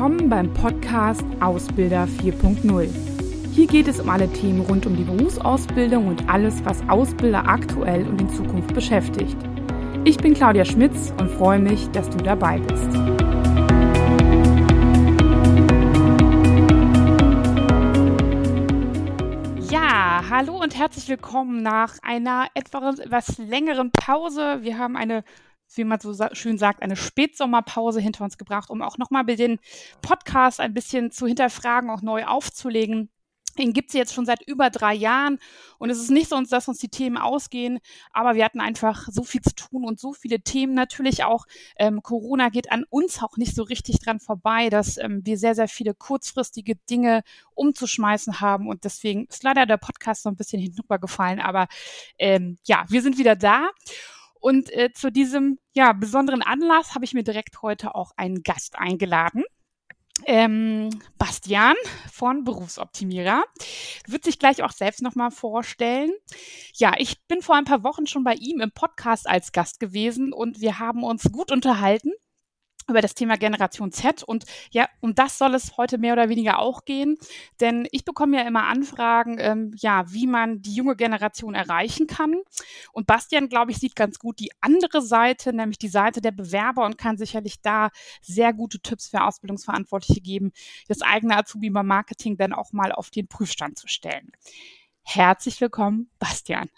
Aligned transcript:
willkommen 0.00 0.30
beim 0.30 0.50
Podcast 0.54 1.22
Ausbilder 1.40 2.08
4.0. 2.22 2.88
Hier 3.52 3.66
geht 3.66 3.86
es 3.86 4.00
um 4.00 4.08
alle 4.08 4.32
Themen 4.32 4.62
rund 4.62 4.86
um 4.86 4.96
die 4.96 5.04
Berufsausbildung 5.04 6.06
und 6.06 6.26
alles, 6.26 6.64
was 6.64 6.80
Ausbilder 6.88 7.46
aktuell 7.46 8.06
und 8.06 8.18
in 8.18 8.30
Zukunft 8.30 8.72
beschäftigt. 8.72 9.36
Ich 10.04 10.16
bin 10.16 10.32
Claudia 10.32 10.64
Schmitz 10.64 11.12
und 11.20 11.30
freue 11.30 11.58
mich, 11.58 11.86
dass 11.90 12.08
du 12.08 12.16
dabei 12.16 12.60
bist. 12.60 12.94
Ja, 19.70 20.22
hallo 20.30 20.62
und 20.62 20.78
herzlich 20.78 21.10
willkommen 21.10 21.62
nach 21.62 21.98
einer 22.00 22.46
etwas 22.54 23.36
längeren 23.36 23.90
Pause. 23.90 24.60
Wir 24.62 24.78
haben 24.78 24.96
eine 24.96 25.24
wie 25.76 25.84
man 25.84 26.00
so 26.00 26.14
schön 26.32 26.58
sagt, 26.58 26.82
eine 26.82 26.96
Spätsommerpause 26.96 28.00
hinter 28.00 28.24
uns 28.24 28.38
gebracht, 28.38 28.70
um 28.70 28.82
auch 28.82 28.98
nochmal 28.98 29.24
den 29.24 29.58
Podcast 30.02 30.60
ein 30.60 30.74
bisschen 30.74 31.10
zu 31.10 31.26
hinterfragen, 31.26 31.90
auch 31.90 32.02
neu 32.02 32.24
aufzulegen. 32.24 33.10
Den 33.58 33.72
gibt 33.72 33.88
es 33.90 33.94
jetzt 33.94 34.14
schon 34.14 34.26
seit 34.26 34.42
über 34.46 34.70
drei 34.70 34.94
Jahren 34.94 35.38
und 35.78 35.90
es 35.90 35.98
ist 35.98 36.10
nicht 36.10 36.28
so, 36.28 36.40
dass 36.40 36.68
uns 36.68 36.78
die 36.78 36.88
Themen 36.88 37.16
ausgehen, 37.16 37.80
aber 38.12 38.34
wir 38.34 38.44
hatten 38.44 38.60
einfach 38.60 39.08
so 39.10 39.22
viel 39.24 39.42
zu 39.42 39.54
tun 39.54 39.84
und 39.84 39.98
so 39.98 40.12
viele 40.12 40.40
Themen. 40.40 40.72
Natürlich 40.72 41.24
auch 41.24 41.46
ähm, 41.76 42.00
Corona 42.02 42.48
geht 42.48 42.70
an 42.70 42.84
uns 42.88 43.20
auch 43.22 43.36
nicht 43.36 43.54
so 43.54 43.64
richtig 43.64 43.98
dran 43.98 44.20
vorbei, 44.20 44.70
dass 44.70 44.98
ähm, 44.98 45.22
wir 45.24 45.36
sehr, 45.36 45.54
sehr 45.54 45.68
viele 45.68 45.94
kurzfristige 45.94 46.76
Dinge 46.88 47.22
umzuschmeißen 47.54 48.40
haben 48.40 48.68
und 48.68 48.84
deswegen 48.84 49.26
ist 49.26 49.42
leider 49.42 49.66
der 49.66 49.78
Podcast 49.78 50.22
so 50.22 50.28
ein 50.28 50.36
bisschen 50.36 50.62
hinübergefallen, 50.62 51.40
aber 51.40 51.66
ähm, 52.18 52.58
ja, 52.64 52.84
wir 52.88 53.02
sind 53.02 53.18
wieder 53.18 53.36
da. 53.36 53.68
Und 54.40 54.72
äh, 54.72 54.92
zu 54.92 55.12
diesem 55.12 55.58
ja, 55.72 55.92
besonderen 55.92 56.42
Anlass 56.42 56.94
habe 56.94 57.04
ich 57.04 57.14
mir 57.14 57.22
direkt 57.22 57.62
heute 57.62 57.94
auch 57.94 58.12
einen 58.16 58.42
Gast 58.42 58.78
eingeladen. 58.78 59.44
Ähm, 60.26 60.90
Bastian 61.16 61.76
von 62.12 62.44
Berufsoptimierer 62.44 63.44
wird 64.06 64.24
sich 64.24 64.38
gleich 64.38 64.62
auch 64.62 64.72
selbst 64.72 65.02
nochmal 65.02 65.30
vorstellen. 65.30 66.10
Ja, 66.74 66.94
ich 66.98 67.22
bin 67.26 67.40
vor 67.40 67.56
ein 67.56 67.64
paar 67.64 67.84
Wochen 67.84 68.06
schon 68.06 68.24
bei 68.24 68.34
ihm 68.34 68.60
im 68.60 68.70
Podcast 68.70 69.28
als 69.28 69.52
Gast 69.52 69.80
gewesen 69.80 70.32
und 70.32 70.60
wir 70.60 70.78
haben 70.78 71.04
uns 71.04 71.30
gut 71.32 71.50
unterhalten 71.50 72.12
über 72.90 73.00
das 73.00 73.14
Thema 73.14 73.36
Generation 73.36 73.92
Z. 73.92 74.22
Und 74.22 74.44
ja, 74.70 74.88
um 75.00 75.14
das 75.14 75.38
soll 75.38 75.54
es 75.54 75.76
heute 75.76 75.98
mehr 75.98 76.12
oder 76.12 76.28
weniger 76.28 76.58
auch 76.58 76.84
gehen. 76.84 77.16
Denn 77.60 77.88
ich 77.92 78.04
bekomme 78.04 78.38
ja 78.38 78.46
immer 78.46 78.64
Anfragen, 78.64 79.36
ähm, 79.38 79.72
ja, 79.76 80.04
wie 80.12 80.26
man 80.26 80.62
die 80.62 80.74
junge 80.74 80.96
Generation 80.96 81.54
erreichen 81.54 82.06
kann. 82.06 82.34
Und 82.92 83.06
Bastian, 83.06 83.48
glaube 83.48 83.70
ich, 83.70 83.78
sieht 83.78 83.96
ganz 83.96 84.18
gut 84.18 84.38
die 84.40 84.50
andere 84.60 85.02
Seite, 85.02 85.52
nämlich 85.52 85.78
die 85.78 85.88
Seite 85.88 86.20
der 86.20 86.32
Bewerber 86.32 86.84
und 86.84 86.98
kann 86.98 87.16
sicherlich 87.16 87.60
da 87.62 87.90
sehr 88.20 88.52
gute 88.52 88.80
Tipps 88.80 89.08
für 89.08 89.22
Ausbildungsverantwortliche 89.22 90.20
geben, 90.20 90.52
das 90.88 91.02
eigene 91.02 91.36
Azubi 91.36 91.70
beim 91.70 91.86
Marketing 91.86 92.36
dann 92.36 92.52
auch 92.52 92.72
mal 92.72 92.92
auf 92.92 93.10
den 93.10 93.28
Prüfstand 93.28 93.78
zu 93.78 93.88
stellen. 93.88 94.32
Herzlich 95.12 95.60
willkommen, 95.60 96.08
Bastian. 96.20 96.68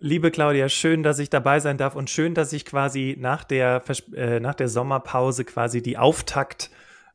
Liebe 0.00 0.32
Claudia, 0.32 0.68
schön, 0.68 1.04
dass 1.04 1.20
ich 1.20 1.30
dabei 1.30 1.60
sein 1.60 1.78
darf 1.78 1.94
und 1.94 2.10
schön, 2.10 2.34
dass 2.34 2.52
ich 2.52 2.64
quasi 2.64 3.14
nach 3.20 3.44
der, 3.44 3.84
äh, 4.14 4.40
nach 4.40 4.54
der 4.54 4.68
Sommerpause 4.68 5.44
quasi 5.44 5.80
die 5.80 5.96
Auftakt 5.96 6.70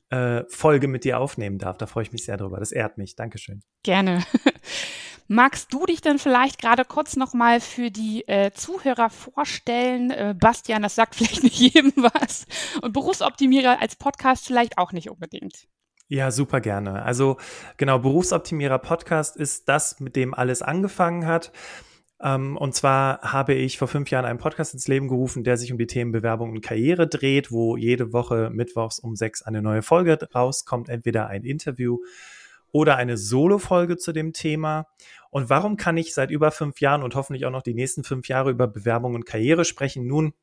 äh, 0.10 0.44
Folge 0.48 0.88
mit 0.88 1.04
dir 1.04 1.20
aufnehmen 1.20 1.58
darf. 1.58 1.78
Da 1.78 1.86
freue 1.86 2.04
ich 2.04 2.14
mich 2.14 2.24
sehr 2.24 2.38
drüber. 2.38 2.62
Das 2.62 2.72
ehrt 2.72 2.98
mich. 2.98 3.18
Dankeschön. 3.18 3.62
Gerne. 3.84 4.24
Magst 5.28 5.74
du 5.74 5.86
dich 5.86 6.00
denn 6.00 6.18
vielleicht 6.18 6.62
gerade 6.62 6.86
kurz 6.86 7.18
nochmal 7.18 7.60
für 7.60 7.92
die 7.92 8.26
äh, 8.30 8.52
Zuhörer 8.54 9.10
vorstellen? 9.10 10.12
Äh, 10.12 10.34
Bastian, 10.40 10.82
das 10.82 10.96
sagt 10.96 11.16
vielleicht 11.18 11.44
nicht 11.44 11.60
jedem 11.60 11.92
was. 11.98 12.46
Und 12.82 12.94
Berufsoptimierer 12.94 13.82
als 13.82 13.98
Podcast 13.98 14.48
vielleicht 14.48 14.78
auch 14.78 14.94
nicht 14.94 15.10
unbedingt. 15.10 15.68
Ja, 16.14 16.30
super 16.30 16.60
gerne. 16.60 17.04
Also 17.04 17.38
genau, 17.78 17.98
Berufsoptimierer 17.98 18.80
Podcast 18.80 19.38
ist 19.38 19.70
das, 19.70 20.02
mit 20.02 20.18
dem 20.18 20.34
alles 20.34 20.62
angefangen 20.62 21.26
hat. 21.26 21.54
Ähm, 22.22 22.58
und 22.58 22.76
zwar 22.76 23.22
habe 23.22 23.54
ich 23.54 23.78
vor 23.78 23.88
fünf 23.88 24.12
Jahren 24.12 24.26
einen 24.26 24.38
Podcast 24.38 24.74
ins 24.74 24.90
Leben 24.90 25.08
gerufen, 25.08 25.46
der 25.46 25.56
sich 25.56 25.72
um 25.72 25.78
die 25.78 25.88
Themen 25.88 26.12
Bewerbung 26.12 26.52
und 26.52 26.60
Karriere 26.60 27.08
dreht, 27.08 27.50
wo 27.50 27.78
jede 27.78 28.12
Woche 28.12 28.50
mittwochs 28.52 29.00
um 29.00 29.16
sechs 29.16 29.42
eine 29.42 29.62
neue 29.62 29.84
Folge 29.84 30.20
rauskommt, 30.36 30.90
entweder 30.90 31.28
ein 31.28 31.46
Interview 31.46 32.00
oder 32.74 32.98
eine 32.98 33.16
Solo-Folge 33.16 33.96
zu 33.96 34.12
dem 34.12 34.34
Thema. 34.34 34.88
Und 35.30 35.50
warum 35.50 35.78
kann 35.78 35.96
ich 35.96 36.14
seit 36.14 36.30
über 36.30 36.52
fünf 36.52 36.82
Jahren 36.82 37.04
und 37.04 37.16
hoffentlich 37.16 37.46
auch 37.46 37.52
noch 37.52 37.64
die 37.64 37.74
nächsten 37.74 38.04
fünf 38.04 38.28
Jahre 38.28 38.52
über 38.52 38.68
Bewerbung 38.68 39.16
und 39.16 39.26
Karriere 39.26 39.64
sprechen? 39.64 40.08
Nun, 40.08 40.34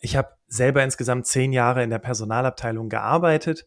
ich 0.00 0.16
habe 0.16 0.30
selber 0.48 0.82
insgesamt 0.82 1.28
zehn 1.28 1.52
Jahre 1.52 1.84
in 1.84 1.90
der 1.90 2.00
Personalabteilung 2.00 2.88
gearbeitet 2.88 3.64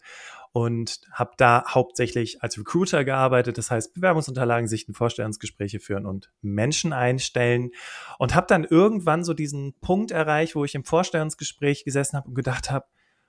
und 0.52 1.02
habe 1.12 1.32
da 1.38 1.64
hauptsächlich 1.68 2.42
als 2.42 2.58
Recruiter 2.58 3.06
gearbeitet, 3.06 3.58
das 3.58 3.70
heißt 3.70 3.94
Bewerbungsunterlagen 3.94 4.68
sichten, 4.68 4.94
Vorstellungsgespräche 4.94 5.80
führen 5.80 6.06
und 6.06 6.32
Menschen 6.42 6.92
einstellen 6.92 7.72
und 8.18 8.34
habe 8.36 8.48
dann 8.48 8.64
irgendwann 8.64 9.24
so 9.24 9.34
diesen 9.34 9.74
Punkt 9.80 10.12
erreicht, 10.12 10.56
wo 10.56 10.66
ich 10.66 10.76
im 10.76 10.84
Vorstellungsgespräch 10.84 11.84
gesessen 11.84 12.18
habe 12.18 12.30
und 12.30 12.36
gedacht 12.36 12.72
habe, 12.72 12.86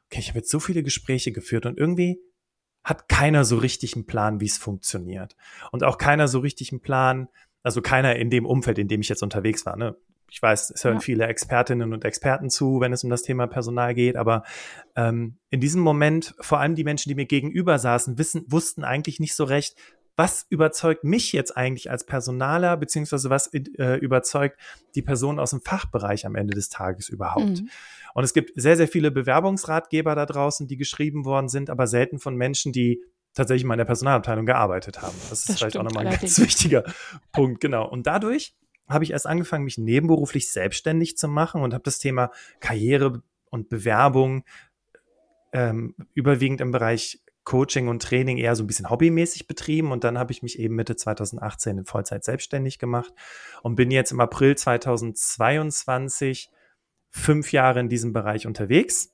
okay, 0.06 0.20
ich 0.20 0.28
habe 0.28 0.38
jetzt 0.38 0.50
so 0.50 0.60
viele 0.60 0.82
Gespräche 0.82 1.32
geführt 1.32 1.66
und 1.66 1.78
irgendwie 1.78 2.20
hat 2.82 3.08
keiner 3.08 3.44
so 3.44 3.58
richtig 3.58 3.94
einen 3.94 4.06
Plan, 4.06 4.40
wie 4.40 4.46
es 4.46 4.56
funktioniert 4.56 5.36
und 5.72 5.84
auch 5.84 5.98
keiner 5.98 6.28
so 6.28 6.38
richtig 6.38 6.72
einen 6.72 6.80
Plan, 6.80 7.28
also 7.62 7.82
keiner 7.82 8.16
in 8.16 8.30
dem 8.30 8.46
Umfeld, 8.46 8.78
in 8.78 8.88
dem 8.88 9.02
ich 9.02 9.10
jetzt 9.10 9.22
unterwegs 9.22 9.66
war. 9.66 9.76
Ne? 9.76 9.96
Ich 10.30 10.40
weiß, 10.40 10.70
es 10.70 10.84
hören 10.84 10.94
ja. 10.94 11.00
viele 11.00 11.26
Expertinnen 11.26 11.92
und 11.92 12.04
Experten 12.04 12.50
zu, 12.50 12.80
wenn 12.80 12.92
es 12.92 13.04
um 13.04 13.10
das 13.10 13.22
Thema 13.22 13.46
Personal 13.46 13.94
geht, 13.94 14.16
aber 14.16 14.44
ähm, 14.96 15.36
in 15.50 15.60
diesem 15.60 15.82
Moment, 15.82 16.34
vor 16.40 16.60
allem 16.60 16.74
die 16.74 16.84
Menschen, 16.84 17.08
die 17.08 17.14
mir 17.14 17.26
gegenüber 17.26 17.78
saßen, 17.78 18.16
wissen, 18.16 18.44
wussten 18.46 18.84
eigentlich 18.84 19.18
nicht 19.20 19.34
so 19.34 19.44
recht, 19.44 19.76
was 20.16 20.46
überzeugt 20.50 21.02
mich 21.02 21.32
jetzt 21.32 21.56
eigentlich 21.56 21.90
als 21.90 22.04
Personaler, 22.04 22.76
beziehungsweise 22.76 23.30
was 23.30 23.46
äh, 23.54 23.96
überzeugt 24.00 24.60
die 24.94 25.02
Person 25.02 25.38
aus 25.38 25.50
dem 25.50 25.62
Fachbereich 25.62 26.26
am 26.26 26.34
Ende 26.34 26.54
des 26.54 26.68
Tages 26.68 27.08
überhaupt. 27.08 27.62
Mhm. 27.62 27.70
Und 28.14 28.24
es 28.24 28.34
gibt 28.34 28.52
sehr, 28.60 28.76
sehr 28.76 28.88
viele 28.88 29.10
Bewerbungsratgeber 29.10 30.14
da 30.14 30.26
draußen, 30.26 30.66
die 30.66 30.76
geschrieben 30.76 31.24
worden 31.24 31.48
sind, 31.48 31.70
aber 31.70 31.86
selten 31.86 32.18
von 32.18 32.36
Menschen, 32.36 32.72
die 32.72 33.02
tatsächlich 33.34 33.64
mal 33.64 33.74
in 33.74 33.78
der 33.78 33.84
Personalabteilung 33.84 34.44
gearbeitet 34.46 35.00
haben. 35.00 35.14
Das 35.30 35.40
ist 35.40 35.48
das 35.48 35.58
vielleicht 35.58 35.76
auch 35.76 35.84
nochmal 35.84 36.06
ein 36.06 36.18
ganz 36.18 36.38
wichtiger 36.38 36.84
Punkt, 37.32 37.60
genau. 37.60 37.88
Und 37.88 38.06
dadurch 38.06 38.54
habe 38.90 39.04
ich 39.04 39.12
erst 39.12 39.26
angefangen, 39.26 39.64
mich 39.64 39.78
nebenberuflich 39.78 40.52
selbstständig 40.52 41.16
zu 41.16 41.28
machen 41.28 41.62
und 41.62 41.72
habe 41.72 41.84
das 41.84 41.98
Thema 41.98 42.30
Karriere 42.60 43.22
und 43.50 43.68
Bewerbung 43.68 44.44
ähm, 45.52 45.94
überwiegend 46.14 46.60
im 46.60 46.70
Bereich 46.70 47.20
Coaching 47.44 47.88
und 47.88 48.02
Training 48.02 48.36
eher 48.36 48.54
so 48.54 48.62
ein 48.62 48.66
bisschen 48.66 48.90
hobbymäßig 48.90 49.46
betrieben 49.46 49.92
und 49.92 50.04
dann 50.04 50.18
habe 50.18 50.30
ich 50.30 50.42
mich 50.42 50.58
eben 50.58 50.76
Mitte 50.76 50.94
2018 50.94 51.78
in 51.78 51.84
Vollzeit 51.84 52.22
selbstständig 52.22 52.78
gemacht 52.78 53.12
und 53.62 53.76
bin 53.76 53.90
jetzt 53.90 54.12
im 54.12 54.20
April 54.20 54.56
2022 54.56 56.50
fünf 57.10 57.52
Jahre 57.52 57.80
in 57.80 57.88
diesem 57.88 58.12
Bereich 58.12 58.46
unterwegs. 58.46 59.12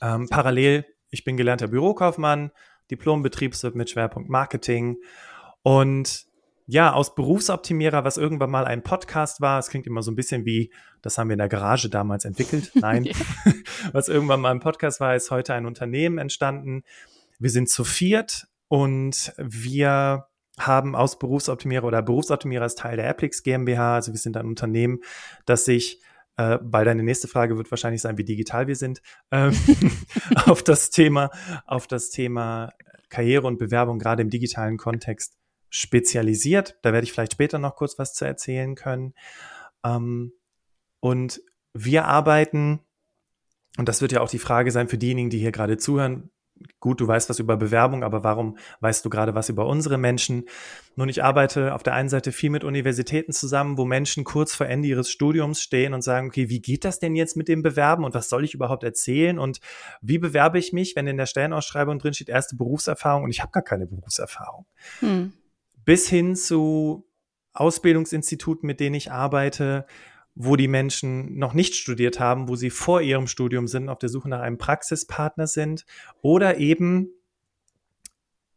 Ähm, 0.00 0.28
parallel, 0.28 0.86
ich 1.10 1.24
bin 1.24 1.36
gelernter 1.36 1.68
Bürokaufmann, 1.68 2.52
Diplom-Betriebswirt 2.90 3.74
mit 3.74 3.90
Schwerpunkt 3.90 4.30
Marketing 4.30 4.98
und 5.62 6.25
ja, 6.66 6.92
aus 6.92 7.14
Berufsoptimierer, 7.14 8.04
was 8.04 8.16
irgendwann 8.16 8.50
mal 8.50 8.64
ein 8.64 8.82
Podcast 8.82 9.40
war, 9.40 9.58
es 9.58 9.68
klingt 9.68 9.86
immer 9.86 10.02
so 10.02 10.10
ein 10.10 10.16
bisschen 10.16 10.44
wie, 10.44 10.72
das 11.00 11.16
haben 11.16 11.28
wir 11.28 11.34
in 11.34 11.38
der 11.38 11.48
Garage 11.48 11.88
damals 11.88 12.24
entwickelt. 12.24 12.72
Nein, 12.74 13.08
was 13.92 14.08
irgendwann 14.08 14.40
mal 14.40 14.50
ein 14.50 14.60
Podcast 14.60 15.00
war, 15.00 15.14
ist 15.14 15.30
heute 15.30 15.54
ein 15.54 15.66
Unternehmen 15.66 16.18
entstanden. 16.18 16.82
Wir 17.38 17.50
sind 17.50 17.68
zu 17.70 17.84
viert 17.84 18.48
und 18.68 19.32
wir 19.38 20.26
haben 20.58 20.96
aus 20.96 21.18
Berufsoptimierer 21.18 21.84
oder 21.84 22.02
Berufsoptimierer 22.02 22.66
ist 22.66 22.78
Teil 22.78 22.96
der 22.96 23.08
Applix 23.08 23.42
GmbH. 23.42 23.96
Also 23.96 24.12
wir 24.12 24.18
sind 24.18 24.36
ein 24.36 24.46
Unternehmen, 24.46 25.00
das 25.44 25.66
sich 25.66 26.00
äh, 26.38 26.58
weil 26.60 26.84
deine 26.84 27.02
nächste 27.02 27.28
Frage 27.28 27.56
wird 27.56 27.70
wahrscheinlich 27.70 28.02
sein, 28.02 28.18
wie 28.18 28.24
digital 28.24 28.66
wir 28.66 28.76
sind, 28.76 29.00
ähm, 29.30 29.56
auf 30.46 30.62
das 30.62 30.90
Thema, 30.90 31.30
auf 31.64 31.86
das 31.86 32.10
Thema 32.10 32.72
Karriere 33.08 33.46
und 33.46 33.58
Bewerbung 33.58 33.98
gerade 33.98 34.22
im 34.22 34.30
digitalen 34.30 34.76
Kontext 34.76 35.36
spezialisiert. 35.76 36.78
Da 36.82 36.92
werde 36.92 37.04
ich 37.04 37.12
vielleicht 37.12 37.32
später 37.32 37.58
noch 37.58 37.76
kurz 37.76 37.98
was 37.98 38.14
zu 38.14 38.24
erzählen 38.24 38.74
können. 38.74 39.14
Ähm, 39.84 40.32
und 41.00 41.42
wir 41.74 42.06
arbeiten, 42.06 42.80
und 43.76 43.88
das 43.88 44.00
wird 44.00 44.12
ja 44.12 44.22
auch 44.22 44.30
die 44.30 44.38
Frage 44.38 44.70
sein 44.70 44.88
für 44.88 44.96
diejenigen, 44.96 45.28
die 45.28 45.38
hier 45.38 45.52
gerade 45.52 45.76
zuhören, 45.76 46.30
gut, 46.80 47.02
du 47.02 47.06
weißt 47.06 47.28
was 47.28 47.38
über 47.38 47.58
Bewerbung, 47.58 48.02
aber 48.02 48.24
warum 48.24 48.56
weißt 48.80 49.04
du 49.04 49.10
gerade 49.10 49.34
was 49.34 49.50
über 49.50 49.66
unsere 49.66 49.98
Menschen? 49.98 50.44
Nun, 50.94 51.10
ich 51.10 51.22
arbeite 51.22 51.74
auf 51.74 51.82
der 51.82 51.92
einen 51.92 52.08
Seite 52.08 52.32
viel 52.32 52.48
mit 52.48 52.64
Universitäten 52.64 53.32
zusammen, 53.32 53.76
wo 53.76 53.84
Menschen 53.84 54.24
kurz 54.24 54.54
vor 54.54 54.66
Ende 54.66 54.88
ihres 54.88 55.10
Studiums 55.10 55.60
stehen 55.60 55.92
und 55.92 56.00
sagen, 56.00 56.28
okay, 56.28 56.48
wie 56.48 56.62
geht 56.62 56.86
das 56.86 56.98
denn 56.98 57.14
jetzt 57.14 57.36
mit 57.36 57.48
dem 57.48 57.62
Bewerben 57.62 58.04
und 58.04 58.14
was 58.14 58.30
soll 58.30 58.42
ich 58.44 58.54
überhaupt 58.54 58.82
erzählen 58.82 59.38
und 59.38 59.60
wie 60.00 60.16
bewerbe 60.16 60.58
ich 60.58 60.72
mich, 60.72 60.96
wenn 60.96 61.06
in 61.06 61.18
der 61.18 61.26
Stellenausschreibung 61.26 61.98
drin 61.98 62.14
steht 62.14 62.30
erste 62.30 62.56
Berufserfahrung 62.56 63.24
und 63.24 63.30
ich 63.30 63.42
habe 63.42 63.52
gar 63.52 63.62
keine 63.62 63.86
Berufserfahrung. 63.86 64.64
Hm 65.00 65.34
bis 65.86 66.08
hin 66.08 66.36
zu 66.36 67.08
Ausbildungsinstituten, 67.54 68.66
mit 68.66 68.80
denen 68.80 68.96
ich 68.96 69.10
arbeite, 69.10 69.86
wo 70.34 70.56
die 70.56 70.68
Menschen 70.68 71.38
noch 71.38 71.54
nicht 71.54 71.74
studiert 71.74 72.20
haben, 72.20 72.48
wo 72.48 72.56
sie 72.56 72.68
vor 72.68 73.00
ihrem 73.00 73.26
Studium 73.26 73.66
sind, 73.66 73.88
auf 73.88 73.98
der 73.98 74.10
Suche 74.10 74.28
nach 74.28 74.40
einem 74.40 74.58
Praxispartner 74.58 75.46
sind 75.46 75.86
oder 76.20 76.58
eben, 76.58 77.08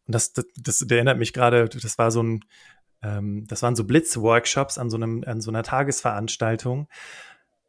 das, 0.05 0.33
das, 0.33 0.45
das 0.57 0.81
erinnert 0.81 1.17
mich 1.17 1.31
gerade, 1.31 1.69
das 1.69 1.97
war 1.97 2.11
so 2.11 2.21
ein, 2.21 2.43
ähm, 3.01 3.45
das 3.47 3.61
waren 3.61 3.77
so 3.77 3.85
Blitzworkshops 3.85 4.77
an 4.77 4.89
so 4.89 4.97
einem, 4.97 5.23
an 5.25 5.39
so 5.39 5.51
einer 5.51 5.63
Tagesveranstaltung. 5.63 6.89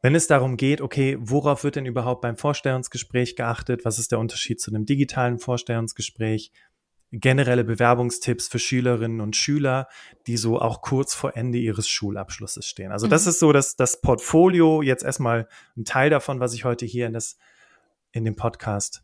Wenn 0.02 0.14
es 0.14 0.26
darum 0.26 0.56
geht, 0.56 0.80
okay, 0.80 1.18
worauf 1.20 1.62
wird 1.62 1.76
denn 1.76 1.84
überhaupt 1.84 2.22
beim 2.22 2.36
Vorstellungsgespräch 2.36 3.36
geachtet? 3.36 3.84
Was 3.84 3.98
ist 3.98 4.10
der 4.10 4.18
Unterschied 4.18 4.58
zu 4.58 4.72
einem 4.72 4.86
digitalen 4.86 5.38
Vorstellungsgespräch? 5.38 6.50
Generelle 7.12 7.64
Bewerbungstipps 7.64 8.48
für 8.48 8.58
Schülerinnen 8.58 9.20
und 9.20 9.36
Schüler, 9.36 9.88
die 10.26 10.36
so 10.36 10.60
auch 10.60 10.80
kurz 10.80 11.14
vor 11.14 11.36
Ende 11.36 11.58
ihres 11.58 11.88
Schulabschlusses 11.88 12.66
stehen. 12.66 12.92
Also 12.92 13.06
mhm. 13.06 13.10
das 13.10 13.26
ist 13.26 13.40
so 13.40 13.52
das, 13.52 13.76
das 13.76 14.00
Portfolio, 14.00 14.82
jetzt 14.82 15.04
erstmal 15.04 15.48
ein 15.76 15.84
Teil 15.84 16.10
davon, 16.10 16.40
was 16.40 16.54
ich 16.54 16.64
heute 16.64 16.86
hier 16.86 17.06
in, 17.06 17.12
das, 17.12 17.36
in 18.12 18.24
dem 18.24 18.36
Podcast 18.36 19.02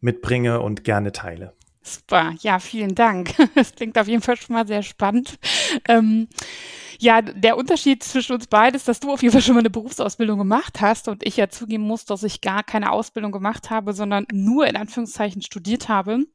mitbringe 0.00 0.60
und 0.60 0.84
gerne 0.84 1.12
teile. 1.12 1.54
Super, 1.82 2.34
ja, 2.40 2.58
vielen 2.58 2.94
Dank. 2.94 3.34
Das 3.54 3.74
klingt 3.74 3.98
auf 3.98 4.08
jeden 4.08 4.22
Fall 4.22 4.36
schon 4.36 4.54
mal 4.54 4.66
sehr 4.66 4.82
spannend. 4.82 5.38
Ähm, 5.88 6.28
ja, 6.98 7.22
der 7.22 7.56
Unterschied 7.56 8.02
zwischen 8.02 8.32
uns 8.32 8.48
beiden 8.48 8.74
ist, 8.76 8.88
dass 8.88 9.00
du 9.00 9.12
auf 9.12 9.22
jeden 9.22 9.32
Fall 9.32 9.42
schon 9.42 9.54
mal 9.54 9.60
eine 9.60 9.70
Berufsausbildung 9.70 10.38
gemacht 10.38 10.80
hast 10.80 11.08
und 11.08 11.24
ich 11.24 11.36
ja 11.36 11.48
zugeben 11.48 11.84
muss, 11.84 12.04
dass 12.04 12.22
ich 12.22 12.40
gar 12.40 12.62
keine 12.64 12.90
Ausbildung 12.90 13.32
gemacht 13.32 13.70
habe, 13.70 13.92
sondern 13.92 14.26
nur 14.32 14.66
in 14.66 14.76
Anführungszeichen 14.76 15.42
studiert 15.42 15.88
habe 15.88 16.26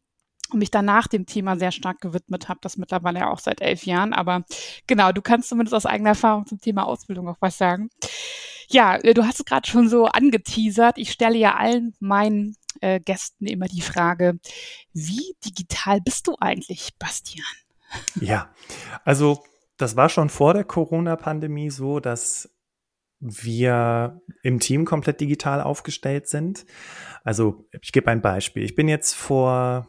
und 0.53 0.59
mich 0.59 0.71
danach 0.71 1.07
dem 1.07 1.25
Thema 1.25 1.57
sehr 1.57 1.71
stark 1.71 2.01
gewidmet 2.01 2.49
habe, 2.49 2.59
das 2.61 2.77
mittlerweile 2.77 3.19
ja 3.19 3.31
auch 3.31 3.39
seit 3.39 3.61
elf 3.61 3.85
Jahren. 3.85 4.13
Aber 4.13 4.43
genau, 4.87 5.11
du 5.11 5.21
kannst 5.21 5.49
zumindest 5.49 5.75
aus 5.75 5.85
eigener 5.85 6.11
Erfahrung 6.11 6.45
zum 6.45 6.59
Thema 6.59 6.85
Ausbildung 6.85 7.27
auch 7.27 7.37
was 7.39 7.57
sagen. 7.57 7.89
Ja, 8.69 8.95
äh, 8.97 9.13
du 9.13 9.25
hast 9.25 9.39
es 9.39 9.45
gerade 9.45 9.67
schon 9.67 9.89
so 9.89 10.05
angeteasert. 10.05 10.97
Ich 10.97 11.11
stelle 11.11 11.37
ja 11.37 11.55
allen 11.55 11.93
meinen 11.99 12.55
äh, 12.79 12.99
Gästen 12.99 13.45
immer 13.45 13.67
die 13.67 13.81
Frage, 13.81 14.39
wie 14.93 15.35
digital 15.45 16.01
bist 16.01 16.27
du 16.27 16.35
eigentlich, 16.39 16.91
Bastian? 16.97 17.45
Ja, 18.21 18.53
also 19.03 19.43
das 19.75 19.97
war 19.97 20.07
schon 20.07 20.29
vor 20.29 20.53
der 20.53 20.63
Corona-Pandemie 20.63 21.69
so, 21.69 21.99
dass 21.99 22.49
wir 23.19 24.21
im 24.43 24.59
Team 24.59 24.85
komplett 24.85 25.19
digital 25.19 25.61
aufgestellt 25.61 26.27
sind. 26.27 26.65
Also 27.23 27.67
ich 27.81 27.91
gebe 27.91 28.09
ein 28.09 28.21
Beispiel. 28.21 28.63
Ich 28.63 28.75
bin 28.75 28.87
jetzt 28.87 29.13
vor 29.13 29.87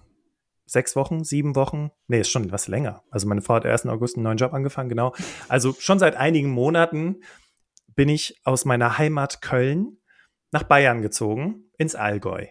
sechs 0.72 0.96
Wochen, 0.96 1.24
sieben 1.24 1.54
Wochen, 1.54 1.90
nee, 2.08 2.20
ist 2.20 2.30
schon 2.30 2.50
was 2.50 2.68
länger. 2.68 3.02
Also 3.10 3.28
meine 3.28 3.42
Frau 3.42 3.54
hat 3.54 3.66
1. 3.66 3.86
August 3.86 4.16
einen 4.16 4.24
neuen 4.24 4.38
Job 4.38 4.52
angefangen, 4.52 4.88
genau. 4.88 5.14
Also 5.48 5.74
schon 5.78 5.98
seit 5.98 6.16
einigen 6.16 6.50
Monaten 6.50 7.20
bin 7.94 8.08
ich 8.08 8.40
aus 8.44 8.64
meiner 8.64 8.98
Heimat 8.98 9.42
Köln 9.42 9.98
nach 10.50 10.64
Bayern 10.64 11.02
gezogen, 11.02 11.70
ins 11.78 11.94
Allgäu. 11.94 12.46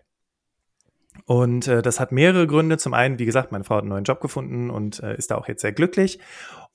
Und 1.25 1.67
äh, 1.67 1.81
das 1.81 1.99
hat 1.99 2.11
mehrere 2.11 2.47
Gründe. 2.47 2.77
Zum 2.77 2.93
einen, 2.93 3.19
wie 3.19 3.25
gesagt, 3.25 3.51
meine 3.51 3.63
Frau 3.63 3.75
hat 3.75 3.81
einen 3.81 3.89
neuen 3.89 4.03
Job 4.03 4.21
gefunden 4.21 4.69
und 4.69 5.01
äh, 5.01 5.15
ist 5.17 5.31
da 5.31 5.37
auch 5.37 5.47
jetzt 5.47 5.61
sehr 5.61 5.73
glücklich. 5.73 6.19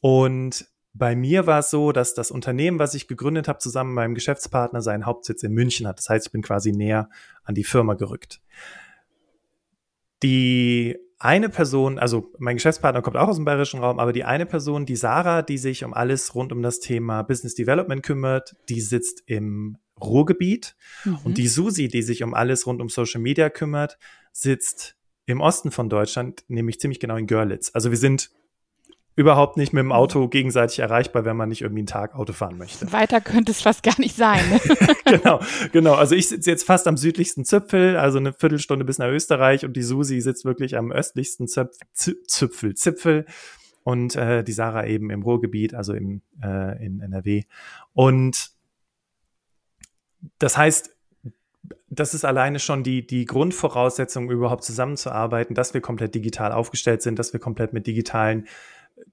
Und 0.01 0.67
bei 0.93 1.15
mir 1.15 1.47
war 1.47 1.61
es 1.61 1.71
so, 1.71 1.93
dass 1.93 2.15
das 2.15 2.31
Unternehmen, 2.31 2.79
was 2.79 2.95
ich 2.95 3.09
gegründet 3.09 3.49
habe, 3.49 3.59
zusammen 3.59 3.91
mit 3.91 3.97
meinem 3.97 4.15
Geschäftspartner 4.15 4.81
seinen 4.83 5.07
Hauptsitz 5.07 5.43
in 5.43 5.53
München 5.53 5.87
hat. 5.87 5.99
Das 5.99 6.09
heißt, 6.09 6.27
ich 6.27 6.33
bin 6.33 6.43
quasi 6.43 6.73
näher 6.73 7.11
an 7.45 7.55
die 7.55 7.65
Firma 7.65 7.95
gerückt. 7.95 8.41
Die 10.23 10.97
eine 11.19 11.49
Person, 11.49 11.99
also 11.99 12.33
mein 12.39 12.57
Geschäftspartner 12.57 13.03
kommt 13.03 13.17
auch 13.17 13.29
aus 13.29 13.37
dem 13.37 13.45
bayerischen 13.45 13.81
Raum, 13.81 13.99
aber 13.99 14.13
die 14.13 14.25
eine 14.25 14.47
Person, 14.47 14.85
die 14.85 14.97
Sarah, 14.97 15.43
die 15.43 15.59
sich 15.59 15.85
um 15.85 15.95
alles 15.95 16.35
rund 16.35 16.53
um 16.53 16.63
das 16.63 16.81
Thema 16.81 17.23
Business 17.23 17.55
Development 17.55 18.03
kümmert, 18.03 18.55
die 18.69 18.81
sitzt 18.81 19.23
im 19.27 19.79
Ruhrgebiet. 20.01 20.77
Mhm. 21.05 21.19
Und 21.25 21.39
die 21.39 21.49
Susi, 21.49 21.89
die 21.89 22.03
sich 22.03 22.23
um 22.23 22.35
alles 22.35 22.67
rund 22.67 22.83
um 22.83 22.89
Social 22.89 23.21
Media 23.21 23.49
kümmert, 23.49 23.99
sitzt 24.33 24.97
im 25.25 25.41
Osten 25.41 25.71
von 25.71 25.89
Deutschland, 25.89 26.45
nämlich 26.49 26.79
ziemlich 26.81 27.01
genau 27.01 27.17
in 27.17 27.27
Görlitz. 27.27 27.71
Also 27.73 27.91
wir 27.91 27.99
sind 27.99 28.31
überhaupt 29.17 29.57
nicht 29.57 29.73
mit 29.73 29.81
dem 29.81 29.93
Auto 29.93 30.29
gegenseitig 30.29 30.79
erreichbar, 30.79 31.25
wenn 31.25 31.37
man 31.37 31.49
nicht 31.49 31.63
irgendwie 31.63 31.81
einen 31.81 31.87
Tag 31.87 32.15
Auto 32.15 32.35
fahren 32.35 32.59
möchte. 32.59 32.93
Weiter 32.93 33.23
könnte 33.23 33.51
es 33.51 33.63
fast 33.63 33.83
gar 33.83 33.99
nicht 33.99 34.15
sein. 34.15 34.45
genau, 35.07 35.41
genau. 35.73 35.95
Also 35.95 36.15
ich 36.15 36.29
sitze 36.29 36.51
jetzt 36.51 36.65
fast 36.65 36.87
am 36.87 36.99
südlichsten 36.99 37.47
Zipfel, 37.47 37.97
also 37.97 38.19
eine 38.19 38.35
Viertelstunde 38.35 38.85
bis 38.85 38.99
nach 38.99 39.09
Österreich 39.09 39.65
und 39.65 39.75
die 39.75 39.83
Susi 39.83 40.21
sitzt 40.21 40.45
wirklich 40.45 40.77
am 40.77 40.93
östlichsten 40.93 41.49
Zöpf 41.49 41.79
Zipfel, 41.95 42.75
Zipfel 42.75 43.25
und 43.85 44.17
äh, 44.17 44.45
die 44.45 44.53
Sarah 44.53 44.85
eben 44.85 45.11
im 45.11 45.23
Ruhrgebiet, 45.23 45.75
also 45.75 45.95
im, 45.95 46.21
äh, 46.43 46.85
in 46.85 47.01
NRW. 47.01 47.45
Und 47.95 48.51
das 50.39 50.59
heißt, 50.59 50.95
das 51.89 52.13
ist 52.13 52.25
alleine 52.25 52.59
schon 52.59 52.83
die, 52.83 53.07
die 53.07 53.25
Grundvoraussetzung, 53.25 54.31
überhaupt 54.31 54.65
zusammenzuarbeiten, 54.65 55.55
dass 55.55 55.73
wir 55.73 55.81
komplett 55.81 56.15
digital 56.15 56.53
aufgestellt 56.53 57.01
sind, 57.01 57.19
dass 57.19 57.33
wir 57.33 57.41
komplett 57.41 57.73
mit 57.73 57.87
digitalen 57.87 58.47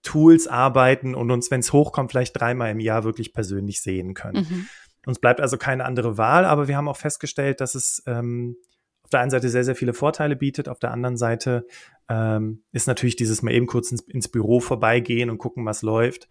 Tools 0.01 0.47
arbeiten 0.47 1.15
und 1.15 1.31
uns, 1.31 1.51
wenn 1.51 1.59
es 1.59 1.73
hochkommt, 1.73 2.11
vielleicht 2.11 2.39
dreimal 2.39 2.71
im 2.71 2.79
Jahr 2.79 3.03
wirklich 3.03 3.33
persönlich 3.33 3.81
sehen 3.81 4.13
können. 4.13 4.47
Mhm. 4.49 4.67
Uns 5.05 5.19
bleibt 5.19 5.41
also 5.41 5.57
keine 5.57 5.85
andere 5.85 6.17
Wahl, 6.17 6.45
aber 6.45 6.67
wir 6.67 6.77
haben 6.77 6.87
auch 6.87 6.97
festgestellt, 6.97 7.59
dass 7.61 7.75
es 7.75 8.03
ähm, 8.05 8.55
auf 9.03 9.09
der 9.09 9.19
einen 9.19 9.31
Seite 9.31 9.49
sehr, 9.49 9.65
sehr 9.65 9.75
viele 9.75 9.93
Vorteile 9.93 10.35
bietet, 10.35 10.69
auf 10.69 10.79
der 10.79 10.91
anderen 10.91 11.17
Seite 11.17 11.67
ähm, 12.09 12.63
ist 12.71 12.87
natürlich 12.87 13.17
dieses 13.17 13.41
mal 13.41 13.53
eben 13.53 13.67
kurz 13.67 13.91
ins, 13.91 14.01
ins 14.01 14.29
Büro 14.29 14.59
vorbeigehen 14.61 15.29
und 15.29 15.37
gucken, 15.37 15.65
was 15.65 15.81
läuft 15.81 16.29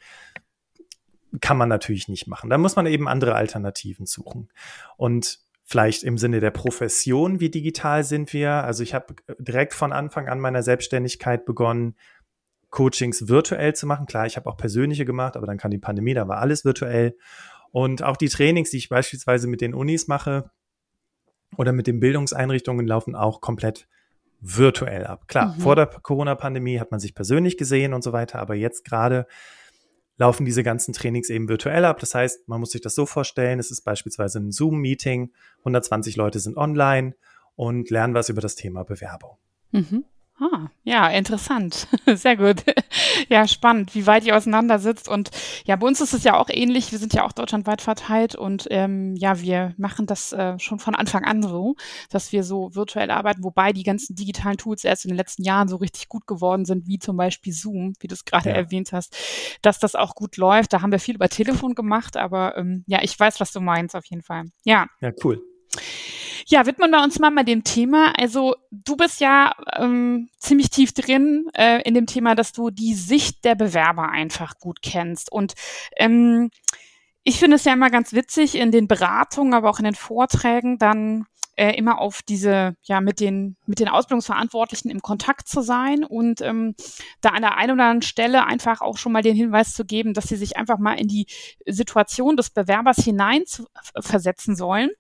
kann 1.41 1.57
man 1.57 1.69
natürlich 1.69 2.09
nicht 2.09 2.27
machen. 2.27 2.51
Da 2.51 2.59
muss 2.59 2.77
man 2.77 2.87
eben 2.87 3.09
andere 3.09 3.35
Alternativen 3.35 4.07
suchen. 4.07 4.51
Und 4.97 5.41
vielleicht 5.65 6.03
im 6.03 6.19
Sinne 6.19 6.41
der 6.41 6.51
Profession, 6.51 7.41
wie 7.41 7.51
digital 7.51 8.05
sind 8.05 8.33
wir? 8.33 8.51
Also 8.51 8.83
ich 8.83 8.95
habe 8.95 9.15
direkt 9.39 9.73
von 9.73 9.93
Anfang 9.93 10.29
an 10.29 10.41
meiner 10.41 10.63
Selbstständigkeit 10.63 11.45
begonnen, 11.47 11.97
Coachings 12.73 13.29
virtuell 13.29 13.75
zu 13.75 13.87
machen. 13.87 14.07
Klar, 14.07 14.27
ich 14.27 14.37
habe 14.37 14.51
auch 14.51 14.57
persönliche 14.57 15.05
gemacht, 15.05 15.37
aber 15.37 15.47
dann 15.47 15.59
kam 15.59 15.71
die 15.71 15.79
Pandemie, 15.79 16.15
da 16.15 16.27
war 16.27 16.39
alles 16.39 16.65
virtuell. 16.65 17.17
Und 17.71 18.03
auch 18.03 18.17
die 18.17 18.29
Trainings, 18.29 18.71
die 18.71 18.79
ich 18.79 18.89
beispielsweise 18.89 19.47
mit 19.47 19.61
den 19.61 19.75
Unis 19.75 20.09
mache 20.09 20.51
oder 21.57 21.73
mit 21.73 21.87
den 21.87 22.01
Bildungseinrichtungen, 22.01 22.87
laufen 22.87 23.15
auch 23.15 23.41
komplett 23.41 23.87
virtuell 24.41 25.07
ab. 25.07 25.29
Klar, 25.29 25.55
mhm. 25.55 25.61
vor 25.61 25.77
der 25.77 25.87
Corona-Pandemie 25.87 26.81
hat 26.81 26.91
man 26.91 26.99
sich 26.99 27.15
persönlich 27.15 27.57
gesehen 27.57 27.93
und 27.93 28.03
so 28.03 28.13
weiter, 28.13 28.41
aber 28.41 28.55
jetzt 28.55 28.85
gerade 28.85 29.27
laufen 30.17 30.45
diese 30.45 30.63
ganzen 30.63 30.95
Trainings 30.95 31.31
eben 31.31 31.49
virtuell 31.49 31.85
ab. 31.85 32.01
Das 32.01 32.15
heißt, 32.15 32.49
man 32.49 32.59
muss 32.59 32.71
sich 32.71 32.81
das 32.81 32.95
so 32.95 33.07
vorstellen, 33.07 33.59
es 33.59 33.71
ist 33.71 33.83
beispielsweise 33.83 34.41
ein 34.41 34.51
Zoom-Meeting, 34.51 35.31
120 35.59 36.17
Leute 36.17 36.39
sind 36.39 36.57
online 36.57 37.15
und 37.55 37.91
lernen 37.91 38.15
was 38.15 38.31
über 38.31 38.41
das 38.41 38.55
Thema 38.55 38.83
Bewerbung. 38.83 39.37
Mhm. 39.73 40.05
Ah, 40.41 40.69
ja, 40.83 41.09
interessant. 41.09 41.87
Sehr 42.07 42.37
gut. 42.37 42.65
Ja, 43.29 43.47
spannend, 43.47 43.95
wie 43.95 44.07
weit 44.07 44.25
ihr 44.25 44.37
auseinander 44.37 44.79
sitzt. 44.79 45.09
Und 45.09 45.31
ja, 45.65 45.77
bei 45.77 45.87
uns 45.87 46.01
ist 46.01 46.15
es 46.15 46.25
ja 46.25 46.37
auch 46.37 46.49
ähnlich. 46.49 46.91
Wir 46.91 46.99
sind 46.99 47.15
ja 47.15 47.25
auch 47.25 47.33
deutschlandweit 47.33 47.81
verteilt 47.81 48.35
und 48.35 48.67
ähm, 48.71 49.15
ja, 49.17 49.41
wir 49.41 49.75
machen 49.77 50.07
das 50.07 50.33
äh, 50.33 50.59
schon 50.59 50.79
von 50.79 50.95
Anfang 50.95 51.25
an 51.25 51.43
so, 51.43 51.77
dass 52.11 52.33
wir 52.33 52.43
so 52.45 52.75
virtuell 52.75 53.11
arbeiten, 53.11 53.45
wobei 53.45 53.73
die 53.73 53.85
ganzen 53.85 54.17
digitalen 54.17 54.57
Tools 54.57 54.85
erst 54.85 55.05
in 55.05 55.11
den 55.11 55.17
letzten 55.17 55.45
Jahren 55.45 55.69
so 55.69 55.77
richtig 55.77 56.09
gut 56.09 56.27
geworden 56.27 56.65
sind, 56.65 56.87
wie 56.89 56.99
zum 56.99 57.17
Beispiel 57.17 57.53
Zoom, 57.53 57.93
wie 58.01 58.09
du 58.09 58.15
es 58.15 58.25
gerade 58.25 58.49
ja. 58.49 58.57
erwähnt 58.57 58.93
hast, 58.93 59.17
dass 59.63 59.79
das 59.79 59.95
auch 59.95 60.15
gut 60.15 60.39
läuft. 60.39 60.73
Da 60.73 60.83
haben 60.83 60.93
wir 60.93 60.99
viel 60.99 61.15
über 61.15 61.29
Telefon 61.29 61.75
gemacht, 61.75 62.17
aber 62.17 62.57
ähm, 62.57 62.85
ja, 62.87 63.01
ich 63.03 63.19
weiß, 63.19 63.39
was 63.39 63.53
du 63.53 63.61
meinst 63.61 63.95
auf 63.95 64.07
jeden 64.07 64.23
Fall. 64.23 64.45
Ja. 64.65 64.87
Ja, 65.01 65.13
cool. 65.23 65.41
Ja, 66.53 66.67
widmen 66.67 66.91
wir 66.91 67.03
uns 67.03 67.19
mal 67.19 67.31
mal 67.31 67.45
dem 67.45 67.65
Thema. 67.65 68.13
Also 68.19 68.57
du 68.71 68.95
bist 68.95 69.23
ja 69.23 69.55
ähm, 69.75 70.29
ziemlich 70.39 70.69
tief 70.69 70.93
drin 70.93 71.47
äh, 71.55 71.81
in 71.81 71.95
dem 71.95 72.05
Thema, 72.05 72.35
dass 72.35 72.53
du 72.53 72.69
die 72.69 72.93
Sicht 72.93 73.43
der 73.47 73.55
Bewerber 73.55 74.11
einfach 74.11 74.59
gut 74.59 74.83
kennst. 74.83 75.33
Und 75.33 75.55
ähm, 75.97 76.51
ich 77.25 77.39
finde 77.39 77.57
es 77.57 77.65
ja 77.65 77.73
immer 77.73 77.89
ganz 77.89 78.13
witzig 78.13 78.55
in 78.55 78.71
den 78.71 78.87
Beratungen, 78.87 79.55
aber 79.55 79.71
auch 79.71 79.79
in 79.79 79.87
den 79.87 79.95
Vorträgen 79.95 80.77
dann 80.77 81.25
äh, 81.57 81.75
immer 81.75 81.99
auf 81.99 82.21
diese, 82.21 82.77
ja, 82.83 83.01
mit 83.01 83.21
den, 83.21 83.57
mit 83.65 83.79
den 83.79 83.89
Ausbildungsverantwortlichen 83.89 84.91
im 84.91 85.01
Kontakt 85.01 85.49
zu 85.49 85.63
sein 85.63 86.05
und 86.05 86.43
ähm, 86.43 86.75
da 87.23 87.31
an 87.31 87.41
der 87.41 87.57
einen 87.57 87.73
oder 87.73 87.85
anderen 87.85 88.03
Stelle 88.03 88.45
einfach 88.45 88.83
auch 88.83 88.99
schon 88.99 89.13
mal 89.13 89.23
den 89.23 89.37
Hinweis 89.37 89.73
zu 89.73 89.87
geben, 89.87 90.13
dass 90.13 90.29
sie 90.29 90.37
sich 90.37 90.59
einfach 90.59 90.77
mal 90.77 91.01
in 91.01 91.09
die 91.09 91.25
Situation 91.65 92.37
des 92.37 92.51
Bewerbers 92.51 92.99
hinein 92.99 93.47
zu, 93.47 93.65
versetzen 93.99 94.55
sollen 94.55 94.91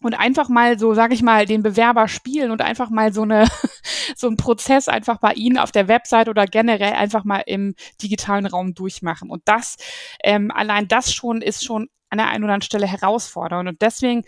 und 0.00 0.14
einfach 0.14 0.48
mal 0.48 0.78
so, 0.78 0.94
sage 0.94 1.14
ich 1.14 1.22
mal, 1.22 1.46
den 1.46 1.62
Bewerber 1.62 2.08
spielen 2.08 2.50
und 2.50 2.62
einfach 2.62 2.90
mal 2.90 3.12
so 3.12 3.22
eine 3.22 3.46
so 4.16 4.26
einen 4.26 4.36
Prozess 4.36 4.88
einfach 4.88 5.18
bei 5.18 5.32
Ihnen 5.34 5.58
auf 5.58 5.72
der 5.72 5.88
Website 5.88 6.28
oder 6.28 6.46
generell 6.46 6.92
einfach 6.92 7.24
mal 7.24 7.42
im 7.46 7.74
digitalen 8.02 8.46
Raum 8.46 8.74
durchmachen. 8.74 9.30
Und 9.30 9.42
das 9.46 9.76
ähm, 10.22 10.50
allein 10.50 10.88
das 10.88 11.12
schon 11.12 11.42
ist 11.42 11.64
schon 11.64 11.88
an 12.10 12.18
der 12.18 12.28
einen 12.28 12.44
oder 12.44 12.54
anderen 12.54 12.62
Stelle 12.62 12.86
herausfordernd. 12.86 13.68
Und 13.68 13.82
deswegen 13.82 14.24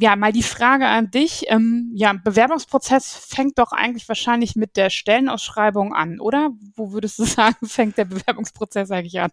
ja, 0.00 0.16
mal 0.16 0.32
die 0.32 0.42
Frage 0.42 0.86
an 0.86 1.10
dich. 1.10 1.44
Ähm, 1.48 1.92
ja, 1.94 2.14
Bewerbungsprozess 2.14 3.14
fängt 3.14 3.58
doch 3.58 3.72
eigentlich 3.72 4.08
wahrscheinlich 4.08 4.56
mit 4.56 4.76
der 4.76 4.88
Stellenausschreibung 4.88 5.92
an, 5.92 6.20
oder? 6.20 6.50
Wo 6.74 6.92
würdest 6.92 7.18
du 7.18 7.24
sagen, 7.26 7.56
fängt 7.66 7.98
der 7.98 8.06
Bewerbungsprozess 8.06 8.90
eigentlich 8.90 9.20
an? 9.20 9.30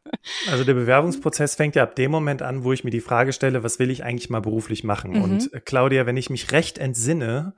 Also 0.52 0.66
der 0.66 0.74
Bewerbungsprozess 0.74 1.56
fängt 1.56 1.76
ja 1.76 1.84
ab 1.84 1.96
dem 1.96 2.12
Moment 2.12 2.42
an, 2.42 2.66
wo 2.66 2.74
ich 2.74 2.84
mir 2.84 2.92
die 2.92 3.00
Frage 3.00 3.32
stelle, 3.32 3.64
was 3.64 3.80
will 3.80 3.90
ich 3.90 4.04
eigentlich 4.04 4.30
mal 4.30 4.42
beruflich 4.42 4.84
machen? 4.84 5.12
Mhm. 5.12 5.22
Und 5.22 5.54
äh, 5.54 5.62
Claudia, 5.62 6.06
wenn 6.06 6.18
ich 6.18 6.30
mich 6.30 6.52
recht 6.52 6.78
entsinne, 6.78 7.54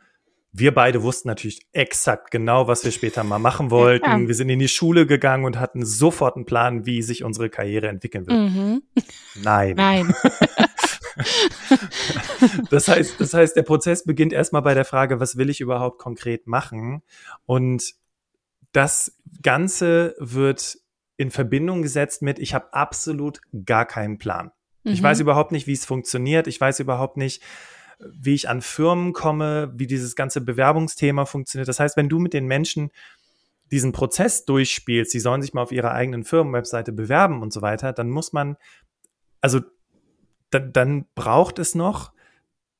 wir 0.52 0.74
beide 0.74 1.02
wussten 1.04 1.28
natürlich 1.28 1.68
exakt 1.74 2.32
genau, 2.32 2.68
was 2.68 2.84
wir 2.84 2.92
später 2.92 3.24
mal 3.24 3.40
machen 3.40 3.72
wollten. 3.72 4.06
Ja. 4.06 4.28
Wir 4.28 4.36
sind 4.36 4.50
in 4.50 4.60
die 4.60 4.68
Schule 4.68 5.08
gegangen 5.08 5.46
und 5.46 5.60
hatten 5.60 5.84
sofort 5.84 6.36
einen 6.36 6.46
Plan, 6.46 6.86
wie 6.86 7.02
sich 7.02 7.24
unsere 7.24 7.50
Karriere 7.50 7.88
entwickeln 7.88 8.28
wird. 8.28 8.38
Mhm. 8.38 8.84
Nein. 9.42 9.76
Nein. 9.76 10.14
das 12.70 12.88
heißt, 12.88 13.20
das 13.20 13.34
heißt, 13.34 13.56
der 13.56 13.64
Prozess 13.64 14.04
beginnt 14.04 14.34
erstmal 14.34 14.62
bei 14.62 14.74
der 14.74 14.86
Frage, 14.86 15.20
was 15.20 15.38
will 15.38 15.50
ich 15.50 15.62
überhaupt 15.62 16.00
konkret 16.00 16.48
machen? 16.48 17.02
Und 17.46 17.94
das 18.72 19.18
Ganze 19.42 20.16
wird 20.20 20.78
in 21.18 21.32
Verbindung 21.32 21.82
gesetzt 21.82 22.22
mit, 22.22 22.40
ich 22.40 22.54
habe 22.54 22.74
absolut 22.74 23.42
gar 23.66 23.86
keinen 23.86 24.18
Plan. 24.18 24.52
Mhm. 24.84 24.94
Ich 24.94 25.04
weiß 25.04 25.20
überhaupt 25.20 25.52
nicht, 25.52 25.68
wie 25.68 25.74
es 25.74 25.86
funktioniert. 25.86 26.48
Ich 26.48 26.60
weiß 26.60 26.80
überhaupt 26.80 27.18
nicht, 27.18 27.44
wie 28.00 28.34
ich 28.34 28.48
an 28.48 28.62
Firmen 28.62 29.12
komme, 29.14 29.74
wie 29.76 29.88
dieses 29.88 30.16
ganze 30.16 30.42
Bewerbungsthema 30.42 31.26
funktioniert. 31.26 31.68
Das 31.68 31.80
heißt, 31.80 31.98
wenn 31.98 32.10
du 32.10 32.20
mit 32.20 32.34
den 32.34 32.46
Menschen 32.46 32.92
diesen 33.72 33.92
Prozess 33.92 34.46
durchspielst, 34.46 35.12
sie 35.12 35.20
sollen 35.20 35.42
sich 35.42 35.54
mal 35.54 35.62
auf 35.62 35.72
ihrer 35.72 35.92
eigenen 35.92 36.24
Firmenwebseite 36.24 36.92
bewerben 36.92 37.42
und 37.42 37.54
so 37.54 37.62
weiter, 37.62 37.94
dann 37.94 38.10
muss 38.10 38.34
man, 38.34 38.56
also 39.42 39.60
dann, 40.52 40.74
dann 40.74 41.06
braucht 41.16 41.60
es 41.60 41.76
noch 41.76 42.12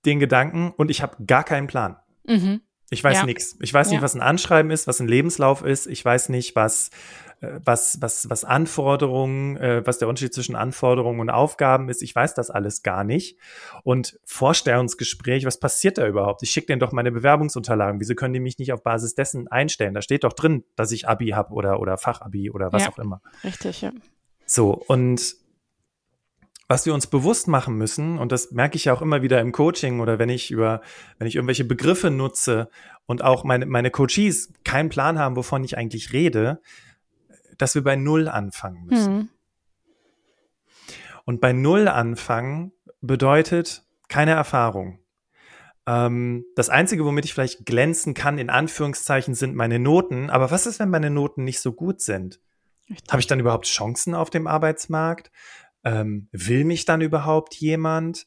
den 0.06 0.20
Gedanken 0.20 0.72
und 0.76 0.90
ich 0.90 1.02
habe 1.02 1.24
gar 1.26 1.44
keinen 1.44 1.68
Plan. 1.68 1.98
Mhm. 2.26 2.62
Ich 2.90 3.04
weiß 3.04 3.18
ja. 3.18 3.26
nichts. 3.26 3.58
Ich 3.62 3.74
weiß 3.74 3.88
ja. 3.88 3.94
nicht, 3.94 4.02
was 4.02 4.16
ein 4.16 4.22
Anschreiben 4.22 4.72
ist, 4.72 4.88
was 4.88 5.00
ein 5.00 5.08
Lebenslauf 5.08 5.64
ist. 5.64 5.86
Ich 5.86 6.04
weiß 6.04 6.30
nicht, 6.30 6.56
was 6.56 6.90
äh, 7.42 7.60
was, 7.64 8.02
was, 8.02 8.30
was 8.30 8.44
Anforderungen, 8.44 9.58
äh, 9.58 9.86
was 9.86 10.00
der 10.00 10.08
Unterschied 10.08 10.34
zwischen 10.34 10.56
Anforderungen 10.56 11.20
und 11.20 11.30
Aufgaben 11.30 11.90
ist. 11.90 12.02
Ich 12.02 12.16
weiß 12.16 12.34
das 12.34 12.50
alles 12.50 12.84
gar 12.84 13.04
nicht. 13.04 13.38
Und 13.84 14.20
Vorstellungsgespräch, 14.26 15.46
was 15.46 15.60
passiert 15.60 15.98
da 15.98 16.08
überhaupt? 16.08 16.44
Ich 16.44 16.52
schicke 16.52 16.68
denen 16.68 16.80
doch 16.80 16.92
meine 16.92 17.12
Bewerbungsunterlagen. 17.12 18.00
Wieso 18.00 18.16
können 18.16 18.34
die 18.34 18.40
mich 18.40 18.60
nicht 18.60 18.74
auf 18.74 18.84
Basis 18.84 19.16
dessen 19.16 19.48
einstellen? 19.48 19.94
Da 19.94 20.02
steht 20.02 20.24
doch 20.24 20.34
drin, 20.34 20.64
dass 20.76 20.92
ich 20.92 21.08
Abi 21.08 21.30
habe 21.30 21.54
oder, 21.54 21.80
oder 21.80 21.98
Fachabi 21.98 22.52
oder 22.52 22.74
was 22.74 22.84
ja, 22.84 22.90
auch 22.90 23.00
immer. 23.00 23.22
Richtig, 23.44 23.82
ja. 23.82 23.92
So, 24.46 24.72
und 24.74 25.36
was 26.70 26.86
wir 26.86 26.94
uns 26.94 27.08
bewusst 27.08 27.48
machen 27.48 27.76
müssen, 27.76 28.20
und 28.20 28.32
das 28.32 28.52
merke 28.52 28.76
ich 28.78 28.86
ja 28.86 28.94
auch 28.94 29.02
immer 29.02 29.24
wieder 29.24 29.42
im 29.42 29.52
Coaching 29.52 30.00
oder 30.00 30.20
wenn 30.20 30.30
ich 30.30 30.52
über, 30.52 30.82
wenn 31.18 31.28
ich 31.28 31.36
irgendwelche 31.36 31.66
Begriffe 31.66 32.12
nutze 32.12 32.70
und 33.08 33.24
auch 33.24 33.44
meine, 33.44 33.66
meine 33.66 33.90
Coaches 33.90 34.54
keinen 34.64 34.90
Plan 34.90 35.18
haben, 35.18 35.36
wovon 35.36 35.64
ich 35.64 35.78
eigentlich 35.78 36.14
rede, 36.14 36.62
dass 37.58 37.74
wir 37.74 37.84
bei 37.84 37.96
Null 37.96 38.28
anfangen 38.28 38.86
müssen. 38.86 39.16
Mhm. 39.16 39.30
Und 41.26 41.42
bei 41.42 41.54
Null 41.54 41.88
anfangen 41.88 42.72
bedeutet 43.02 43.84
keine 44.08 44.32
Erfahrung. 44.32 45.00
Ähm, 45.88 46.46
das 46.56 46.70
Einzige, 46.70 47.04
womit 47.04 47.26
ich 47.26 47.34
vielleicht 47.34 47.66
glänzen 47.66 48.14
kann, 48.14 48.38
in 48.38 48.52
Anführungszeichen, 48.52 49.34
sind 49.34 49.56
meine 49.56 49.80
Noten. 49.80 50.30
Aber 50.30 50.52
was 50.52 50.68
ist, 50.68 50.80
wenn 50.80 50.92
meine 50.92 51.10
Noten 51.10 51.44
nicht 51.44 51.62
so 51.62 51.74
gut 51.74 52.02
sind? 52.02 52.40
Habe 53.10 53.22
ich 53.22 53.28
dann 53.28 53.40
überhaupt 53.40 53.66
Chancen 53.66 54.14
auf 54.14 54.30
dem 54.30 54.46
Arbeitsmarkt? 54.46 55.32
Ähm, 55.84 56.28
will 56.32 56.66
mich 56.66 56.86
dann 56.86 57.02
überhaupt 57.02 57.56
jemand? 57.56 58.26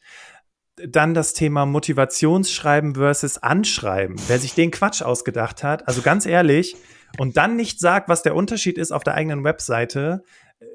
Dann 0.76 1.12
das 1.12 1.34
Thema 1.34 1.66
Motivationsschreiben 1.66 2.94
versus 2.94 3.38
Anschreiben. 3.38 4.16
Wer 4.26 4.38
sich 4.38 4.54
den 4.54 4.70
Quatsch 4.70 5.02
ausgedacht 5.02 5.62
hat, 5.62 5.86
also 5.86 6.00
ganz 6.00 6.24
ehrlich, 6.24 6.76
und 7.18 7.36
dann 7.36 7.56
nicht 7.56 7.78
sagt, 7.78 8.08
was 8.08 8.22
der 8.22 8.34
Unterschied 8.34 8.78
ist 8.78 8.90
auf 8.90 9.04
der 9.04 9.14
eigenen 9.14 9.44
Webseite, 9.44 10.22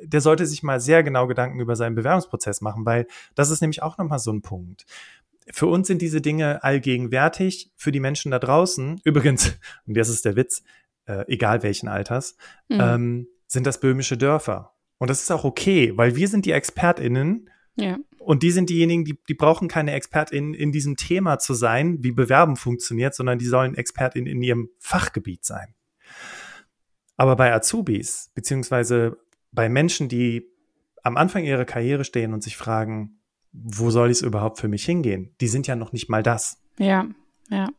der 0.03 0.21
sollte 0.21 0.45
sich 0.45 0.63
mal 0.63 0.79
sehr 0.79 1.03
genau 1.03 1.27
Gedanken 1.27 1.59
über 1.59 1.75
seinen 1.75 1.95
Bewerbungsprozess 1.95 2.61
machen, 2.61 2.85
weil 2.85 3.07
das 3.35 3.49
ist 3.49 3.61
nämlich 3.61 3.81
auch 3.83 3.97
nochmal 3.97 4.19
so 4.19 4.31
ein 4.31 4.41
Punkt. 4.41 4.85
Für 5.51 5.67
uns 5.67 5.87
sind 5.87 6.01
diese 6.01 6.21
Dinge 6.21 6.63
allgegenwärtig, 6.63 7.71
für 7.75 7.91
die 7.91 7.99
Menschen 7.99 8.31
da 8.31 8.39
draußen, 8.39 8.99
übrigens, 9.03 9.57
und 9.85 9.97
das 9.97 10.09
ist 10.09 10.25
der 10.25 10.35
Witz, 10.35 10.63
äh, 11.05 11.25
egal 11.27 11.63
welchen 11.63 11.87
Alters, 11.87 12.35
mhm. 12.67 12.79
ähm, 12.81 13.27
sind 13.47 13.65
das 13.65 13.79
böhmische 13.79 14.17
Dörfer. 14.17 14.73
Und 14.97 15.09
das 15.09 15.21
ist 15.21 15.31
auch 15.31 15.43
okay, 15.43 15.93
weil 15.95 16.15
wir 16.15 16.27
sind 16.27 16.45
die 16.45 16.51
ExpertInnen. 16.51 17.49
Ja. 17.75 17.97
Und 18.19 18.43
die 18.43 18.51
sind 18.51 18.69
diejenigen, 18.69 19.05
die, 19.05 19.17
die 19.29 19.33
brauchen 19.35 19.67
keine 19.67 19.93
ExpertInnen 19.93 20.53
in 20.53 20.71
diesem 20.71 20.97
Thema 20.97 21.39
zu 21.39 21.53
sein, 21.53 22.03
wie 22.03 22.11
Bewerben 22.11 22.55
funktioniert, 22.55 23.15
sondern 23.15 23.37
die 23.37 23.45
sollen 23.45 23.75
ExpertInnen 23.75 24.27
in 24.27 24.41
ihrem 24.41 24.69
Fachgebiet 24.79 25.45
sein. 25.45 25.75
Aber 27.15 27.35
bei 27.35 27.53
Azubis, 27.53 28.31
beziehungsweise 28.35 29.17
bei 29.51 29.69
Menschen, 29.69 30.09
die 30.09 30.47
am 31.03 31.17
Anfang 31.17 31.43
ihrer 31.43 31.65
Karriere 31.65 32.03
stehen 32.03 32.33
und 32.33 32.43
sich 32.43 32.57
fragen, 32.57 33.19
wo 33.53 33.89
soll 33.91 34.09
es 34.09 34.21
überhaupt 34.21 34.59
für 34.59 34.67
mich 34.67 34.85
hingehen? 34.85 35.33
Die 35.41 35.47
sind 35.47 35.67
ja 35.67 35.75
noch 35.75 35.93
nicht 35.93 36.09
mal 36.09 36.21
das. 36.21 36.61
Ja, 36.77 37.07
ja. 37.49 37.69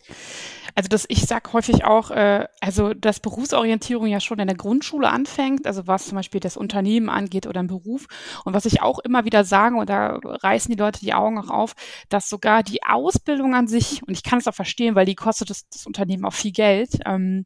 Also 0.75 0.89
das, 0.89 1.05
ich 1.09 1.23
sag 1.23 1.53
häufig 1.53 1.85
auch, 1.85 2.11
äh, 2.11 2.47
also 2.61 2.95
dass 2.95 3.21
Berufsorientierung 3.21 4.07
ja 4.07 4.21
schon 4.21 4.39
in 4.39 4.47
der 4.47 4.57
Grundschule 4.57 5.09
anfängt, 5.09 5.67
also 5.67 5.87
was 5.87 6.07
zum 6.07 6.17
Beispiel 6.17 6.41
das 6.41 6.57
Unternehmen 6.57 7.09
angeht 7.11 7.47
oder 7.47 7.61
ein 7.61 7.67
Beruf. 7.67 8.07
Und 8.45 8.55
was 8.55 8.65
ich 8.65 8.81
auch 8.81 8.99
immer 9.01 9.25
wieder 9.25 9.45
sage, 9.45 9.77
und 9.77 9.91
da 9.91 10.19
reißen 10.23 10.71
die 10.71 10.79
Leute 10.79 11.01
die 11.01 11.15
Augen 11.15 11.39
auch 11.39 11.51
auf, 11.51 11.75
dass 12.09 12.29
sogar 12.29 12.63
die 12.63 12.83
Ausbildung 12.83 13.55
an 13.55 13.67
sich, 13.67 14.03
und 14.07 14.13
ich 14.13 14.23
kann 14.23 14.39
es 14.39 14.47
auch 14.47 14.55
verstehen, 14.55 14.95
weil 14.95 15.07
die 15.07 15.17
kostet 15.17 15.51
das, 15.51 15.69
das 15.69 15.87
Unternehmen 15.87 16.25
auch 16.25 16.35
viel 16.35 16.53
Geld, 16.53 16.99
ähm, 17.05 17.45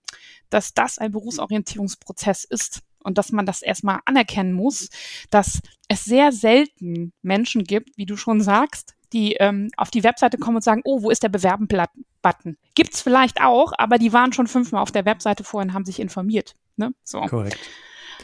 dass 0.51 0.75
das 0.75 0.99
ein 0.99 1.13
Berufsorientierungsprozess 1.13 2.45
ist 2.45 2.83
und 3.03 3.19
dass 3.19 3.33
man 3.33 3.47
das 3.47 3.63
erstmal 3.63 4.01
anerkennen 4.05 4.53
muss, 4.53 4.91
dass 5.31 5.61
es 5.89 6.05
sehr 6.05 6.33
selten 6.33 7.13
Menschen 7.23 7.65
gibt, 7.65 7.97
wie 7.97 8.07
du 8.07 8.17
schon 8.17 8.41
sagst, 8.41 8.95
die 9.13 9.35
ähm, 9.35 9.71
auf 9.77 9.91
die 9.91 10.05
Webseite 10.05 10.39
kommen 10.39 10.57
und 10.57 10.65
sagen, 10.65 10.83
oh, 10.85 11.03
wo 11.03 11.11
ist 11.11 11.23
der 11.23 11.29
Bewerben-Button? 11.29 12.57
Gibt's 12.75 13.03
vielleicht 13.03 13.41
auch, 13.41 13.73
aber 13.79 13.99
die 13.99 14.13
waren 14.13 14.33
schon 14.33 14.47
fünfmal 14.47 14.83
auf 14.83 14.91
der 14.91 15.05
Webseite 15.05 15.45
vorher 15.45 15.69
und 15.69 15.75
haben 15.75 15.85
sich 15.85 16.01
informiert. 16.01 16.55
Ne? 16.77 16.93
So. 17.05 17.21
Korrekt. 17.23 17.59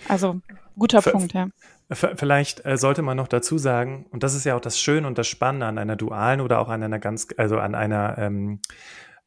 Also 0.08 0.40
guter 0.78 1.02
Ver 1.02 1.12
Punkt, 1.12 1.32
ja. 1.32 1.48
Vielleicht 1.90 2.64
äh, 2.66 2.76
sollte 2.76 3.00
man 3.02 3.16
noch 3.16 3.28
dazu 3.28 3.56
sagen, 3.56 4.06
und 4.10 4.22
das 4.22 4.34
ist 4.34 4.44
ja 4.44 4.54
auch 4.54 4.60
das 4.60 4.78
Schöne 4.78 5.06
und 5.06 5.16
das 5.16 5.26
Spannende 5.26 5.66
an 5.66 5.78
einer 5.78 5.96
dualen 5.96 6.40
oder 6.42 6.58
auch 6.58 6.68
an 6.68 6.82
einer 6.82 6.98
ganz, 6.98 7.28
also 7.38 7.58
an 7.58 7.74
einer, 7.74 8.18
ähm, 8.18 8.60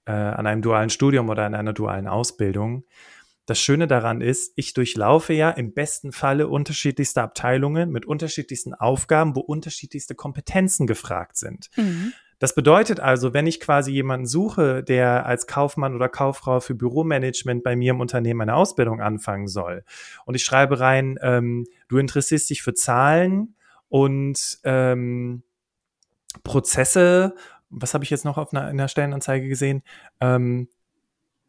äh, 0.06 0.12
an 0.12 0.46
einem 0.46 0.62
dualen 0.62 0.91
Studium 0.91 1.30
oder 1.30 1.46
an 1.46 1.56
einer 1.56 1.74
dualen 1.74 2.08
Ausbildung, 2.08 2.84
das 3.45 3.60
Schöne 3.60 3.88
daran 3.88 4.21
ist, 4.21 4.53
ich 4.55 4.74
durchlaufe 4.74 5.33
ja 5.33 5.50
im 5.50 5.74
besten 5.74 6.12
Falle 6.12 6.48
unterschiedlichste 6.48 7.21
Abteilungen 7.21 7.89
mit 7.89 8.05
unterschiedlichsten 8.05 8.74
Aufgaben, 8.74 9.36
wo 9.36 9.39
unterschiedlichste 9.39 10.15
Kompetenzen 10.15 10.88
gefragt 10.88 11.38
sind. 11.38 11.69
Mhm. 11.75 12.13
Das 12.39 12.55
bedeutet 12.55 13.00
also, 13.00 13.36
wenn 13.36 13.45
ich 13.45 13.60
quasi 13.60 13.91
jemanden 13.91 14.25
suche, 14.25 14.83
der 14.83 15.27
als 15.27 15.45
Kaufmann 15.45 15.93
oder 15.95 16.10
Kauffrau 16.10 16.60
für 16.60 16.74
Büromanagement 16.74 17.63
bei 17.63 17.75
mir 17.75 17.91
im 17.91 18.00
Unternehmen 18.00 18.41
eine 18.41 18.55
Ausbildung 18.55 19.00
anfangen 19.00 19.48
soll 19.48 19.83
und 20.25 20.33
ich 20.33 20.43
schreibe 20.43 20.79
rein, 20.79 21.19
ähm, 21.21 21.67
du 21.88 22.00
interessierst 22.00 22.50
dich 22.50 22.63
für 22.63 22.74
Zahlen 22.74 23.55
und 23.89 24.60
ähm, 24.63 25.43
Prozesse, 26.43 27.36
was 27.69 27.93
habe 27.93 28.03
ich 28.03 28.10
jetzt 28.10 28.25
noch 28.25 28.38
auf 28.38 28.53
einer, 28.53 28.69
in 28.71 28.79
einer 28.79 28.88
Stellenanzeige 28.88 29.48
gesehen? 29.48 29.83
Ähm, 30.19 30.67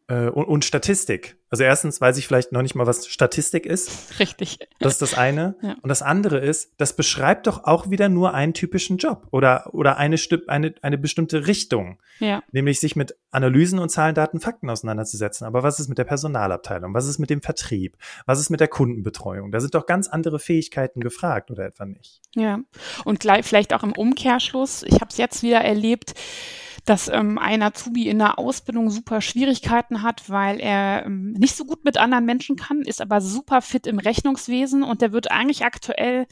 äh, 0.07 0.27
und, 0.27 0.45
und, 0.45 0.65
Statistik. 0.65 1.37
Also 1.49 1.63
erstens 1.63 2.01
weiß 2.01 2.17
ich 2.17 2.27
vielleicht 2.27 2.51
noch 2.51 2.61
nicht 2.61 2.75
mal, 2.75 2.87
was 2.87 3.07
Statistik 3.07 3.65
ist. 3.65 4.19
Richtig. 4.19 4.59
Das 4.79 4.93
ist 4.93 5.01
das 5.01 5.17
eine. 5.17 5.55
Ja. 5.63 5.77
Und 5.81 5.87
das 5.87 6.01
andere 6.01 6.39
ist, 6.39 6.73
das 6.77 6.93
beschreibt 6.93 7.47
doch 7.47 7.63
auch 7.63 7.89
wieder 7.89 8.09
nur 8.09 8.33
einen 8.33 8.53
typischen 8.53 8.97
Job 8.97 9.27
oder, 9.31 9.73
oder 9.73 9.95
eine, 9.97 10.17
eine, 10.47 10.75
eine 10.81 10.97
bestimmte 10.97 11.47
Richtung. 11.47 12.01
Ja. 12.19 12.43
Nämlich 12.51 12.81
sich 12.81 12.97
mit 12.97 13.15
Analysen 13.31 13.79
und 13.79 13.87
Zahlen, 13.87 14.13
Daten, 14.13 14.41
Fakten 14.41 14.69
auseinanderzusetzen. 14.69 15.47
Aber 15.47 15.63
was 15.63 15.79
ist 15.79 15.87
mit 15.87 15.97
der 15.97 16.03
Personalabteilung? 16.03 16.93
Was 16.93 17.07
ist 17.07 17.17
mit 17.17 17.29
dem 17.29 17.41
Vertrieb? 17.41 17.97
Was 18.25 18.41
ist 18.41 18.49
mit 18.49 18.59
der 18.59 18.67
Kundenbetreuung? 18.67 19.51
Da 19.51 19.61
sind 19.61 19.73
doch 19.73 19.85
ganz 19.85 20.09
andere 20.09 20.37
Fähigkeiten 20.37 20.99
gefragt 20.99 21.49
oder 21.49 21.65
etwa 21.65 21.85
nicht. 21.85 22.19
Ja. 22.35 22.59
Und 23.05 23.21
gleich, 23.21 23.45
vielleicht 23.45 23.73
auch 23.73 23.83
im 23.83 23.93
Umkehrschluss. 23.93 24.83
Ich 24.83 24.95
habe 24.95 25.07
es 25.09 25.17
jetzt 25.17 25.43
wieder 25.43 25.61
erlebt 25.61 26.13
dass 26.85 27.07
ähm, 27.07 27.37
ein 27.37 27.61
Azubi 27.61 28.09
in 28.09 28.19
der 28.19 28.37
Ausbildung 28.39 28.89
super 28.89 29.21
Schwierigkeiten 29.21 30.01
hat, 30.01 30.29
weil 30.29 30.59
er 30.59 31.05
ähm, 31.05 31.31
nicht 31.31 31.55
so 31.55 31.65
gut 31.65 31.85
mit 31.85 31.97
anderen 31.97 32.25
Menschen 32.25 32.55
kann, 32.55 32.81
ist 32.81 33.01
aber 33.01 33.21
super 33.21 33.61
fit 33.61 33.87
im 33.87 33.99
Rechnungswesen 33.99 34.83
und 34.83 35.01
der 35.01 35.13
wird 35.13 35.31
eigentlich 35.31 35.63
aktuell, 35.63 36.27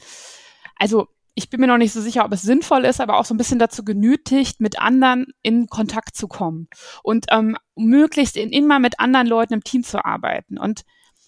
also 0.76 1.08
ich 1.34 1.48
bin 1.48 1.60
mir 1.60 1.66
noch 1.66 1.78
nicht 1.78 1.92
so 1.92 2.00
sicher, 2.00 2.24
ob 2.24 2.32
es 2.32 2.42
sinnvoll 2.42 2.84
ist, 2.84 3.00
aber 3.00 3.18
auch 3.18 3.24
so 3.24 3.32
ein 3.32 3.38
bisschen 3.38 3.58
dazu 3.58 3.84
genötigt, 3.84 4.60
mit 4.60 4.78
anderen 4.78 5.32
in 5.42 5.66
Kontakt 5.68 6.14
zu 6.14 6.28
kommen 6.28 6.68
und 7.02 7.26
ähm, 7.30 7.56
möglichst 7.74 8.36
in, 8.36 8.50
immer 8.50 8.78
mit 8.78 9.00
anderen 9.00 9.26
Leuten 9.26 9.54
im 9.54 9.64
Team 9.64 9.82
zu 9.82 10.04
arbeiten. 10.04 10.58
Und 10.58 10.82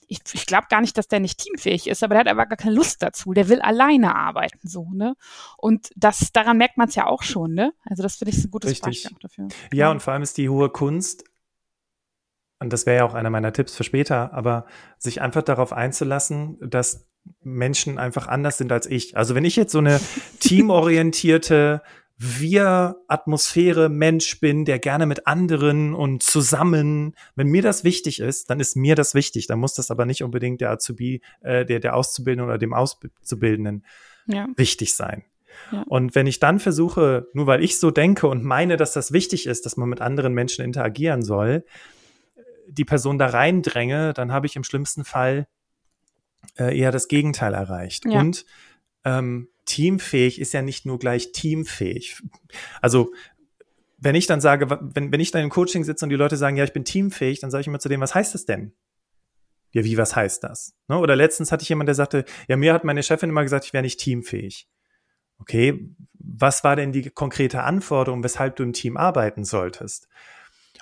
ich, 0.09 0.21
ich 0.33 0.47
glaube 0.47 0.67
gar 0.71 0.81
nicht, 0.81 0.97
dass 0.99 1.09
der 1.09 1.21
nicht 1.21 1.39
teamfähig 1.39 1.87
ist, 1.87 2.03
aber 2.03 2.15
der 2.15 2.21
hat 2.21 2.29
aber 2.29 2.47
gar 2.47 2.57
keine 2.57 2.75
Lust 2.75 3.03
dazu. 3.03 3.33
Der 3.33 3.49
will 3.49 3.61
alleine 3.61 4.15
arbeiten, 4.15 4.67
so, 4.69 4.89
ne? 4.93 5.15
Und 5.57 5.91
das, 5.97 6.33
daran 6.33 6.59
merkt 6.59 6.77
man 6.77 6.89
es 6.89 6.95
ja 6.95 7.07
auch 7.07 7.23
schon, 7.23 7.55
ne? 7.55 7.73
Also 7.85 8.03
das 8.03 8.17
finde 8.17 8.33
ich 8.33 8.45
ein 8.45 8.51
gutes 8.51 8.71
Richtig. 8.71 9.05
Beispiel 9.05 9.19
dafür. 9.21 9.49
Ja, 9.73 9.91
und 9.91 10.01
vor 10.01 10.13
allem 10.13 10.23
ist 10.23 10.39
die 10.39 10.49
hohe 10.49 10.71
Kunst, 10.71 11.25
und 12.61 12.73
das 12.73 12.87
wäre 12.87 12.99
ja 12.99 13.05
auch 13.05 13.15
einer 13.15 13.31
meiner 13.31 13.53
Tipps 13.53 13.77
für 13.77 13.85
später, 13.85 14.33
aber 14.33 14.67
sich 14.99 15.21
einfach 15.21 15.43
darauf 15.43 15.73
einzulassen, 15.73 16.59
dass 16.61 17.07
Menschen 17.43 17.99
einfach 17.99 18.29
anders 18.29 18.59
sind 18.59 18.73
als 18.73 18.87
ich. 18.87 19.17
Also 19.17 19.35
wenn 19.35 19.45
ich 19.45 19.57
jetzt 19.57 19.73
so 19.73 19.79
eine 19.79 20.01
teamorientierte 20.41 21.83
wir-Atmosphäre 22.17 23.89
Mensch 23.89 24.39
bin, 24.41 24.65
der 24.65 24.79
gerne 24.79 25.07
mit 25.07 25.27
anderen 25.27 25.95
und 25.95 26.23
zusammen, 26.23 27.15
wenn 27.35 27.49
mir 27.49 27.63
das 27.63 27.85
wichtig 27.85 28.21
ist, 28.21 28.51
dann 28.51 28.61
ist 28.61 28.77
mir 28.77 28.95
das 28.95 29.15
wichtig. 29.15 29.47
Dann 29.47 29.59
muss 29.59 29.75
das 29.75 29.91
aber 29.91 30.07
nicht 30.07 30.23
unbedingt 30.23 30.61
der 30.61 30.71
Azubi, 30.71 31.23
äh, 31.41 31.65
der, 31.65 31.81
der 31.81 31.97
Auszubildende 31.97 32.45
oder 32.49 32.59
dem 32.59 32.73
Auszubildenden 32.73 33.85
Ja. 34.27 34.47
wichtig 34.57 34.95
sein. 34.95 35.25
Ja. 35.73 35.83
Und 35.87 36.15
wenn 36.15 36.27
ich 36.27 36.41
dann 36.41 36.61
versuche, 36.61 37.29
nur 37.33 37.47
weil 37.47 37.63
ich 37.63 37.79
so 37.79 37.91
denke 37.91 38.27
und 38.27 38.45
meine, 38.45 38.77
dass 38.77 38.93
das 38.93 39.13
wichtig 39.13 39.47
ist, 39.47 39.67
dass 39.67 39.77
man 39.77 39.89
mit 39.89 40.01
anderen 40.01 40.35
Menschen 40.35 40.65
interagieren 40.65 41.23
soll, 41.23 41.65
die 42.67 42.85
Person 42.85 43.19
da 43.19 43.27
reindränge, 43.27 44.15
dann 44.15 44.33
habe 44.33 44.47
ich 44.47 44.57
im 44.57 44.65
schlimmsten 44.65 45.05
Fall 45.05 45.47
äh, 46.59 46.77
eher 46.77 46.93
das 46.93 47.09
Gegenteil 47.09 47.55
erreicht. 47.55 48.05
Ja. 48.07 48.21
Und 48.21 48.45
ähm, 49.05 49.49
teamfähig 49.65 50.41
ist 50.41 50.53
ja 50.53 50.63
nicht 50.63 50.87
nur 50.87 50.99
gleich 50.99 51.33
teamfähig. 51.33 52.23
Also 52.81 53.13
wenn 53.99 54.15
ich 54.15 54.27
dann 54.27 54.41
sage, 54.41 54.69
wenn, 54.69 55.13
wenn 55.13 55.21
ich 55.21 55.31
dann 55.31 55.43
im 55.43 55.51
Coaching 55.51 55.85
sitze 55.85 56.05
und 56.05 56.11
die 56.11 56.17
Leute 56.17 56.37
sagen, 56.37 56.57
ja, 56.57 56.65
ich 56.65 56.73
bin 56.73 56.85
teamfähig, 56.85 57.41
dann 57.41 57.51
sage 57.51 57.63
ich 57.63 57.67
immer 57.67 57.79
zu 57.79 57.89
denen, 57.89 58.03
was 58.03 58.15
heißt 58.15 58.35
das 58.35 58.45
denn? 58.45 58.75
Ja, 59.73 59.83
wie, 59.83 59.97
was 59.97 60.15
heißt 60.15 60.45
das? 60.45 60.75
Ne? 60.89 60.99
Oder 60.99 61.17
letztens 61.17 61.51
hatte 61.51 61.63
ich 61.63 61.69
jemand, 61.69 61.89
der 61.89 61.95
sagte, 61.95 62.25
ja, 62.47 62.57
mir 62.57 62.75
hat 62.75 62.85
meine 62.85 63.03
Chefin 63.03 63.31
immer 63.31 63.43
gesagt, 63.43 63.65
ich 63.65 63.73
wäre 63.73 63.83
nicht 63.83 63.99
teamfähig. 63.99 64.69
Okay, 65.39 65.91
was 66.13 66.63
war 66.65 66.77
denn 66.77 66.93
die 66.93 67.11
konkrete 67.11 67.63
Anforderung, 67.63 68.23
weshalb 68.23 68.57
du 68.57 68.63
im 68.63 68.73
Team 68.73 68.97
arbeiten 68.97 69.45
solltest? 69.45 70.09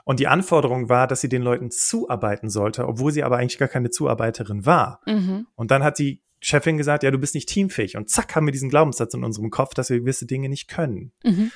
Und 0.05 0.21
die 0.21 0.27
Anforderung 0.27 0.89
war, 0.89 1.07
dass 1.07 1.21
sie 1.21 1.29
den 1.29 1.43
Leuten 1.43 1.71
zuarbeiten 1.71 2.51
sollte, 2.51 2.87
obwohl 2.87 3.13
sie 3.13 3.23
aber 3.23 3.39
eigentlich 3.39 3.59
gar 3.59 3.69
keine 3.69 3.91
Zuarbeiterin 3.91 4.67
war. 4.67 5.01
Mhm. 5.07 5.47
Und 5.55 5.71
dann 5.71 5.85
hat 5.85 5.99
die 5.99 6.22
Chefin 6.43 6.77
gesagt, 6.77 7.05
ja, 7.05 7.11
du 7.11 7.19
bist 7.19 7.35
nicht 7.35 7.49
teamfähig. 7.49 7.97
Und 7.97 8.11
zack, 8.11 8.35
haben 8.35 8.47
wir 8.47 8.53
diesen 8.53 8.69
Glaubenssatz 8.69 9.15
in 9.15 9.25
unserem 9.25 9.51
Kopf, 9.51 9.75
dass 9.75 9.91
wir 9.91 10.01
gewisse 10.01 10.27
Dinge 10.27 10.49
nicht 10.49 10.69
können. 10.69 11.13
Mhm. 11.25 11.53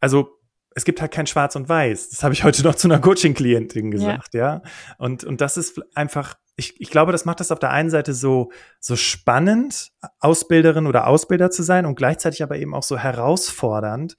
Also 0.00 0.38
es 0.74 0.84
gibt 0.84 1.00
halt 1.00 1.12
kein 1.12 1.26
Schwarz 1.26 1.54
und 1.54 1.68
Weiß. 1.68 2.10
Das 2.10 2.24
habe 2.24 2.34
ich 2.34 2.44
heute 2.44 2.62
noch 2.64 2.74
zu 2.74 2.88
einer 2.88 2.98
Coaching-Klientin 2.98 3.90
gesagt, 3.90 4.34
ja. 4.34 4.62
Und, 4.98 5.22
und 5.22 5.40
das 5.40 5.56
ist 5.56 5.80
einfach, 5.94 6.34
ich, 6.56 6.80
ich 6.80 6.90
glaube, 6.90 7.12
das 7.12 7.24
macht 7.24 7.40
das 7.40 7.52
auf 7.52 7.60
der 7.60 7.70
einen 7.70 7.90
Seite 7.90 8.12
so, 8.12 8.50
so 8.80 8.96
spannend, 8.96 9.92
Ausbilderin 10.18 10.86
oder 10.86 11.06
Ausbilder 11.06 11.50
zu 11.50 11.62
sein 11.62 11.86
und 11.86 11.94
gleichzeitig 11.94 12.42
aber 12.42 12.58
eben 12.58 12.74
auch 12.74 12.82
so 12.82 12.98
herausfordernd, 12.98 14.16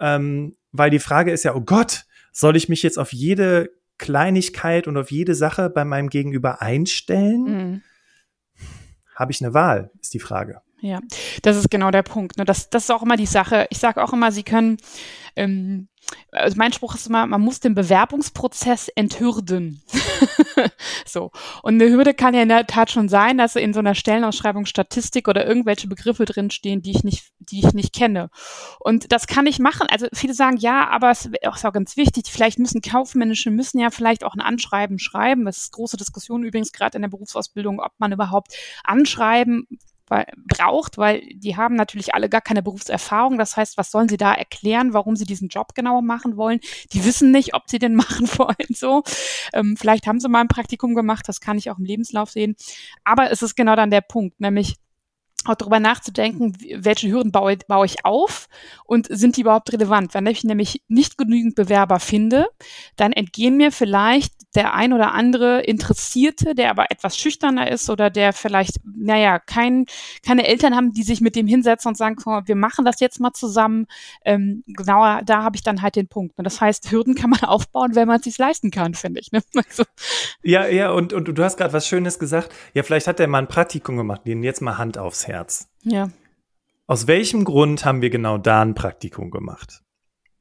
ähm, 0.00 0.56
weil 0.72 0.90
die 0.90 0.98
Frage 0.98 1.30
ist 1.30 1.44
ja, 1.44 1.54
oh 1.54 1.60
Gott, 1.60 2.04
soll 2.32 2.56
ich 2.56 2.68
mich 2.68 2.82
jetzt 2.82 2.98
auf 2.98 3.12
jede 3.12 3.70
Kleinigkeit 3.98 4.88
und 4.88 4.96
auf 4.96 5.12
jede 5.12 5.36
Sache 5.36 5.70
bei 5.70 5.84
meinem 5.84 6.08
Gegenüber 6.08 6.60
einstellen? 6.60 7.44
Mhm. 7.44 7.82
Habe 9.14 9.32
ich 9.32 9.42
eine 9.42 9.54
Wahl, 9.54 9.90
ist 10.00 10.14
die 10.14 10.20
Frage. 10.20 10.60
Ja, 10.84 11.00
das 11.40 11.56
ist 11.56 11.70
genau 11.70 11.90
der 11.90 12.02
Punkt. 12.02 12.36
Ne? 12.36 12.44
Das, 12.44 12.68
das 12.68 12.84
ist 12.84 12.90
auch 12.90 13.00
immer 13.00 13.16
die 13.16 13.24
Sache. 13.24 13.66
Ich 13.70 13.78
sage 13.78 14.04
auch 14.04 14.12
immer, 14.12 14.30
Sie 14.30 14.42
können, 14.42 14.76
ähm, 15.34 15.88
also 16.30 16.58
mein 16.58 16.74
Spruch 16.74 16.94
ist 16.94 17.06
immer, 17.06 17.26
man 17.26 17.40
muss 17.40 17.58
den 17.58 17.74
Bewerbungsprozess 17.74 18.88
enthürden. 18.88 19.82
so. 21.06 21.30
Und 21.62 21.80
eine 21.80 21.90
Hürde 21.90 22.12
kann 22.12 22.34
ja 22.34 22.42
in 22.42 22.50
der 22.50 22.66
Tat 22.66 22.90
schon 22.90 23.08
sein, 23.08 23.38
dass 23.38 23.56
in 23.56 23.72
so 23.72 23.78
einer 23.78 23.94
Stellenausschreibung 23.94 24.66
Statistik 24.66 25.26
oder 25.26 25.46
irgendwelche 25.46 25.88
Begriffe 25.88 26.26
drinstehen, 26.26 26.82
die 26.82 26.90
ich 26.90 27.02
nicht, 27.02 27.32
die 27.38 27.60
ich 27.60 27.72
nicht 27.72 27.94
kenne. 27.94 28.28
Und 28.78 29.10
das 29.10 29.26
kann 29.26 29.46
ich 29.46 29.58
machen. 29.58 29.86
Also 29.90 30.06
viele 30.12 30.34
sagen, 30.34 30.58
ja, 30.58 30.86
aber 30.90 31.12
es 31.12 31.24
ist 31.24 31.64
auch 31.64 31.72
ganz 31.72 31.96
wichtig, 31.96 32.26
vielleicht 32.28 32.58
müssen 32.58 32.82
Kaufmännische, 32.82 33.50
müssen 33.50 33.78
ja 33.78 33.88
vielleicht 33.88 34.22
auch 34.22 34.34
ein 34.34 34.42
Anschreiben 34.42 34.98
schreiben. 34.98 35.46
Das 35.46 35.56
ist 35.56 35.72
große 35.72 35.96
Diskussion 35.96 36.44
übrigens 36.44 36.72
gerade 36.72 36.96
in 36.96 37.02
der 37.02 37.08
Berufsausbildung, 37.08 37.80
ob 37.80 37.92
man 37.96 38.12
überhaupt 38.12 38.54
Anschreiben 38.84 39.66
weil, 40.06 40.26
braucht, 40.46 40.98
weil 40.98 41.22
die 41.34 41.56
haben 41.56 41.74
natürlich 41.74 42.14
alle 42.14 42.28
gar 42.28 42.40
keine 42.40 42.62
Berufserfahrung. 42.62 43.38
Das 43.38 43.56
heißt, 43.56 43.78
was 43.78 43.90
sollen 43.90 44.08
sie 44.08 44.16
da 44.16 44.34
erklären, 44.34 44.92
warum 44.92 45.16
sie 45.16 45.24
diesen 45.24 45.48
Job 45.48 45.74
genau 45.74 46.02
machen 46.02 46.36
wollen? 46.36 46.60
Die 46.92 47.04
wissen 47.04 47.30
nicht, 47.30 47.54
ob 47.54 47.62
sie 47.68 47.78
den 47.78 47.94
machen 47.94 48.28
wollen. 48.36 48.74
So, 48.74 49.02
ähm, 49.52 49.76
vielleicht 49.76 50.06
haben 50.06 50.20
sie 50.20 50.28
mal 50.28 50.40
ein 50.40 50.48
Praktikum 50.48 50.94
gemacht. 50.94 51.28
Das 51.28 51.40
kann 51.40 51.58
ich 51.58 51.70
auch 51.70 51.78
im 51.78 51.84
Lebenslauf 51.84 52.30
sehen. 52.30 52.56
Aber 53.04 53.30
es 53.30 53.42
ist 53.42 53.56
genau 53.56 53.76
dann 53.76 53.90
der 53.90 54.02
Punkt, 54.02 54.40
nämlich 54.40 54.76
auch 55.46 55.54
darüber 55.54 55.80
nachzudenken, 55.80 56.56
welche 56.76 57.10
Hürden 57.10 57.32
baue, 57.32 57.56
baue 57.68 57.86
ich 57.86 58.04
auf 58.04 58.48
und 58.84 59.06
sind 59.10 59.36
die 59.36 59.42
überhaupt 59.42 59.72
relevant? 59.72 60.14
Wenn 60.14 60.26
ich 60.26 60.44
nämlich 60.44 60.82
nicht 60.88 61.18
genügend 61.18 61.54
Bewerber 61.54 62.00
finde, 62.00 62.46
dann 62.96 63.12
entgehen 63.12 63.56
mir 63.56 63.70
vielleicht 63.70 64.32
der 64.54 64.74
ein 64.74 64.92
oder 64.92 65.12
andere 65.12 65.62
Interessierte, 65.62 66.54
der 66.54 66.70
aber 66.70 66.90
etwas 66.90 67.16
schüchterner 67.16 67.70
ist 67.70 67.90
oder 67.90 68.10
der 68.10 68.32
vielleicht, 68.32 68.80
naja, 68.84 69.38
kein, 69.38 69.86
keine 70.24 70.46
Eltern 70.46 70.74
haben, 70.74 70.92
die 70.92 71.02
sich 71.02 71.20
mit 71.20 71.36
dem 71.36 71.46
hinsetzen 71.46 71.90
und 71.90 71.96
sagen, 71.96 72.16
komm, 72.16 72.46
wir 72.46 72.56
machen 72.56 72.84
das 72.84 73.00
jetzt 73.00 73.20
mal 73.20 73.32
zusammen. 73.32 73.86
Ähm, 74.24 74.62
genauer, 74.66 75.22
da 75.24 75.42
habe 75.42 75.56
ich 75.56 75.62
dann 75.62 75.82
halt 75.82 75.96
den 75.96 76.08
Punkt. 76.08 76.38
Und 76.38 76.44
das 76.44 76.60
heißt, 76.60 76.90
Hürden 76.90 77.14
kann 77.14 77.30
man 77.30 77.40
aufbauen, 77.44 77.94
wenn 77.94 78.08
man 78.08 78.18
es 78.18 78.24
sich 78.24 78.38
leisten 78.38 78.70
kann, 78.70 78.94
finde 78.94 79.20
ich. 79.20 79.32
Ne? 79.32 79.42
Also, 79.66 79.84
Ja, 80.42 80.66
ja, 80.66 80.90
und, 80.90 81.12
und 81.12 81.26
du 81.26 81.42
hast 81.42 81.56
gerade 81.56 81.72
was 81.72 81.86
Schönes 81.86 82.18
gesagt. 82.18 82.52
Ja, 82.74 82.82
vielleicht 82.82 83.06
hat 83.06 83.18
der 83.18 83.28
mal 83.28 83.38
ein 83.38 83.48
Praktikum 83.48 83.96
gemacht. 83.96 84.22
Jetzt 84.24 84.60
mal 84.60 84.78
Hand 84.78 84.98
aufs 84.98 85.26
Herz. 85.26 85.68
ja. 85.82 86.10
Aus 86.86 87.06
welchem 87.06 87.44
Grund 87.44 87.86
haben 87.86 88.02
wir 88.02 88.10
genau 88.10 88.36
da 88.36 88.60
ein 88.60 88.74
Praktikum 88.74 89.30
gemacht? 89.30 89.80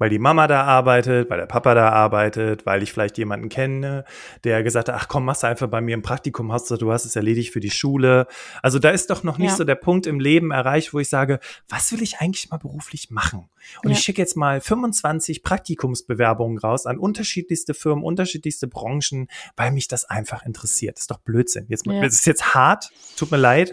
Weil 0.04 0.10
die 0.10 0.20
Mama 0.20 0.48
da 0.48 0.64
arbeitet, 0.64 1.30
weil 1.30 1.38
der 1.40 1.46
Papa 1.46 1.74
da 1.76 1.88
arbeitet, 1.88 2.66
weil 2.66 2.84
ich 2.84 2.92
vielleicht 2.92 3.18
jemanden 3.18 3.48
kenne, 3.48 4.04
der 4.44 4.62
gesagt 4.62 4.90
hat, 4.90 4.96
ach 4.96 5.08
komm, 5.08 5.24
machst 5.24 5.44
du 5.44 5.48
einfach 5.48 5.70
bei 5.70 5.80
mir 5.80 5.96
ein 5.96 6.02
Praktikum, 6.02 6.52
hast 6.52 6.70
du, 6.70 6.76
du 6.76 6.92
hast 6.92 7.06
es 7.06 7.16
erledigt 7.16 7.54
für 7.54 7.62
die 7.62 7.72
Schule. 7.72 8.28
Also 8.62 8.80
da 8.80 8.90
ist 8.90 9.10
doch 9.10 9.24
noch 9.24 9.38
nicht 9.38 9.52
Ja. 9.52 9.56
so 9.56 9.64
der 9.64 9.76
Punkt 9.76 10.06
im 10.06 10.20
Leben 10.20 10.52
erreicht, 10.52 10.94
wo 10.94 11.00
ich 11.00 11.08
sage, 11.08 11.40
was 11.70 11.90
will 11.94 12.02
ich 12.04 12.18
eigentlich 12.20 12.50
mal 12.50 12.58
beruflich 12.58 13.12
machen? 13.12 13.48
Und 13.82 13.92
Ja. 13.92 13.96
ich 13.98 14.04
schicke 14.04 14.22
jetzt 14.22 14.36
mal 14.36 14.60
25 14.60 15.42
Praktikumsbewerbungen 15.42 16.58
raus 16.58 16.86
an 16.86 16.98
unterschiedlichste 16.98 17.74
Firmen, 17.74 18.04
unterschiedlichste 18.04 18.68
Branchen, 18.68 19.30
weil 19.56 19.72
mich 19.72 19.88
das 19.88 20.04
einfach 20.04 20.46
interessiert. 20.46 20.98
Das 20.98 21.04
ist 21.04 21.12
doch 21.12 21.20
Blödsinn. 21.20 21.68
Jetzt 21.70 21.86
Ja. 21.88 22.02
das 22.02 22.16
ist 22.16 22.26
jetzt 22.26 22.54
hart, 22.54 22.90
tut 23.16 23.32
mir 23.32 23.38
leid. 23.38 23.72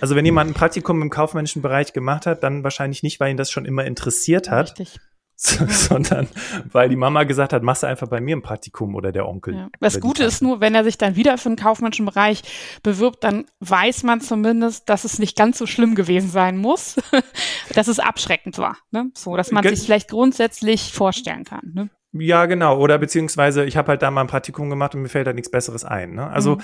Also 0.00 0.16
wenn 0.16 0.24
jemand 0.24 0.50
ein 0.50 0.54
Praktikum 0.54 1.00
im 1.02 1.10
kaufmännischen 1.10 1.62
Bereich 1.62 1.92
gemacht 1.92 2.26
hat, 2.26 2.42
dann 2.42 2.64
wahrscheinlich 2.64 3.04
nicht, 3.04 3.20
weil 3.20 3.30
ihn 3.30 3.36
das 3.36 3.52
schon 3.52 3.64
immer 3.64 3.84
interessiert 3.84 4.50
hat, 4.50 4.70
Richtig. 4.80 4.98
sondern 5.68 6.28
weil 6.70 6.88
die 6.88 6.96
Mama 6.96 7.24
gesagt 7.24 7.52
hat, 7.52 7.62
machst 7.62 7.82
du 7.82 7.88
einfach 7.88 8.06
bei 8.08 8.20
mir 8.20 8.36
ein 8.36 8.42
Praktikum 8.42 8.94
oder 8.94 9.10
der 9.10 9.26
Onkel. 9.28 9.54
Ja. 9.54 9.68
Das 9.80 9.98
Gute 10.00 10.22
ist 10.24 10.40
nur, 10.42 10.60
wenn 10.60 10.74
er 10.74 10.84
sich 10.84 10.98
dann 10.98 11.16
wieder 11.16 11.36
für 11.38 11.48
den 11.48 11.56
kaufmännischen 11.56 12.06
Bereich 12.06 12.42
bewirbt, 12.82 13.24
dann 13.24 13.46
weiß 13.60 14.04
man 14.04 14.20
zumindest, 14.20 14.88
dass 14.88 15.04
es 15.04 15.18
nicht 15.18 15.36
ganz 15.36 15.58
so 15.58 15.66
schlimm 15.66 15.94
gewesen 15.96 16.30
sein 16.30 16.56
muss, 16.58 16.96
dass 17.74 17.88
es 17.88 17.98
abschreckend 17.98 18.58
war. 18.58 18.76
Ne? 18.92 19.10
So, 19.14 19.36
dass 19.36 19.50
man 19.50 19.62
Ge- 19.62 19.74
sich 19.74 19.84
vielleicht 19.84 20.10
grundsätzlich 20.10 20.92
vorstellen 20.92 21.44
kann. 21.44 21.72
Ne? 21.74 21.90
Ja, 22.12 22.46
genau. 22.46 22.78
Oder 22.78 22.98
beziehungsweise 22.98 23.64
ich 23.64 23.76
habe 23.76 23.88
halt 23.88 24.02
da 24.02 24.10
mal 24.10 24.20
ein 24.20 24.26
Praktikum 24.28 24.70
gemacht 24.70 24.94
und 24.94 25.02
mir 25.02 25.08
fällt 25.08 25.26
da 25.26 25.32
nichts 25.32 25.50
Besseres 25.50 25.84
ein. 25.84 26.14
Ne? 26.14 26.26
Also 26.28 26.56
Mhm. 26.56 26.62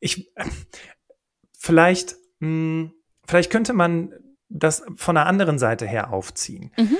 ich 0.00 0.32
vielleicht, 1.58 2.16
mh, 2.38 2.90
vielleicht 3.26 3.50
könnte 3.50 3.72
man 3.72 4.12
das 4.48 4.82
von 4.96 5.16
einer 5.16 5.26
anderen 5.26 5.58
Seite 5.58 5.86
her 5.86 6.12
aufziehen. 6.12 6.72
Mhm. 6.78 6.96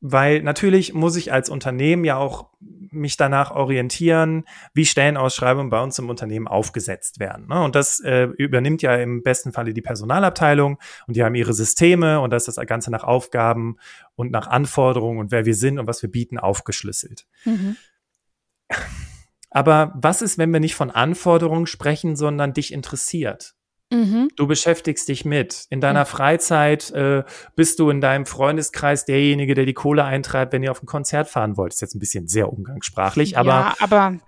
Weil 0.00 0.42
natürlich 0.42 0.94
muss 0.94 1.16
ich 1.16 1.32
als 1.32 1.50
Unternehmen 1.50 2.04
ja 2.04 2.16
auch 2.16 2.50
mich 2.60 3.16
danach 3.16 3.50
orientieren, 3.50 4.44
wie 4.72 4.86
Stellenausschreibungen 4.86 5.70
bei 5.70 5.82
uns 5.82 5.98
im 5.98 6.08
Unternehmen 6.08 6.48
aufgesetzt 6.48 7.20
werden. 7.20 7.48
Ne? 7.48 7.62
Und 7.62 7.74
das 7.74 8.00
äh, 8.00 8.24
übernimmt 8.38 8.82
ja 8.82 8.94
im 8.96 9.22
besten 9.22 9.52
Falle 9.52 9.74
die 9.74 9.82
Personalabteilung 9.82 10.78
und 11.06 11.16
die 11.16 11.24
haben 11.24 11.34
ihre 11.34 11.52
Systeme 11.52 12.20
und 12.20 12.30
da 12.30 12.36
ist 12.36 12.48
das 12.48 12.56
Ganze 12.66 12.90
nach 12.90 13.04
Aufgaben 13.04 13.76
und 14.14 14.30
nach 14.30 14.46
Anforderungen 14.46 15.18
und 15.18 15.30
wer 15.30 15.44
wir 15.44 15.54
sind 15.54 15.78
und 15.78 15.86
was 15.86 16.02
wir 16.02 16.10
bieten 16.10 16.38
aufgeschlüsselt. 16.38 17.26
Mhm. 17.44 17.76
Aber 19.50 19.92
was 19.96 20.22
ist, 20.22 20.38
wenn 20.38 20.52
wir 20.52 20.60
nicht 20.60 20.74
von 20.74 20.90
Anforderungen 20.90 21.66
sprechen, 21.66 22.16
sondern 22.16 22.52
dich 22.52 22.72
interessiert? 22.72 23.54
Mhm. 23.90 24.28
Du 24.36 24.46
beschäftigst 24.46 25.08
dich 25.08 25.24
mit. 25.24 25.66
In 25.70 25.80
deiner 25.80 26.04
Freizeit 26.04 26.90
äh, 26.90 27.24
bist 27.56 27.78
du 27.78 27.88
in 27.88 28.00
deinem 28.00 28.26
Freundeskreis 28.26 29.06
derjenige, 29.06 29.54
der 29.54 29.64
die 29.64 29.72
Kohle 29.74 30.04
eintreibt, 30.04 30.52
wenn 30.52 30.62
ihr 30.62 30.70
auf 30.70 30.82
ein 30.82 30.86
Konzert 30.86 31.28
fahren 31.28 31.56
wollt. 31.56 31.72
Ist 31.72 31.80
jetzt 31.80 31.94
ein 31.94 31.98
bisschen 31.98 32.28
sehr 32.28 32.52
umgangssprachlich, 32.52 33.38
aber 33.38 33.50
ja, 33.50 33.74
aber 33.80 34.18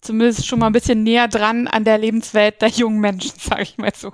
zumindest 0.00 0.46
schon 0.46 0.60
mal 0.60 0.68
ein 0.68 0.72
bisschen 0.72 1.02
näher 1.02 1.28
dran 1.28 1.68
an 1.68 1.84
der 1.84 1.98
Lebenswelt 1.98 2.62
der 2.62 2.68
jungen 2.68 3.00
Menschen, 3.00 3.32
sage 3.38 3.62
ich 3.62 3.76
mal 3.76 3.92
so. 3.94 4.12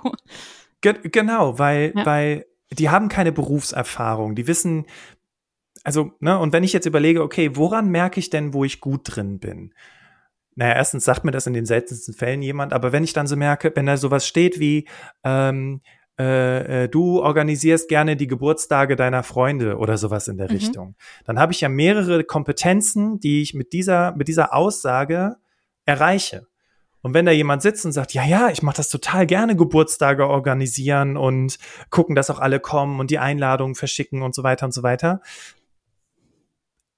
ge 0.81 0.95
genau, 1.03 1.57
weil, 1.59 1.93
Ja. 1.95 2.05
weil 2.05 2.45
die 2.71 2.89
haben 2.89 3.07
keine 3.07 3.31
Berufserfahrung. 3.31 4.35
Die 4.35 4.47
wissen, 4.47 4.85
also, 5.83 6.11
ne, 6.19 6.37
und 6.39 6.51
wenn 6.53 6.63
ich 6.63 6.73
jetzt 6.73 6.85
überlege, 6.85 7.21
okay, 7.23 7.55
woran 7.55 7.87
merke 7.89 8.19
ich 8.19 8.29
denn, 8.29 8.53
wo 8.53 8.63
ich 8.65 8.81
gut 8.81 9.01
drin 9.05 9.39
bin? 9.39 9.73
Naja, 10.55 10.75
erstens 10.75 11.05
sagt 11.05 11.23
mir 11.23 11.31
das 11.31 11.47
in 11.47 11.53
den 11.53 11.65
seltensten 11.65 12.13
Fällen 12.13 12.41
jemand, 12.41 12.73
aber 12.73 12.91
wenn 12.91 13.03
ich 13.03 13.13
dann 13.13 13.27
so 13.27 13.35
merke, 13.35 13.71
wenn 13.75 13.85
da 13.85 13.97
sowas 13.97 14.27
steht 14.27 14.59
wie, 14.59 14.87
ähm, 15.23 15.81
äh, 16.19 16.83
äh, 16.83 16.89
du 16.89 17.21
organisierst 17.23 17.89
gerne 17.89 18.15
die 18.15 18.27
Geburtstage 18.27 18.95
deiner 18.95 19.23
Freunde 19.23 19.77
oder 19.77 19.97
sowas 19.97 20.27
in 20.27 20.37
der 20.37 20.47
mhm. 20.49 20.55
Richtung, 20.55 20.95
dann 21.25 21.39
habe 21.39 21.53
ich 21.53 21.61
ja 21.61 21.69
mehrere 21.69 22.23
Kompetenzen, 22.23 23.19
die 23.19 23.41
ich 23.41 23.55
mit 23.55 23.73
dieser, 23.73 24.15
mit 24.15 24.27
dieser 24.27 24.53
Aussage 24.53 25.37
erreiche. 25.85 26.47
Und 27.01 27.13
wenn 27.13 27.25
da 27.25 27.31
jemand 27.31 27.61
sitzt 27.61 27.85
und 27.85 27.91
sagt, 27.91 28.13
ja, 28.13 28.23
ja, 28.23 28.49
ich 28.49 28.61
mache 28.61 28.77
das 28.77 28.89
total 28.89 29.25
gerne, 29.25 29.57
Geburtstage 29.57 30.27
organisieren 30.27 31.17
und 31.17 31.57
gucken, 31.89 32.15
dass 32.15 32.29
auch 32.29 32.39
alle 32.39 32.61
kommen 32.61 32.99
und 32.99 33.11
die 33.11 33.19
Einladungen 33.19 33.75
verschicken 33.75 34.21
und 34.21 34.33
so 34.33 34.43
weiter 34.43 34.65
und 34.67 34.71
so 34.71 34.83
weiter, 34.83 35.19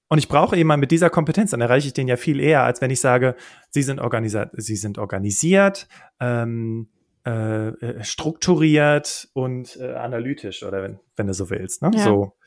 und 0.07 0.17
ich 0.17 0.27
brauche 0.27 0.55
jemanden 0.55 0.81
mit 0.81 0.91
dieser 0.91 1.09
Kompetenz, 1.09 1.51
dann 1.51 1.61
erreiche 1.61 1.87
ich 1.87 1.93
den 1.93 2.07
ja 2.07 2.15
viel 2.15 2.39
eher, 2.39 2.63
als 2.63 2.81
wenn 2.81 2.91
ich 2.91 2.99
sage, 2.99 3.35
sie 3.69 3.81
sind, 3.81 3.99
organisiert, 3.99 4.51
sie 4.53 4.75
sind 4.75 4.97
organisiert, 4.97 5.87
ähm, 6.19 6.89
äh, 7.25 7.69
äh, 7.69 8.03
strukturiert 8.03 9.29
und 9.33 9.77
äh, 9.77 9.93
analytisch, 9.93 10.63
oder 10.63 10.83
wenn, 10.83 10.99
wenn 11.15 11.27
du 11.27 11.33
so 11.33 11.49
willst. 11.49 11.81
Ne? 11.81 11.91
Ja. 11.95 12.03
So. 12.03 12.37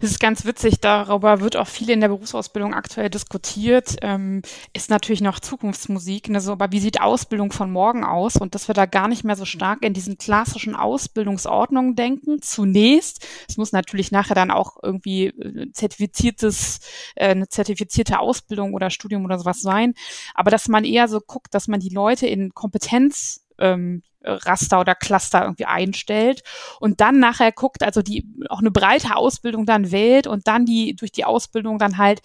Es 0.00 0.10
ist 0.10 0.20
ganz 0.20 0.44
witzig, 0.44 0.80
darüber 0.80 1.40
wird 1.40 1.56
auch 1.56 1.66
viel 1.66 1.90
in 1.90 2.00
der 2.00 2.08
Berufsausbildung 2.08 2.74
aktuell 2.74 3.08
diskutiert. 3.08 3.96
Ähm, 4.02 4.42
ist 4.72 4.90
natürlich 4.90 5.20
noch 5.20 5.40
Zukunftsmusik, 5.40 6.28
ne? 6.28 6.40
so, 6.40 6.52
aber 6.52 6.72
wie 6.72 6.80
sieht 6.80 7.00
Ausbildung 7.00 7.52
von 7.52 7.70
morgen 7.70 8.04
aus? 8.04 8.36
Und 8.36 8.54
dass 8.54 8.68
wir 8.68 8.74
da 8.74 8.86
gar 8.86 9.08
nicht 9.08 9.24
mehr 9.24 9.36
so 9.36 9.44
stark 9.44 9.82
in 9.82 9.94
diesen 9.94 10.18
klassischen 10.18 10.74
Ausbildungsordnungen 10.74 11.96
denken. 11.96 12.42
Zunächst, 12.42 13.26
es 13.48 13.56
muss 13.56 13.72
natürlich 13.72 14.12
nachher 14.12 14.34
dann 14.34 14.50
auch 14.50 14.76
irgendwie 14.82 15.26
äh, 15.26 15.72
zertifiziertes, 15.72 16.80
äh, 17.14 17.28
eine 17.28 17.48
zertifizierte 17.48 18.18
Ausbildung 18.18 18.74
oder 18.74 18.90
Studium 18.90 19.24
oder 19.24 19.38
sowas 19.38 19.62
sein. 19.62 19.94
Aber 20.34 20.50
dass 20.50 20.68
man 20.68 20.84
eher 20.84 21.08
so 21.08 21.20
guckt, 21.20 21.54
dass 21.54 21.68
man 21.68 21.80
die 21.80 21.88
Leute 21.88 22.26
in 22.26 22.52
Kompetenz 22.54 23.45
ähm, 23.58 24.02
Raster 24.26 24.80
oder 24.80 24.94
Cluster 24.94 25.42
irgendwie 25.42 25.66
einstellt 25.66 26.42
und 26.80 27.00
dann 27.00 27.20
nachher 27.20 27.52
guckt, 27.52 27.82
also 27.82 28.02
die 28.02 28.26
auch 28.48 28.58
eine 28.58 28.70
breite 28.70 29.16
Ausbildung 29.16 29.66
dann 29.66 29.92
wählt 29.92 30.26
und 30.26 30.48
dann 30.48 30.66
die 30.66 30.96
durch 30.96 31.12
die 31.12 31.24
Ausbildung 31.24 31.78
dann 31.78 31.98
halt 31.98 32.20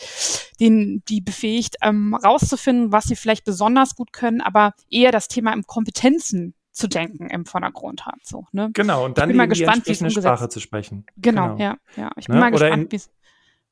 den 0.60 1.04
die 1.08 1.22
befähigt 1.22 1.78
ähm, 1.82 2.16
rauszufinden, 2.16 2.92
was 2.92 3.06
sie 3.06 3.16
vielleicht 3.16 3.46
besonders 3.46 3.96
gut 3.96 4.14
können, 4.14 4.42
aber 4.42 4.74
eher 4.90 5.12
das 5.12 5.28
Thema 5.28 5.54
im 5.54 5.64
Kompetenzen 5.64 6.56
zu 6.72 6.88
denken 6.88 7.30
im 7.30 7.46
Vordergrund 7.46 8.06
hat. 8.06 8.20
So, 8.24 8.46
ne? 8.52 8.72
Genau, 8.74 9.06
und 9.06 9.18
dann 9.18 9.30
ich 9.30 9.34
bin 9.34 9.38
mal 9.38 9.48
gespannt, 9.48 9.86
wie 9.86 9.92
es 9.92 10.14
Sprache 10.14 10.50
zu 10.50 10.60
sprechen. 10.60 11.06
Genau, 11.18 11.56
genau. 11.56 11.62
ja, 11.62 11.78
ja. 11.98 12.12
Ich 12.16 12.28
bin 12.28 12.36
ne? 12.36 12.42
mal 12.42 12.52
gespannt, 12.52 12.92
wie 12.92 12.96
es 12.96 13.10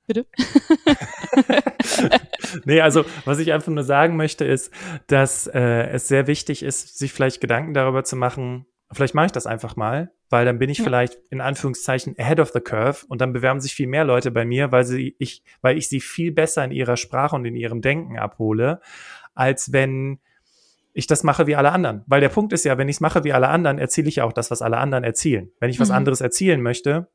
Bitte? 0.06 0.26
nee, 2.66 2.82
also 2.82 3.06
was 3.26 3.40
ich 3.40 3.54
einfach 3.54 3.72
nur 3.72 3.84
sagen 3.84 4.16
möchte, 4.16 4.46
ist, 4.46 4.74
dass 5.08 5.48
äh, 5.48 5.90
es 5.90 6.08
sehr 6.08 6.28
wichtig 6.28 6.64
ist, 6.64 6.98
sich 6.98 7.14
vielleicht 7.14 7.42
Gedanken 7.42 7.74
darüber 7.74 8.04
zu 8.04 8.16
machen, 8.16 8.66
vielleicht 8.92 9.16
mache 9.16 9.28
ich 9.28 9.32
das 9.32 9.48
einfach 9.48 9.76
mal, 9.76 10.12
weil 10.30 10.46
dann 10.46 10.60
bin 10.60 10.70
ich 10.70 10.80
ja. 10.80 10.84
vielleicht 10.84 11.20
in 11.30 11.42
Anführungszeichen 11.42 12.16
ahead 12.18 12.40
of 12.40 12.52
the 12.52 12.60
curve 12.60 13.06
und 13.08 13.22
dann 13.22 13.34
bewerben 13.34 13.62
sich 13.62 13.74
viel 13.74 13.88
mehr 13.88 14.04
Leute 14.04 14.32
bei 14.32 14.46
mir, 14.46 14.72
weil 14.72 14.84
sie 14.84 15.16
ich, 15.20 15.44
weil 15.62 15.78
ich 15.78 15.90
sie 15.90 16.00
viel 16.00 16.32
besser 16.32 16.64
in 16.64 16.72
ihrer 16.72 16.98
Sprache 16.98 17.36
und 17.36 17.46
in 17.46 17.56
ihrem 17.56 17.82
Denken 17.82 18.18
abhole, 18.18 18.82
als 19.34 19.72
wenn 19.72 20.20
ich 20.94 21.08
das 21.08 21.24
mache 21.24 21.48
wie 21.48 21.56
alle 21.56 21.72
anderen. 21.72 22.04
Weil 22.08 22.22
der 22.22 22.30
Punkt 22.30 22.52
ist 22.52 22.66
ja, 22.66 22.78
wenn 22.78 22.90
ich 22.90 22.98
es 22.98 23.02
mache 23.02 23.24
wie 23.24 23.34
alle 23.34 23.48
anderen, 23.48 23.78
erziele 23.80 24.10
ich 24.10 24.18
ja 24.18 24.24
auch 24.24 24.34
das, 24.34 24.52
was 24.52 24.62
alle 24.62 24.78
anderen 24.78 25.04
erzielen. 25.04 25.52
Wenn 25.60 25.70
ich 25.70 25.80
was 25.80 25.90
mhm. 25.90 25.96
anderes 25.96 26.22
erzielen 26.22 26.62
möchte, 26.62 27.08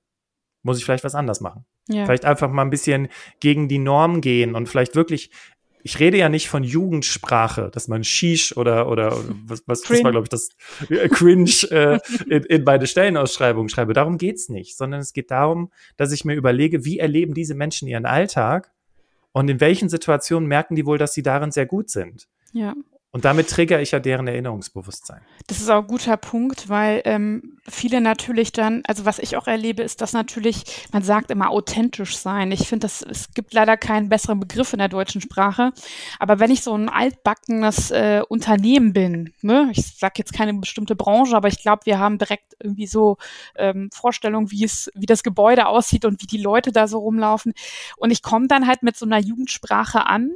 muss 0.64 0.78
ich 0.78 0.84
vielleicht 0.84 1.04
was 1.04 1.14
anders 1.14 1.40
machen. 1.40 1.64
Ja. 1.88 2.04
Vielleicht 2.04 2.24
einfach 2.24 2.50
mal 2.50 2.62
ein 2.62 2.70
bisschen 2.70 3.08
gegen 3.40 3.68
die 3.68 3.78
Norm 3.78 4.20
gehen 4.20 4.54
und 4.54 4.68
vielleicht 4.68 4.96
wirklich 4.96 5.30
ich 5.86 6.00
rede 6.00 6.16
ja 6.16 6.30
nicht 6.30 6.48
von 6.48 6.64
Jugendsprache, 6.64 7.70
dass 7.70 7.88
man 7.88 8.04
Shish 8.04 8.56
oder 8.56 8.88
oder 8.88 9.16
was, 9.46 9.62
was 9.66 9.82
das 9.82 10.02
war 10.02 10.12
glaube 10.12 10.24
ich 10.24 10.30
das 10.30 10.48
äh, 10.88 11.08
Cringe 11.10 11.50
äh, 11.70 11.98
in, 12.28 12.42
in 12.44 12.64
meine 12.64 12.86
Stellenausschreibung 12.86 13.68
schreibe. 13.68 13.92
Darum 13.92 14.16
geht's 14.16 14.48
nicht, 14.48 14.76
sondern 14.78 15.00
es 15.00 15.12
geht 15.12 15.30
darum, 15.30 15.70
dass 15.98 16.10
ich 16.10 16.24
mir 16.24 16.34
überlege, 16.34 16.86
wie 16.86 16.98
erleben 16.98 17.34
diese 17.34 17.54
Menschen 17.54 17.86
ihren 17.86 18.06
Alltag 18.06 18.72
und 19.32 19.50
in 19.50 19.60
welchen 19.60 19.90
Situationen 19.90 20.48
merken 20.48 20.74
die 20.74 20.86
wohl, 20.86 20.96
dass 20.96 21.12
sie 21.12 21.22
darin 21.22 21.50
sehr 21.50 21.66
gut 21.66 21.90
sind. 21.90 22.28
Ja. 22.52 22.74
Und 23.14 23.24
damit 23.24 23.48
triggere 23.48 23.80
ich 23.80 23.92
ja 23.92 24.00
deren 24.00 24.26
Erinnerungsbewusstsein. 24.26 25.20
Das 25.46 25.60
ist 25.60 25.70
auch 25.70 25.82
ein 25.82 25.86
guter 25.86 26.16
Punkt, 26.16 26.68
weil 26.68 27.00
ähm, 27.04 27.60
viele 27.62 28.00
natürlich 28.00 28.50
dann, 28.50 28.82
also 28.88 29.04
was 29.04 29.20
ich 29.20 29.36
auch 29.36 29.46
erlebe, 29.46 29.84
ist, 29.84 30.00
dass 30.00 30.14
natürlich, 30.14 30.88
man 30.92 31.04
sagt 31.04 31.30
immer 31.30 31.50
authentisch 31.50 32.16
sein. 32.16 32.50
Ich 32.50 32.66
finde, 32.66 32.88
es 32.88 33.28
gibt 33.32 33.54
leider 33.54 33.76
keinen 33.76 34.08
besseren 34.08 34.40
Begriff 34.40 34.72
in 34.72 34.80
der 34.80 34.88
deutschen 34.88 35.20
Sprache. 35.20 35.70
Aber 36.18 36.40
wenn 36.40 36.50
ich 36.50 36.64
so 36.64 36.74
ein 36.76 36.88
altbackenes 36.88 37.92
äh, 37.92 38.22
Unternehmen 38.28 38.92
bin, 38.92 39.32
ne, 39.42 39.70
ich 39.70 39.96
sage 39.96 40.14
jetzt 40.16 40.32
keine 40.32 40.52
bestimmte 40.52 40.96
Branche, 40.96 41.36
aber 41.36 41.46
ich 41.46 41.62
glaube, 41.62 41.86
wir 41.86 42.00
haben 42.00 42.18
direkt 42.18 42.56
irgendwie 42.58 42.88
so 42.88 43.18
ähm, 43.54 43.90
Vorstellungen, 43.92 44.50
wie 44.50 44.64
es, 44.64 44.90
wie 44.96 45.06
das 45.06 45.22
Gebäude 45.22 45.68
aussieht 45.68 46.04
und 46.04 46.20
wie 46.20 46.26
die 46.26 46.42
Leute 46.42 46.72
da 46.72 46.88
so 46.88 46.98
rumlaufen. 46.98 47.54
Und 47.96 48.10
ich 48.10 48.22
komme 48.22 48.48
dann 48.48 48.66
halt 48.66 48.82
mit 48.82 48.96
so 48.96 49.06
einer 49.06 49.20
Jugendsprache 49.20 50.04
an, 50.04 50.32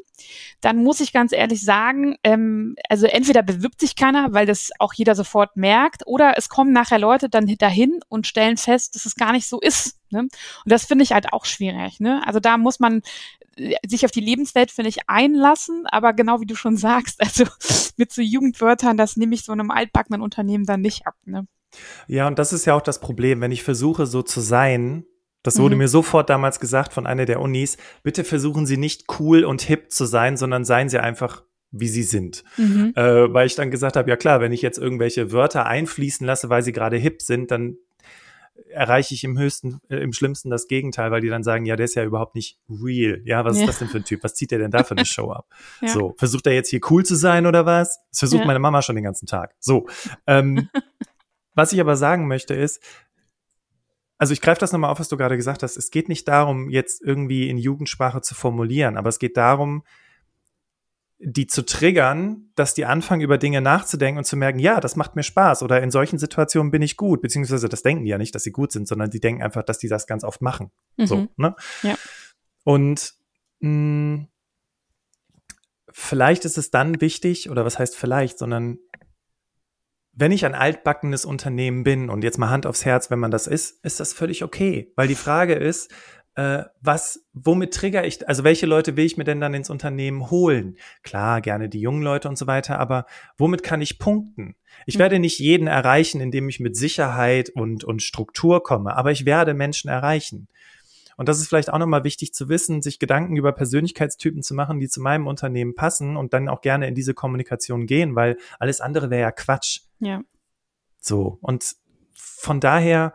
dann 0.61 0.83
muss 0.83 1.01
ich 1.01 1.13
ganz 1.13 1.33
ehrlich 1.33 1.63
sagen, 1.63 2.17
ähm, 2.23 2.68
also 2.89 3.07
entweder 3.07 3.43
bewirbt 3.43 3.81
sich 3.81 3.97
keiner, 3.97 4.33
weil 4.33 4.47
das 4.47 4.71
auch 4.79 4.93
jeder 4.95 5.15
sofort 5.15 5.57
merkt, 5.57 6.07
oder 6.07 6.35
es 6.37 6.49
kommen 6.49 6.73
nachher 6.73 6.99
Leute 6.99 7.29
dann 7.29 7.47
dahin 7.59 8.01
und 8.09 8.27
stellen 8.27 8.57
fest, 8.57 8.95
dass 8.95 9.07
es 9.07 9.15
gar 9.15 9.33
nicht 9.33 9.49
so 9.49 9.61
ist. 9.61 9.99
Ne? 10.11 10.21
Und 10.21 10.33
das 10.65 10.85
finde 10.85 11.05
ich 11.05 11.13
halt 11.13 11.33
auch 11.33 11.45
schwierig. 11.45 12.01
Ne? 12.01 12.23
Also 12.27 12.41
da 12.41 12.57
muss 12.57 12.81
man 12.81 13.03
äh, 13.57 13.77
sich 13.87 14.05
auf 14.05 14.11
die 14.11 14.21
Lebenswelt, 14.21 14.71
finde 14.71 14.89
ich, 14.89 15.09
einlassen, 15.09 15.85
aber 15.87 16.13
genau 16.13 16.41
wie 16.41 16.47
du 16.47 16.55
schon 16.55 16.77
sagst, 16.77 17.21
also 17.23 17.45
mit 17.97 18.13
so 18.13 18.23
Jugendwörtern, 18.23 18.97
das 18.97 19.17
nehme 19.17 19.35
ich 19.35 19.45
so 19.45 19.53
einem 19.53 19.71
altbackenen 19.71 20.23
Unternehmen 20.23 20.65
dann 20.65 20.81
nicht 20.81 21.07
ab. 21.07 21.15
Ne? 21.25 21.47
Ja, 22.07 22.27
und 22.27 22.39
das 22.39 22.53
ist 22.53 22.65
ja 22.65 22.75
auch 22.75 22.83
das 22.83 23.01
Problem, 23.01 23.41
wenn 23.41 23.53
ich 23.53 23.63
versuche, 23.63 24.07
so 24.07 24.23
zu 24.23 24.41
sein, 24.41 25.05
das 25.43 25.59
wurde 25.59 25.77
mhm. 25.77 25.83
mir 25.83 25.89
sofort 25.89 26.31
damals 26.31 26.61
gesagt 26.61 26.93
von 26.93 27.07
einer 27.07 27.25
der 27.25 27.41
Unis. 27.41 27.77
Bitte 28.03 28.25
versuchen 28.25 28.67
Sie 28.67 28.77
nicht 28.77 29.05
cool 29.19 29.45
und 29.45 29.63
hip 29.63 29.93
zu 29.93 30.05
sein, 30.05 30.37
sondern 30.37 30.65
seien 30.65 30.89
Sie 30.89 30.99
einfach 30.99 31.45
wie 31.71 31.89
sie 31.89 32.03
sind. 32.03 32.45
Mhm. 32.57 32.93
Äh, 32.97 33.33
weil 33.33 33.47
ich 33.47 33.55
dann 33.55 33.71
gesagt 33.71 33.97
habe, 33.97 34.09
ja 34.09 34.17
klar, 34.17 34.41
wenn 34.41 34.53
ich 34.53 34.63
jetzt 34.63 34.79
irgendwelche 34.79 35.33
Wörter 35.33 35.67
einfließen 35.67 36.27
lasse, 36.27 36.49
weil 36.49 36.63
sie 36.63 36.73
gerade 36.73 36.97
hip 36.97 37.23
sind, 37.23 37.51
dann 37.51 37.77
erreiche 38.71 39.15
ich 39.15 39.25
im 39.25 39.39
höchsten, 39.39 39.81
äh, 39.89 39.97
im 39.97 40.13
schlimmsten 40.13 40.51
das 40.51 40.69
Gegenteil, 40.69 41.11
weil 41.11 41.21
die 41.21 41.29
dann 41.29 41.43
sagen, 41.43 41.65
ja, 41.65 41.77
der 41.77 41.85
ist 41.85 41.95
ja 41.95 42.05
überhaupt 42.05 42.35
nicht 42.35 42.59
real. 42.69 43.21
Ja, 43.25 43.45
was 43.45 43.57
ja. 43.57 43.63
ist 43.63 43.69
das 43.69 43.79
denn 43.79 43.89
für 43.89 43.99
ein 43.99 44.05
Typ? 44.05 44.25
Was 44.25 44.35
zieht 44.35 44.51
der 44.51 44.59
denn 44.59 44.71
da 44.71 44.85
für 44.85 44.97
eine 44.97 45.05
Show 45.07 45.31
ab? 45.31 45.47
Ja. 45.81 45.89
So, 45.89 46.15
versucht 46.19 46.47
er 46.47 46.55
jetzt 46.55 46.69
hier 46.69 46.81
cool 46.91 47.05
zu 47.05 47.15
sein 47.15 47.47
oder 47.47 47.67
was? 47.67 48.01
Das 48.11 48.21
versucht 48.21 48.41
ja. 48.41 48.47
meine 48.47 48.59
Mama 48.59 48.83
schon 48.83 48.97
den 48.97 49.05
ganzen 49.05 49.27
Tag. 49.27 49.55
So, 49.61 49.87
ähm, 50.27 50.69
was 51.55 51.73
ich 51.73 51.81
aber 51.81 51.97
sagen 51.97 52.29
möchte 52.29 52.55
ist, 52.55 52.83
also 54.19 54.33
ich 54.33 54.41
greife 54.41 54.61
das 54.61 54.73
nochmal 54.73 54.91
auf, 54.91 54.99
was 54.99 55.09
du 55.09 55.17
gerade 55.17 55.37
gesagt 55.37 55.63
hast. 55.63 55.77
Es 55.77 55.91
geht 55.91 56.09
nicht 56.09 56.27
darum, 56.27 56.71
jetzt 56.71 57.01
irgendwie 57.01 57.49
in 57.49 57.57
Jugendsprache 57.57 58.21
zu 58.21 58.35
formulieren, 58.35 58.97
aber 58.97 59.09
es 59.09 59.21
geht 59.21 59.37
darum, 59.37 59.85
die 61.21 61.49
zu 61.49 61.67
triggern, 61.67 62.51
dass 62.55 62.75
die 62.75 62.85
anfangen, 62.85 63.23
über 63.23 63.39
Dinge 63.39 63.61
nachzudenken 63.61 64.19
und 64.19 64.25
zu 64.25 64.37
merken, 64.37 64.61
ja, 64.61 64.79
das 64.79 64.95
macht 64.95 65.17
mir 65.17 65.25
Spaß 65.25 65.63
oder 65.63 65.83
in 65.83 65.91
solchen 65.91 66.19
Situationen 66.19 66.71
bin 66.71 66.83
ich 66.83 66.97
gut, 66.97 67.23
beziehungsweise 67.23 67.69
das 67.69 67.83
denken 67.83 68.05
die 68.05 68.11
ja 68.11 68.19
nicht, 68.19 68.35
dass 68.35 68.45
sie 68.45 68.53
gut 68.53 68.71
sind, 68.71 68.87
sondern 68.87 69.11
die 69.11 69.21
denken 69.21 69.43
einfach, 69.43 69.65
dass 69.65 69.79
die 69.79 69.89
das 69.89 70.07
ganz 70.07 70.23
oft 70.23 70.43
machen. 70.43 70.71
Mhm. 70.97 71.07
So, 71.07 71.29
ne? 71.37 71.57
Ja. 71.83 71.97
Und 72.63 73.15
mh, 73.61 73.69
hm, 73.69 74.29
vielleicht 75.91 76.45
ist 76.45 76.57
es 76.59 76.71
dann 76.71 77.01
wichtig, 77.01 77.51
oder 77.51 77.65
was 77.65 77.79
heißt 77.79 77.97
vielleicht, 77.97 78.39
sondern 78.39 78.79
wenn 80.13 80.33
ich 80.33 80.45
ein 80.45 80.55
altbackenes 80.55 81.25
Unternehmen 81.25 81.85
bin 81.85 82.11
und 82.11 82.25
jetzt 82.25 82.39
mal 82.39 82.51
Hand 82.51 82.67
aufs 82.67 82.85
Herz, 82.85 83.11
wenn 83.11 83.21
man 83.21 83.31
das 83.31 83.47
ist, 83.47 83.85
ist 83.85 84.01
das 84.01 84.13
völlig 84.13 84.43
okay. 84.43 84.93
Weil 84.97 85.07
die 85.07 85.15
Frage 85.15 85.55
ist, 85.55 85.93
was, 86.81 87.27
womit 87.33 87.75
trigger 87.75 88.05
ich, 88.05 88.29
also 88.29 88.45
welche 88.45 88.67
Leute 88.67 88.97
will 88.97 89.05
ich 89.05 89.17
mir 89.17 89.25
denn 89.25 89.41
dann 89.41 89.55
ins 89.55 89.71
Unternehmen 89.71 90.31
holen? 90.31 90.77
Klar, 91.03 91.41
gerne 91.41 91.69
die 91.69 91.81
jungen 91.81 92.03
Leute 92.03 92.29
und 92.29 92.39
so 92.39 92.47
weiter, 92.47 92.79
aber 92.79 93.07
womit 93.37 93.65
kann 93.65 93.81
ich 93.81 93.99
punkten? 93.99 94.55
Ich 94.87 94.97
mhm. 94.97 95.01
werde 95.01 95.19
nicht 95.19 95.41
jeden 95.41 95.67
erreichen, 95.67 96.21
indem 96.21 96.49
ich 96.49 96.61
mit 96.61 96.77
Sicherheit 96.77 97.51
und, 97.51 97.83
und 97.83 98.03
Struktur 98.03 98.63
komme, 98.63 98.97
aber 98.97 99.11
ich 99.11 99.27
werde 99.27 99.53
Menschen 99.53 99.91
erreichen. 99.91 100.47
Und 101.17 101.29
das 101.29 101.41
ist 101.41 101.49
vielleicht 101.49 101.73
auch 101.73 101.79
nochmal 101.79 102.05
wichtig 102.05 102.33
zu 102.33 102.49
wissen, 102.49 102.83
sich 102.83 103.01
Gedanken 103.01 103.37
über 103.37 103.51
Persönlichkeitstypen 103.51 104.45
zu 104.45 104.55
machen, 104.55 104.79
die 104.79 104.89
zu 104.89 105.01
meinem 105.01 105.27
Unternehmen 105.27 105.75
passen 105.75 106.17
und 106.17 106.33
dann 106.33 106.49
auch 106.49 106.61
gerne 106.61 106.87
in 106.87 106.95
diese 106.95 107.15
Kommunikation 107.15 107.87
gehen, 107.87 108.15
weil 108.15 108.37
alles 108.61 108.81
andere 108.81 109.11
wäre 109.11 109.23
ja 109.23 109.33
Quatsch. 109.33 109.81
Ja. 109.99 110.21
So. 111.01 111.39
Und 111.41 111.75
von 112.15 112.61
daher 112.61 113.15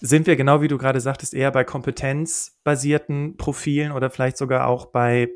sind 0.00 0.26
wir 0.26 0.36
genau 0.36 0.62
wie 0.62 0.68
du 0.68 0.78
gerade 0.78 1.00
sagtest, 1.00 1.34
eher 1.34 1.50
bei 1.50 1.64
kompetenzbasierten 1.64 3.36
Profilen 3.36 3.92
oder 3.92 4.10
vielleicht 4.10 4.36
sogar 4.36 4.66
auch 4.66 4.86
bei, 4.86 5.28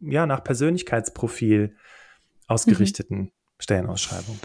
ja, 0.00 0.26
nach 0.26 0.44
Persönlichkeitsprofil 0.44 1.76
ausgerichteten 2.46 3.18
mhm. 3.18 3.30
Stellenausschreibungen. 3.58 4.40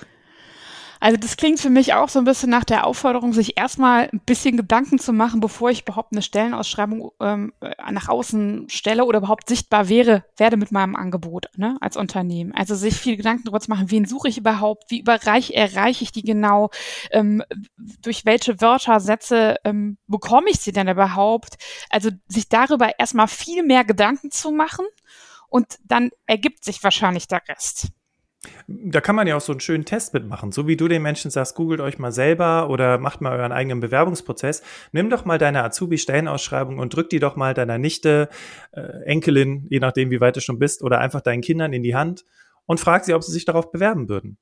Also 1.01 1.17
das 1.17 1.35
klingt 1.35 1.59
für 1.59 1.71
mich 1.71 1.95
auch 1.95 2.09
so 2.09 2.19
ein 2.19 2.25
bisschen 2.25 2.51
nach 2.51 2.63
der 2.63 2.85
Aufforderung, 2.85 3.33
sich 3.33 3.57
erstmal 3.57 4.07
ein 4.13 4.19
bisschen 4.23 4.55
Gedanken 4.55 4.99
zu 4.99 5.13
machen, 5.13 5.39
bevor 5.39 5.71
ich 5.71 5.81
überhaupt 5.81 6.11
eine 6.11 6.21
Stellenausschreibung 6.21 7.09
ähm, 7.19 7.53
äh, 7.59 7.73
nach 7.91 8.07
außen 8.07 8.69
stelle 8.69 9.03
oder 9.05 9.17
überhaupt 9.17 9.49
sichtbar 9.49 9.89
wäre, 9.89 10.23
werde 10.37 10.57
mit 10.57 10.71
meinem 10.71 10.95
Angebot 10.95 11.47
ne, 11.57 11.75
als 11.81 11.97
Unternehmen. 11.97 12.53
Also 12.53 12.75
sich 12.75 12.93
viel 12.93 13.17
Gedanken 13.17 13.45
darüber 13.45 13.59
zu 13.59 13.71
machen, 13.71 13.89
wen 13.89 14.05
suche 14.05 14.29
ich 14.29 14.37
überhaupt, 14.37 14.91
wie 14.91 14.99
überreich 14.99 15.49
erreiche 15.55 16.03
ich 16.03 16.11
die 16.11 16.21
genau, 16.21 16.69
ähm, 17.09 17.41
durch 17.77 18.23
welche 18.25 18.61
Wörter, 18.61 18.99
Sätze 18.99 19.55
ähm, 19.63 19.97
bekomme 20.05 20.51
ich 20.51 20.59
sie 20.59 20.71
denn 20.71 20.87
überhaupt. 20.87 21.55
Also 21.89 22.11
sich 22.27 22.47
darüber 22.47 22.99
erstmal 22.99 23.27
viel 23.27 23.63
mehr 23.63 23.85
Gedanken 23.85 24.29
zu 24.29 24.51
machen 24.51 24.85
und 25.47 25.79
dann 25.83 26.11
ergibt 26.27 26.63
sich 26.63 26.83
wahrscheinlich 26.83 27.27
der 27.27 27.41
Rest. 27.49 27.87
Da 28.67 29.01
kann 29.01 29.15
man 29.15 29.27
ja 29.27 29.37
auch 29.37 29.41
so 29.41 29.53
einen 29.53 29.59
schönen 29.59 29.85
Test 29.85 30.15
mitmachen. 30.15 30.51
So 30.51 30.67
wie 30.67 30.75
du 30.75 30.87
den 30.87 31.03
Menschen 31.03 31.29
sagst, 31.29 31.55
googelt 31.55 31.79
euch 31.79 31.99
mal 31.99 32.11
selber 32.11 32.69
oder 32.69 32.97
macht 32.97 33.21
mal 33.21 33.37
euren 33.37 33.51
eigenen 33.51 33.79
Bewerbungsprozess. 33.81 34.63
Nimm 34.91 35.11
doch 35.11 35.25
mal 35.25 35.37
deine 35.37 35.63
Azubi-Stellenausschreibung 35.63 36.79
und 36.79 36.95
drück 36.95 37.09
die 37.11 37.19
doch 37.19 37.35
mal 37.35 37.53
deiner 37.53 37.77
Nichte, 37.77 38.29
äh, 38.71 38.81
Enkelin, 39.05 39.67
je 39.69 39.79
nachdem, 39.79 40.09
wie 40.09 40.21
weit 40.21 40.37
du 40.37 40.41
schon 40.41 40.57
bist, 40.57 40.81
oder 40.81 40.99
einfach 40.99 41.21
deinen 41.21 41.41
Kindern 41.41 41.71
in 41.71 41.83
die 41.83 41.95
Hand 41.95 42.25
und 42.65 42.79
frag 42.79 43.05
sie, 43.05 43.13
ob 43.13 43.23
sie 43.23 43.31
sich 43.31 43.45
darauf 43.45 43.71
bewerben 43.71 44.09
würden. 44.09 44.39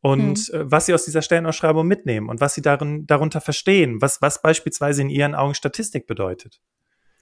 Und 0.00 0.38
hm. 0.38 0.60
äh, 0.60 0.70
was 0.70 0.86
sie 0.86 0.94
aus 0.94 1.04
dieser 1.04 1.22
Stellenausschreibung 1.22 1.86
mitnehmen 1.86 2.28
und 2.28 2.40
was 2.40 2.54
sie 2.54 2.62
darin, 2.62 3.06
darunter 3.06 3.40
verstehen, 3.40 4.02
was, 4.02 4.20
was 4.20 4.42
beispielsweise 4.42 5.00
in 5.00 5.10
ihren 5.10 5.36
Augen 5.36 5.54
Statistik 5.54 6.08
bedeutet. 6.08 6.60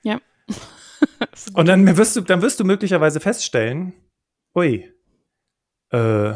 Ja. 0.02 0.18
und 1.52 1.68
dann 1.68 1.96
wirst 1.98 2.16
du, 2.16 2.22
dann 2.22 2.40
wirst 2.40 2.58
du 2.58 2.64
möglicherweise 2.64 3.20
feststellen, 3.20 3.92
ui, 4.54 4.90
äh, 5.90 6.34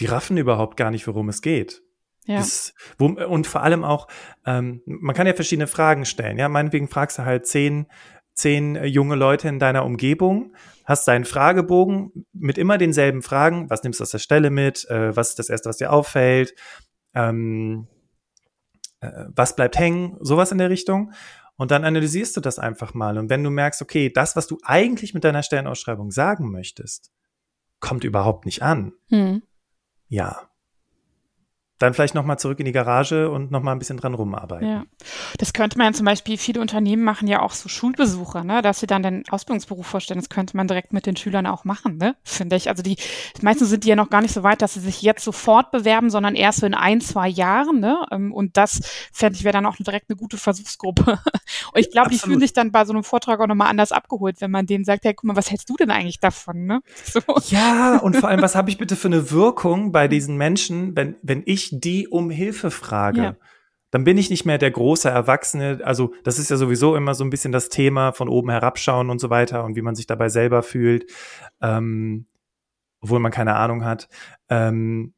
die 0.00 0.06
raffen 0.06 0.36
überhaupt 0.36 0.76
gar 0.76 0.90
nicht, 0.90 1.06
worum 1.06 1.28
es 1.28 1.42
geht. 1.42 1.82
Ja. 2.26 2.36
Das, 2.36 2.74
wo, 2.98 3.06
und 3.06 3.46
vor 3.46 3.62
allem 3.62 3.84
auch, 3.84 4.06
ähm, 4.46 4.82
man 4.86 5.14
kann 5.14 5.26
ja 5.26 5.34
verschiedene 5.34 5.66
Fragen 5.66 6.04
stellen. 6.04 6.38
Ja, 6.38 6.48
meinetwegen 6.48 6.88
fragst 6.88 7.18
du 7.18 7.24
halt 7.24 7.46
zehn, 7.46 7.86
zehn 8.34 8.76
äh, 8.76 8.86
junge 8.86 9.16
Leute 9.16 9.48
in 9.48 9.58
deiner 9.58 9.84
Umgebung, 9.84 10.54
hast 10.84 11.06
deinen 11.08 11.24
Fragebogen 11.24 12.26
mit 12.32 12.58
immer 12.58 12.78
denselben 12.78 13.22
Fragen. 13.22 13.68
Was 13.70 13.82
nimmst 13.82 14.00
du 14.00 14.02
aus 14.02 14.10
der 14.10 14.18
Stelle 14.18 14.50
mit? 14.50 14.88
Äh, 14.88 15.16
was 15.16 15.30
ist 15.30 15.38
das 15.38 15.50
Erste, 15.50 15.68
was 15.68 15.78
dir 15.78 15.92
auffällt? 15.92 16.54
Ähm, 17.14 17.88
äh, 19.00 19.10
was 19.34 19.56
bleibt 19.56 19.78
hängen? 19.78 20.16
Sowas 20.20 20.52
in 20.52 20.58
der 20.58 20.70
Richtung. 20.70 21.12
Und 21.56 21.70
dann 21.70 21.84
analysierst 21.84 22.36
du 22.36 22.40
das 22.40 22.58
einfach 22.58 22.94
mal. 22.94 23.18
Und 23.18 23.30
wenn 23.30 23.44
du 23.44 23.50
merkst, 23.50 23.82
okay, 23.82 24.10
das, 24.10 24.36
was 24.36 24.46
du 24.46 24.58
eigentlich 24.62 25.12
mit 25.12 25.24
deiner 25.24 25.42
Stellenausschreibung 25.42 26.10
sagen 26.10 26.50
möchtest, 26.50 27.10
kommt 27.82 28.04
überhaupt 28.04 28.46
nicht 28.46 28.62
an. 28.62 28.92
Hm. 29.10 29.42
Ja, 30.08 30.48
dann 31.82 31.94
vielleicht 31.94 32.14
nochmal 32.14 32.38
zurück 32.38 32.58
in 32.60 32.64
die 32.64 32.72
Garage 32.72 33.30
und 33.30 33.50
nochmal 33.50 33.74
ein 33.74 33.78
bisschen 33.78 33.96
dran 33.96 34.14
rumarbeiten. 34.14 34.68
Ja. 34.68 34.84
Das 35.38 35.52
könnte 35.52 35.78
man 35.78 35.94
zum 35.94 36.06
Beispiel, 36.06 36.38
viele 36.38 36.60
Unternehmen 36.60 37.02
machen 37.02 37.28
ja 37.28 37.42
auch 37.42 37.52
so 37.52 37.68
Schulbesuche, 37.68 38.44
ne, 38.44 38.62
dass 38.62 38.80
sie 38.80 38.86
dann 38.86 39.02
den 39.02 39.24
Ausbildungsberuf 39.28 39.86
vorstellen. 39.86 40.20
Das 40.20 40.28
könnte 40.28 40.56
man 40.56 40.68
direkt 40.68 40.92
mit 40.92 41.06
den 41.06 41.16
Schülern 41.16 41.46
auch 41.46 41.64
machen, 41.64 41.96
ne, 41.98 42.16
finde 42.22 42.56
ich. 42.56 42.68
Also 42.68 42.82
die, 42.82 42.96
meistens 43.40 43.68
sind 43.68 43.84
die 43.84 43.88
ja 43.88 43.96
noch 43.96 44.10
gar 44.10 44.22
nicht 44.22 44.32
so 44.32 44.42
weit, 44.42 44.62
dass 44.62 44.74
sie 44.74 44.80
sich 44.80 45.02
jetzt 45.02 45.24
sofort 45.24 45.70
bewerben, 45.70 46.10
sondern 46.10 46.34
erst 46.34 46.60
so 46.60 46.66
in 46.66 46.74
ein, 46.74 47.00
zwei 47.00 47.28
Jahren, 47.28 47.80
ne, 47.80 48.06
ähm, 48.10 48.32
und 48.32 48.56
das 48.56 48.80
fände 49.12 49.36
ich 49.36 49.44
wäre 49.44 49.52
dann 49.52 49.66
auch 49.66 49.76
direkt 49.76 50.08
eine 50.08 50.16
gute 50.16 50.36
Versuchsgruppe. 50.36 51.18
Und 51.72 51.80
ich 51.80 51.90
glaube, 51.90 52.10
die 52.10 52.18
fühlen 52.18 52.40
sich 52.40 52.52
dann 52.52 52.70
bei 52.70 52.84
so 52.84 52.92
einem 52.92 53.04
Vortrag 53.04 53.40
auch 53.40 53.46
nochmal 53.46 53.68
anders 53.68 53.92
abgeholt, 53.92 54.40
wenn 54.40 54.50
man 54.50 54.66
denen 54.66 54.84
sagt, 54.84 55.04
hey, 55.04 55.14
guck 55.14 55.24
mal, 55.24 55.36
was 55.36 55.50
hältst 55.50 55.68
du 55.70 55.76
denn 55.76 55.90
eigentlich 55.90 56.20
davon, 56.20 56.66
ne? 56.66 56.80
So. 57.04 57.20
Ja, 57.48 57.98
und 57.98 58.16
vor 58.16 58.28
allem, 58.28 58.40
was 58.40 58.54
habe 58.54 58.70
ich 58.70 58.78
bitte 58.78 58.96
für 58.96 59.08
eine 59.08 59.30
Wirkung 59.30 59.92
bei 59.92 60.08
diesen 60.08 60.36
Menschen, 60.36 60.96
wenn, 60.96 61.16
wenn 61.22 61.42
ich 61.44 61.71
die 61.72 62.08
um 62.08 62.30
Hilfe 62.30 62.70
frage, 62.70 63.22
ja. 63.22 63.36
dann 63.90 64.04
bin 64.04 64.18
ich 64.18 64.30
nicht 64.30 64.44
mehr 64.44 64.58
der 64.58 64.70
große 64.70 65.08
Erwachsene. 65.08 65.80
Also 65.84 66.14
das 66.24 66.38
ist 66.38 66.50
ja 66.50 66.56
sowieso 66.56 66.96
immer 66.96 67.14
so 67.14 67.24
ein 67.24 67.30
bisschen 67.30 67.52
das 67.52 67.68
Thema 67.68 68.12
von 68.12 68.28
oben 68.28 68.50
herabschauen 68.50 69.10
und 69.10 69.20
so 69.20 69.30
weiter 69.30 69.64
und 69.64 69.76
wie 69.76 69.82
man 69.82 69.94
sich 69.94 70.06
dabei 70.06 70.28
selber 70.28 70.62
fühlt, 70.62 71.10
ähm, 71.60 72.26
obwohl 73.00 73.18
man 73.18 73.32
keine 73.32 73.56
Ahnung 73.56 73.84
hat. 73.84 74.08
Ähm, 74.48 75.14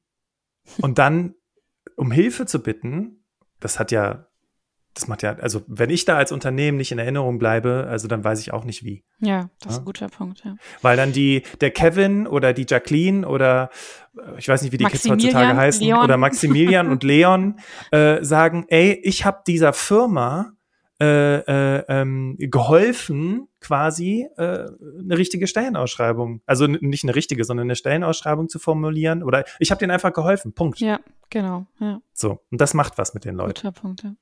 und 0.80 0.98
dann 0.98 1.34
um 1.96 2.10
Hilfe 2.10 2.46
zu 2.46 2.62
bitten, 2.62 3.24
das 3.60 3.78
hat 3.78 3.90
ja 3.90 4.26
das 4.94 5.08
macht 5.08 5.22
ja, 5.22 5.36
also 5.36 5.62
wenn 5.66 5.90
ich 5.90 6.04
da 6.04 6.16
als 6.16 6.30
Unternehmen 6.30 6.78
nicht 6.78 6.92
in 6.92 6.98
Erinnerung 6.98 7.38
bleibe, 7.38 7.86
also 7.88 8.06
dann 8.06 8.22
weiß 8.22 8.40
ich 8.40 8.52
auch 8.52 8.64
nicht 8.64 8.84
wie. 8.84 9.04
Ja, 9.18 9.50
das 9.58 9.64
ja? 9.64 9.70
ist 9.70 9.78
ein 9.80 9.84
guter 9.84 10.08
Punkt, 10.08 10.42
ja. 10.44 10.56
Weil 10.82 10.96
dann 10.96 11.12
die, 11.12 11.42
der 11.60 11.72
Kevin 11.72 12.26
oder 12.26 12.52
die 12.52 12.64
Jacqueline 12.68 13.26
oder 13.26 13.70
äh, 14.16 14.38
ich 14.38 14.48
weiß 14.48 14.62
nicht, 14.62 14.72
wie 14.72 14.78
die 14.78 14.84
Kids 14.84 15.08
heutzutage 15.08 15.56
heißen, 15.56 15.84
Leon. 15.84 16.04
oder 16.04 16.16
Maximilian 16.16 16.88
und 16.88 17.02
Leon 17.02 17.58
äh, 17.90 18.22
sagen, 18.24 18.66
ey, 18.68 18.92
ich 19.02 19.24
habe 19.24 19.42
dieser 19.46 19.72
Firma 19.72 20.52
äh, 21.00 21.38
äh, 21.38 21.84
ähm, 21.88 22.36
geholfen, 22.38 23.48
quasi 23.60 24.28
äh, 24.36 24.42
eine 24.42 25.18
richtige 25.18 25.48
Stellenausschreibung, 25.48 26.40
also 26.46 26.68
nicht 26.68 27.02
eine 27.02 27.16
richtige, 27.16 27.44
sondern 27.44 27.66
eine 27.66 27.74
Stellenausschreibung 27.74 28.48
zu 28.48 28.60
formulieren. 28.60 29.24
Oder 29.24 29.44
ich 29.58 29.72
habe 29.72 29.80
denen 29.80 29.90
einfach 29.90 30.12
geholfen. 30.12 30.52
Punkt. 30.52 30.78
Ja, 30.78 31.00
genau. 31.30 31.66
Ja. 31.80 32.00
So, 32.12 32.38
und 32.52 32.60
das 32.60 32.74
macht 32.74 32.96
was 32.96 33.12
mit 33.12 33.24
den 33.24 33.34
Leuten. 33.34 33.54
Guter 33.54 33.72
Punkt, 33.72 34.04
ja. 34.04 34.14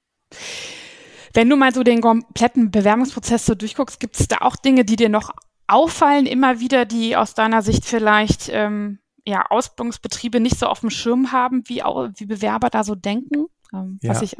Wenn 1.34 1.48
du 1.48 1.56
mal 1.56 1.72
so 1.72 1.82
den 1.82 2.00
kompletten 2.00 2.70
Bewerbungsprozess 2.70 3.46
so 3.46 3.54
durchguckst, 3.54 4.00
gibt 4.00 4.20
es 4.20 4.28
da 4.28 4.38
auch 4.40 4.56
Dinge, 4.56 4.84
die 4.84 4.96
dir 4.96 5.08
noch 5.08 5.30
auffallen, 5.66 6.26
immer 6.26 6.60
wieder, 6.60 6.84
die 6.84 7.16
aus 7.16 7.34
deiner 7.34 7.62
Sicht 7.62 7.86
vielleicht 7.86 8.50
ähm, 8.50 8.98
ja, 9.24 9.46
Ausbildungsbetriebe 9.48 10.40
nicht 10.40 10.58
so 10.58 10.66
auf 10.66 10.80
dem 10.80 10.90
Schirm 10.90 11.32
haben, 11.32 11.62
wie, 11.66 11.80
wie 11.80 12.26
Bewerber 12.26 12.68
da 12.70 12.84
so 12.84 12.94
denken? 12.94 13.46
Ähm, 13.72 13.98
ja. 14.02 14.10
Was 14.10 14.22
ich, 14.22 14.36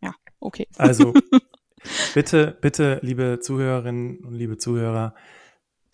ja, 0.00 0.14
okay. 0.40 0.66
Also 0.76 1.12
bitte, 2.14 2.56
bitte, 2.60 3.00
liebe 3.02 3.40
Zuhörerinnen 3.40 4.24
und 4.24 4.34
liebe 4.34 4.56
Zuhörer, 4.56 5.14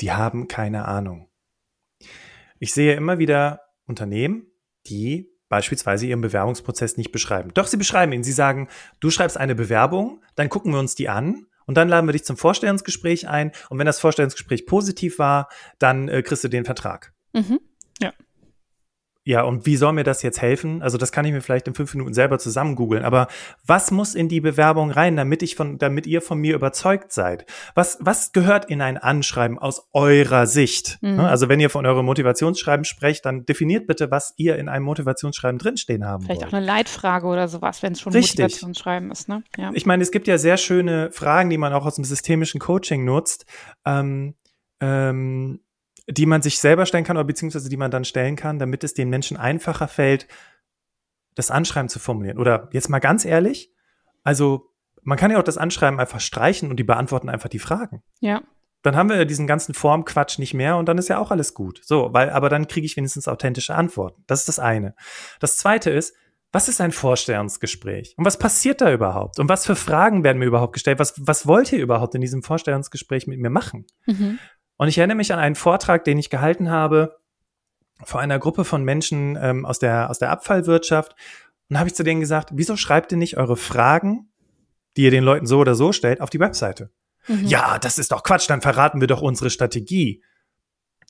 die 0.01 0.13
haben 0.13 0.47
keine 0.47 0.87
Ahnung. 0.87 1.29
Ich 2.59 2.73
sehe 2.73 2.95
immer 2.95 3.19
wieder 3.19 3.63
Unternehmen, 3.87 4.47
die 4.87 5.31
beispielsweise 5.49 6.07
ihren 6.07 6.21
Bewerbungsprozess 6.21 6.97
nicht 6.97 7.13
beschreiben. 7.13 7.51
Doch 7.55 7.67
sie 7.67 7.77
beschreiben 7.77 8.13
ihn. 8.13 8.25
Sie 8.25 8.33
sagen, 8.33 8.69
du 9.01 9.11
schreibst 9.11 9.37
eine 9.37 9.55
Bewerbung, 9.55 10.23
dann 10.35 10.49
gucken 10.49 10.73
wir 10.73 10.79
uns 10.79 10.95
die 10.95 11.09
an 11.09 11.47
und 11.67 11.77
dann 11.77 11.89
laden 11.89 12.07
wir 12.07 12.13
dich 12.13 12.25
zum 12.25 12.37
Vorstellungsgespräch 12.37 13.29
ein. 13.29 13.53
Und 13.69 13.79
wenn 13.79 13.87
das 13.87 14.01
Vorstellungsgespräch 14.01 14.67
positiv 14.67 15.19
war, 15.19 15.49
dann 15.79 16.09
äh, 16.09 16.23
kriegst 16.23 16.45
du 16.45 16.49
den 16.49 16.65
Vertrag. 16.65 17.13
Mhm. 17.33 17.61
Ja. 19.29 19.43
Und 19.43 19.67
wie 19.67 19.77
soll 19.77 19.93
mir 19.93 20.05
das 20.05 20.23
jetzt 20.23 20.41
helfen? 20.41 20.81
Also 20.81 20.97
das 20.97 21.13
kann 21.13 21.27
ich 21.27 21.33
mir 21.33 21.43
vielleicht 21.43 21.69
in 21.69 21.75
fünf 21.75 21.93
Minuten 21.93 22.15
selber 22.15 22.39
zusammen 22.39 22.77
googeln. 22.77 23.05
Aber 23.05 23.29
was 23.67 23.91
muss 23.91 24.15
in 24.15 24.31
die 24.31 24.41
Bewerbung 24.41 24.91
rein, 24.91 25.17
damit 25.17 25.43
ich 25.43 25.55
von, 25.55 25.77
damit 25.77 26.07
ihr 26.07 26.23
von 26.23 26.39
mir 26.39 26.55
überzeugt 26.55 27.13
seid? 27.13 27.45
Was, 27.75 27.99
was 28.01 28.33
gehört 28.33 28.65
in 28.71 28.81
ein 28.81 28.97
Anschreiben 28.97 29.59
aus 29.59 29.87
eurer 29.93 30.47
Sicht? 30.47 30.97
Mhm. 31.03 31.17
Ne? 31.17 31.29
Also 31.29 31.51
wenn 31.51 31.61
ihr 31.61 31.69
von 31.69 31.85
eurem 31.85 32.07
Motivationsschreiben 32.07 32.87
sprecht, 32.87 33.27
dann 33.27 33.45
definiert 33.45 33.87
bitte, 33.87 34.11
was 34.11 34.33
ihr 34.39 34.57
in 34.57 34.71
einem 34.71 34.87
Motivationsschreiben 34.87 35.59
drinstehen 35.59 36.07
haben 36.07 36.25
Vielleicht 36.25 36.41
wollt. 36.41 36.55
auch 36.55 36.57
eine 36.57 36.65
Leitfrage 36.65 37.27
oder 37.27 37.49
sowas, 37.49 37.83
wenn 37.83 37.93
es 37.93 38.01
schon 38.01 38.15
Richtig. 38.15 38.41
Motivationsschreiben 38.41 39.11
ist. 39.11 39.29
Ne? 39.29 39.45
Ja. 39.59 39.73
Ich 39.75 39.85
meine, 39.85 40.03
es 40.03 40.11
gibt 40.11 40.27
ja 40.27 40.39
sehr 40.39 40.57
schöne 40.57 41.11
Fragen, 41.13 41.51
die 41.51 41.59
man 41.59 41.75
auch 41.75 41.85
aus 41.85 41.97
dem 41.97 42.05
systemischen 42.05 42.61
Coaching 42.61 43.05
nutzt. 43.05 43.45
Ähm, 43.85 44.37
ähm, 44.81 45.61
die 46.11 46.27
man 46.27 46.43
sich 46.43 46.59
selber 46.59 46.87
stellen 46.87 47.05
kann 47.05 47.17
oder 47.17 47.25
beziehungsweise 47.25 47.69
die 47.69 47.77
man 47.77 47.91
dann 47.91 48.05
stellen 48.05 48.37
kann, 48.37 48.59
damit 48.59 48.83
es 48.83 48.95
den 48.95 49.11
Menschen 49.11 49.37
einfacher 49.37 49.89
fällt, 49.89 50.27
das 51.35 51.51
Anschreiben 51.51 51.89
zu 51.89 51.99
formulieren. 51.99 52.39
Oder 52.39 52.69
jetzt 52.73 52.89
mal 52.89 52.99
ganz 52.99 53.25
ehrlich, 53.25 53.73
also 54.25 54.73
man 55.03 55.19
kann 55.19 55.31
ja 55.31 55.39
auch 55.39 55.45
das 55.45 55.59
Anschreiben 55.59 56.01
einfach 56.01 56.21
streichen 56.21 56.71
und 56.71 56.77
die 56.77 56.85
beantworten 56.85 57.29
einfach 57.29 57.49
die 57.49 57.59
Fragen. 57.59 58.03
Ja. 58.21 58.43
Dann 58.83 58.97
haben 58.97 59.09
wir 59.09 59.25
diesen 59.25 59.47
ganzen 59.47 59.75
Formquatsch 59.75 60.39
nicht 60.39 60.55
mehr 60.55 60.77
und 60.77 60.89
dann 60.89 60.99
ist 60.99 61.09
ja 61.09 61.19
auch 61.19 61.31
alles 61.31 61.53
gut. 61.55 61.81
So, 61.85 62.13
weil, 62.13 62.31
aber 62.31 62.49
dann 62.49 62.69
kriege 62.69 62.87
ich 62.87 62.97
wenigstens 62.97 63.29
authentische 63.29 63.75
Antworten. 63.75 64.23
Das 64.27 64.41
ist 64.41 64.49
das 64.49 64.59
eine. 64.59 64.95
Das 65.41 65.57
zweite 65.57 65.91
ist, 65.91 66.15
was 66.53 66.69
ist 66.69 66.81
ein 66.81 66.93
Vorstellungsgespräch? 66.93 68.15
Und 68.17 68.25
was 68.25 68.39
passiert 68.39 68.81
da 68.81 68.91
überhaupt? 68.91 69.39
Und 69.39 69.49
was 69.51 69.67
für 69.67 69.77
Fragen 69.77 70.25
werden 70.25 70.39
mir 70.39 70.47
überhaupt 70.47 70.73
gestellt? 70.73 70.99
Was, 70.99 71.15
was 71.19 71.47
wollt 71.47 71.73
ihr 71.73 71.81
überhaupt 71.81 72.15
in 72.15 72.23
diesem 72.23 72.43
Vorstellungsgespräch 72.43 73.27
mit 73.27 73.39
mir 73.39 73.51
machen? 73.51 73.87
Mhm. 74.07 74.39
Und 74.79 74.89
ich 74.89 74.97
erinnere 74.97 75.17
mich 75.17 75.33
an 75.33 75.39
einen 75.39 75.57
Vortrag, 75.57 76.05
den 76.05 76.19
ich 76.19 76.31
gehalten 76.31 76.71
habe 76.71 77.19
vor 78.05 78.21
einer 78.21 78.39
Gruppe 78.39 78.65
von 78.65 78.85
Menschen 78.85 79.37
ähm, 79.41 79.67
aus, 79.67 79.79
der, 79.81 80.09
aus 80.09 80.19
der 80.19 80.31
Abfallwirtschaft. 80.31 81.15
Und 81.69 81.79
habe 81.79 81.89
ich 81.89 81.95
zu 81.95 82.05
denen 82.05 82.21
gesagt, 82.21 82.51
wieso 82.53 82.77
schreibt 82.77 83.13
ihr 83.13 83.19
nicht 83.19 83.37
eure 83.37 83.57
Fragen, 83.57 84.31
die 84.97 85.03
ihr 85.03 85.11
den 85.11 85.25
Leuten 85.25 85.47
so 85.47 85.59
oder 85.59 85.75
so 85.75 85.93
stellt, 85.93 86.21
auf 86.21 86.31
die 86.31 86.41
Webseite? 86.41 86.91
Mhm. 87.27 87.47
Ja, 87.47 87.79
das 87.79 87.99
ist 87.99 88.13
doch 88.13 88.23
Quatsch, 88.23 88.49
dann 88.49 88.61
verraten 88.63 89.01
wir 89.01 89.09
doch 89.09 89.21
unsere 89.21 89.51
Strategie. 89.51 90.23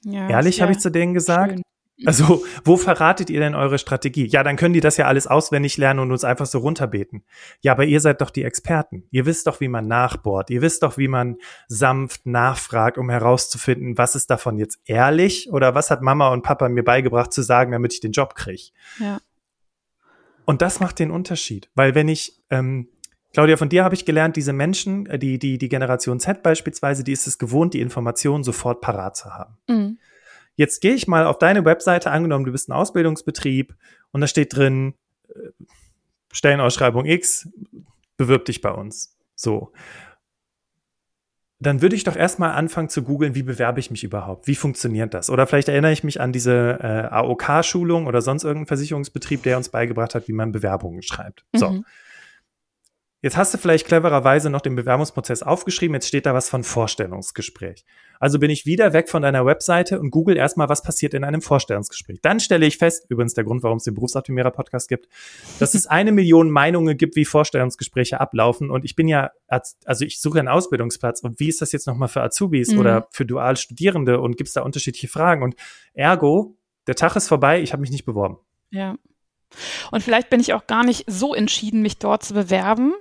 Ja, 0.02 0.28
Ehrlich, 0.28 0.62
habe 0.62 0.72
ich 0.72 0.78
zu 0.78 0.90
denen 0.90 1.14
gesagt. 1.14 1.52
Schön. 1.52 1.62
Also, 2.06 2.44
wo 2.64 2.76
verratet 2.76 3.28
ihr 3.28 3.40
denn 3.40 3.56
eure 3.56 3.78
Strategie? 3.78 4.26
Ja, 4.26 4.44
dann 4.44 4.56
können 4.56 4.74
die 4.74 4.80
das 4.80 4.96
ja 4.96 5.06
alles 5.06 5.26
auswendig 5.26 5.76
lernen 5.78 6.00
und 6.00 6.12
uns 6.12 6.22
einfach 6.22 6.46
so 6.46 6.58
runterbeten. 6.58 7.24
Ja, 7.60 7.72
aber 7.72 7.86
ihr 7.86 8.00
seid 8.00 8.20
doch 8.20 8.30
die 8.30 8.44
Experten. 8.44 9.04
Ihr 9.10 9.26
wisst 9.26 9.48
doch, 9.48 9.60
wie 9.60 9.68
man 9.68 9.88
nachbohrt. 9.88 10.50
Ihr 10.50 10.62
wisst 10.62 10.84
doch, 10.84 10.96
wie 10.96 11.08
man 11.08 11.36
sanft 11.66 12.24
nachfragt, 12.24 12.98
um 12.98 13.10
herauszufinden, 13.10 13.98
was 13.98 14.14
ist 14.14 14.30
davon 14.30 14.58
jetzt 14.58 14.78
ehrlich 14.84 15.50
oder 15.50 15.74
was 15.74 15.90
hat 15.90 16.02
Mama 16.02 16.28
und 16.28 16.42
Papa 16.42 16.68
mir 16.68 16.84
beigebracht 16.84 17.32
zu 17.32 17.42
sagen, 17.42 17.72
damit 17.72 17.92
ich 17.92 18.00
den 18.00 18.12
Job 18.12 18.36
kriege. 18.36 18.70
Ja. 19.00 19.18
Und 20.44 20.62
das 20.62 20.80
macht 20.80 20.98
den 20.98 21.10
Unterschied, 21.10 21.68
weil 21.74 21.94
wenn 21.94 22.08
ich, 22.08 22.40
ähm, 22.48 22.88
Claudia, 23.34 23.58
von 23.58 23.68
dir 23.68 23.84
habe 23.84 23.94
ich 23.94 24.06
gelernt, 24.06 24.36
diese 24.36 24.54
Menschen, 24.54 25.04
äh, 25.06 25.18
die, 25.18 25.38
die, 25.38 25.58
die 25.58 25.68
Generation 25.68 26.20
Z 26.20 26.42
beispielsweise, 26.42 27.04
die 27.04 27.12
ist 27.12 27.26
es 27.26 27.38
gewohnt, 27.38 27.74
die 27.74 27.80
Informationen 27.80 28.44
sofort 28.44 28.80
parat 28.80 29.16
zu 29.16 29.34
haben. 29.34 29.58
Mhm. 29.68 29.98
Jetzt 30.58 30.80
gehe 30.80 30.92
ich 30.92 31.06
mal 31.06 31.24
auf 31.24 31.38
deine 31.38 31.64
Webseite, 31.64 32.10
angenommen, 32.10 32.44
du 32.44 32.50
bist 32.50 32.68
ein 32.68 32.72
Ausbildungsbetrieb 32.72 33.76
und 34.10 34.20
da 34.20 34.26
steht 34.26 34.56
drin, 34.56 34.94
äh, 35.28 35.50
Stellenausschreibung 36.32 37.06
X, 37.06 37.48
bewirb 38.16 38.44
dich 38.44 38.60
bei 38.60 38.72
uns. 38.72 39.16
So. 39.36 39.72
Dann 41.60 41.80
würde 41.80 41.94
ich 41.94 42.02
doch 42.02 42.16
erstmal 42.16 42.54
anfangen 42.54 42.88
zu 42.88 43.04
googeln, 43.04 43.36
wie 43.36 43.44
bewerbe 43.44 43.78
ich 43.78 43.92
mich 43.92 44.02
überhaupt? 44.02 44.48
Wie 44.48 44.56
funktioniert 44.56 45.14
das? 45.14 45.30
Oder 45.30 45.46
vielleicht 45.46 45.68
erinnere 45.68 45.92
ich 45.92 46.02
mich 46.02 46.20
an 46.20 46.32
diese 46.32 46.80
äh, 46.82 47.14
AOK-Schulung 47.14 48.08
oder 48.08 48.20
sonst 48.20 48.42
irgendeinen 48.42 48.66
Versicherungsbetrieb, 48.66 49.44
der 49.44 49.58
uns 49.58 49.68
beigebracht 49.68 50.16
hat, 50.16 50.26
wie 50.26 50.32
man 50.32 50.50
Bewerbungen 50.50 51.02
schreibt. 51.02 51.44
Mhm. 51.52 51.58
So. 51.58 51.82
Jetzt 53.22 53.36
hast 53.36 53.54
du 53.54 53.58
vielleicht 53.58 53.86
clevererweise 53.86 54.50
noch 54.50 54.60
den 54.60 54.74
Bewerbungsprozess 54.74 55.44
aufgeschrieben, 55.44 55.94
jetzt 55.94 56.08
steht 56.08 56.26
da 56.26 56.34
was 56.34 56.48
von 56.48 56.64
Vorstellungsgespräch. 56.64 57.84
Also 58.20 58.38
bin 58.38 58.50
ich 58.50 58.66
wieder 58.66 58.92
weg 58.92 59.08
von 59.08 59.22
deiner 59.22 59.46
Webseite 59.46 60.00
und 60.00 60.10
google 60.10 60.36
erstmal, 60.36 60.68
was 60.68 60.82
passiert 60.82 61.14
in 61.14 61.24
einem 61.24 61.40
Vorstellungsgespräch. 61.40 62.20
Dann 62.22 62.40
stelle 62.40 62.66
ich 62.66 62.78
fest, 62.78 63.06
übrigens 63.08 63.34
der 63.34 63.44
Grund, 63.44 63.62
warum 63.62 63.78
es 63.78 63.84
den 63.84 63.94
Berufsoptimierer 63.94 64.50
Podcast 64.50 64.88
gibt, 64.88 65.08
dass 65.58 65.74
es 65.74 65.86
eine 65.86 66.12
Million 66.12 66.50
Meinungen 66.50 66.96
gibt, 66.96 67.16
wie 67.16 67.24
Vorstellungsgespräche 67.24 68.20
ablaufen. 68.20 68.70
Und 68.70 68.84
ich 68.84 68.96
bin 68.96 69.08
ja, 69.08 69.30
also 69.84 70.04
ich 70.04 70.20
suche 70.20 70.38
einen 70.38 70.48
Ausbildungsplatz. 70.48 71.22
Und 71.22 71.40
wie 71.40 71.48
ist 71.48 71.60
das 71.60 71.72
jetzt 71.72 71.86
nochmal 71.86 72.08
für 72.08 72.22
Azubis 72.22 72.72
mhm. 72.72 72.78
oder 72.80 73.08
für 73.10 73.24
Dualstudierende? 73.24 74.20
Und 74.20 74.36
gibt 74.36 74.48
es 74.48 74.54
da 74.54 74.62
unterschiedliche 74.62 75.08
Fragen? 75.08 75.42
Und 75.42 75.54
ergo, 75.94 76.56
der 76.86 76.94
Tag 76.94 77.16
ist 77.16 77.28
vorbei, 77.28 77.60
ich 77.60 77.72
habe 77.72 77.80
mich 77.80 77.90
nicht 77.90 78.04
beworben. 78.04 78.38
Ja. 78.70 78.96
Und 79.90 80.02
vielleicht 80.02 80.30
bin 80.30 80.40
ich 80.40 80.52
auch 80.52 80.66
gar 80.66 80.84
nicht 80.84 81.04
so 81.06 81.34
entschieden, 81.34 81.82
mich 81.82 81.98
dort 81.98 82.22
zu 82.22 82.34
bewerben. 82.34 82.94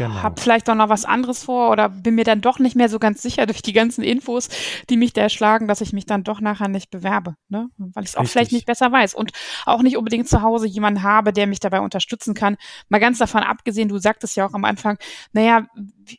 Genau. 0.00 0.22
Hab 0.22 0.40
vielleicht 0.40 0.70
auch 0.70 0.74
noch 0.74 0.88
was 0.88 1.04
anderes 1.04 1.44
vor 1.44 1.70
oder 1.70 1.90
bin 1.90 2.14
mir 2.14 2.24
dann 2.24 2.40
doch 2.40 2.58
nicht 2.58 2.74
mehr 2.74 2.88
so 2.88 2.98
ganz 2.98 3.20
sicher 3.20 3.44
durch 3.44 3.60
die 3.60 3.74
ganzen 3.74 4.02
Infos, 4.02 4.48
die 4.88 4.96
mich 4.96 5.12
da 5.12 5.20
erschlagen, 5.20 5.68
dass 5.68 5.82
ich 5.82 5.92
mich 5.92 6.06
dann 6.06 6.24
doch 6.24 6.40
nachher 6.40 6.68
nicht 6.68 6.90
bewerbe, 6.90 7.34
ne? 7.50 7.68
weil 7.76 8.04
ich 8.04 8.10
es 8.10 8.16
auch 8.16 8.26
vielleicht 8.26 8.52
nicht 8.52 8.64
besser 8.64 8.90
weiß 8.90 9.12
und 9.12 9.32
auch 9.66 9.82
nicht 9.82 9.98
unbedingt 9.98 10.26
zu 10.26 10.40
Hause 10.40 10.66
jemanden 10.66 11.02
habe, 11.02 11.34
der 11.34 11.46
mich 11.46 11.60
dabei 11.60 11.80
unterstützen 11.80 12.32
kann. 12.32 12.56
Mal 12.88 12.98
ganz 12.98 13.18
davon 13.18 13.42
abgesehen, 13.42 13.90
du 13.90 13.98
sagtest 13.98 14.36
ja 14.36 14.46
auch 14.46 14.54
am 14.54 14.64
Anfang, 14.64 14.96
naja, 15.34 15.66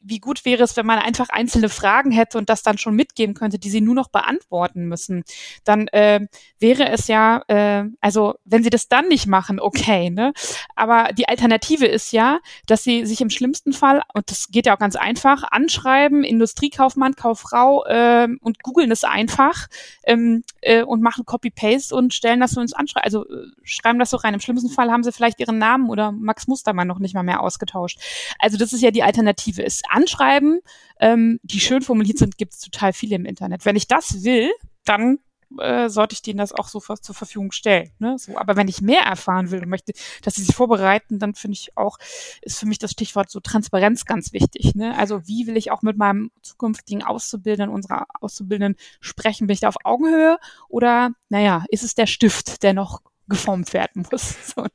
wie 0.03 0.19
gut 0.19 0.45
wäre 0.45 0.63
es, 0.63 0.77
wenn 0.77 0.85
man 0.85 0.99
einfach 0.99 1.29
einzelne 1.29 1.69
Fragen 1.69 2.11
hätte 2.11 2.37
und 2.37 2.49
das 2.49 2.61
dann 2.61 2.77
schon 2.77 2.95
mitgeben 2.95 3.33
könnte, 3.33 3.59
die 3.59 3.69
sie 3.69 3.81
nur 3.81 3.95
noch 3.95 4.09
beantworten 4.09 4.87
müssen. 4.87 5.23
Dann 5.63 5.87
äh, 5.87 6.27
wäre 6.59 6.89
es 6.89 7.07
ja, 7.07 7.41
äh, 7.47 7.85
also 7.99 8.35
wenn 8.45 8.63
sie 8.63 8.69
das 8.69 8.87
dann 8.87 9.07
nicht 9.07 9.27
machen, 9.27 9.59
okay, 9.59 10.09
ne? 10.09 10.33
Aber 10.75 11.09
die 11.13 11.27
Alternative 11.27 11.85
ist 11.87 12.11
ja, 12.11 12.39
dass 12.67 12.83
sie 12.83 13.05
sich 13.05 13.21
im 13.21 13.29
schlimmsten 13.29 13.70
Fall, 13.73 14.01
und 14.13 14.29
das 14.29 14.47
geht 14.49 14.65
ja 14.65 14.75
auch 14.75 14.79
ganz 14.79 14.95
einfach, 14.95 15.43
anschreiben, 15.43 16.23
Industriekaufmann, 16.23 17.15
Kauffrau 17.15 17.83
äh, 17.85 18.27
und 18.41 18.63
googeln 18.63 18.91
es 18.91 19.03
einfach 19.03 19.67
ähm, 20.03 20.43
äh, 20.61 20.83
und 20.83 21.01
machen 21.01 21.25
Copy-Paste 21.25 21.95
und 21.95 22.13
stellen 22.13 22.39
das 22.39 22.51
so 22.51 22.61
ins 22.61 22.73
Anschreiben, 22.73 23.05
also 23.05 23.25
äh, 23.25 23.47
schreiben 23.63 23.99
das 23.99 24.09
so 24.09 24.17
rein. 24.17 24.33
Im 24.33 24.39
schlimmsten 24.39 24.69
Fall 24.69 24.91
haben 24.91 25.03
sie 25.03 25.11
vielleicht 25.11 25.39
ihren 25.39 25.57
Namen 25.57 25.89
oder 25.89 26.11
Max 26.11 26.47
Mustermann 26.47 26.87
noch 26.87 26.99
nicht 26.99 27.13
mal 27.13 27.23
mehr 27.23 27.41
ausgetauscht. 27.41 27.99
Also 28.39 28.57
das 28.57 28.73
ist 28.73 28.81
ja 28.81 28.91
die 28.91 29.03
Alternative. 29.03 29.61
Ist 29.61 29.83
Anschreiben, 29.89 30.59
ähm, 30.99 31.39
die 31.43 31.59
schön 31.59 31.81
formuliert 31.81 32.17
sind, 32.17 32.37
gibt 32.37 32.53
es 32.53 32.59
total 32.59 32.93
viele 32.93 33.15
im 33.15 33.25
Internet. 33.25 33.65
Wenn 33.65 33.75
ich 33.75 33.87
das 33.87 34.23
will, 34.23 34.51
dann 34.85 35.19
äh, 35.59 35.89
sollte 35.89 36.13
ich 36.13 36.21
denen 36.21 36.37
das 36.37 36.53
auch 36.53 36.67
so 36.67 36.79
zur 36.79 37.15
Verfügung 37.15 37.51
stellen. 37.51 37.91
Ne? 37.99 38.17
So, 38.17 38.37
aber 38.37 38.55
wenn 38.55 38.67
ich 38.67 38.81
mehr 38.81 39.01
erfahren 39.01 39.51
will 39.51 39.61
und 39.61 39.69
möchte, 39.69 39.93
dass 40.23 40.35
sie 40.35 40.43
sich 40.43 40.55
vorbereiten, 40.55 41.19
dann 41.19 41.35
finde 41.35 41.53
ich 41.53 41.77
auch, 41.77 41.97
ist 42.41 42.59
für 42.59 42.65
mich 42.65 42.79
das 42.79 42.91
Stichwort 42.91 43.29
so 43.29 43.39
Transparenz 43.39 44.05
ganz 44.05 44.33
wichtig. 44.33 44.75
Ne? 44.75 44.97
Also 44.97 45.27
wie 45.27 45.47
will 45.47 45.57
ich 45.57 45.71
auch 45.71 45.81
mit 45.81 45.97
meinem 45.97 46.31
zukünftigen 46.41 47.03
Auszubildenden, 47.03 47.73
unserer 47.73 48.05
Auszubildenden 48.19 48.75
sprechen? 48.99 49.47
Bin 49.47 49.53
ich 49.53 49.61
da 49.61 49.69
auf 49.69 49.77
Augenhöhe 49.83 50.37
oder, 50.69 51.11
naja, 51.29 51.65
ist 51.69 51.83
es 51.83 51.95
der 51.95 52.07
Stift, 52.07 52.63
der 52.63 52.73
noch 52.73 53.01
geformt 53.27 53.73
werden 53.73 54.05
muss? 54.11 54.35
So, 54.55 54.63
ne? 54.63 54.69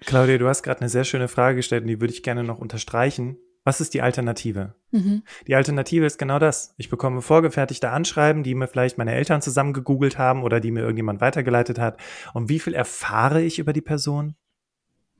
Claudia, 0.00 0.38
du 0.38 0.48
hast 0.48 0.62
gerade 0.62 0.80
eine 0.80 0.88
sehr 0.88 1.04
schöne 1.04 1.28
Frage 1.28 1.56
gestellt 1.56 1.82
und 1.82 1.88
die 1.88 2.00
würde 2.00 2.12
ich 2.12 2.22
gerne 2.22 2.44
noch 2.44 2.58
unterstreichen. 2.58 3.38
Was 3.66 3.80
ist 3.80 3.94
die 3.94 4.00
Alternative? 4.00 4.76
Mhm. 4.92 5.24
Die 5.48 5.56
Alternative 5.56 6.06
ist 6.06 6.20
genau 6.20 6.38
das. 6.38 6.72
Ich 6.76 6.88
bekomme 6.88 7.20
vorgefertigte 7.20 7.90
Anschreiben, 7.90 8.44
die 8.44 8.54
mir 8.54 8.68
vielleicht 8.68 8.96
meine 8.96 9.12
Eltern 9.12 9.42
zusammen 9.42 9.72
gegoogelt 9.72 10.18
haben 10.18 10.44
oder 10.44 10.60
die 10.60 10.70
mir 10.70 10.82
irgendjemand 10.82 11.20
weitergeleitet 11.20 11.80
hat. 11.80 11.98
Und 12.32 12.48
wie 12.48 12.60
viel 12.60 12.74
erfahre 12.74 13.42
ich 13.42 13.58
über 13.58 13.72
die 13.72 13.80
Person? 13.80 14.36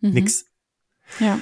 Mhm. 0.01 0.11
Nix. 0.11 0.47
Ja. 1.19 1.41